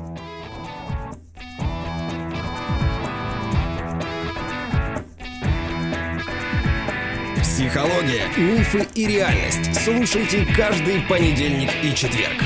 Психология, 7.41 8.24
мифы 8.38 8.88
и 8.95 9.05
реальность. 9.05 9.76
Слушайте 9.84 10.45
каждый 10.55 11.01
понедельник 11.07 11.69
и 11.84 11.95
четверг. 11.95 12.43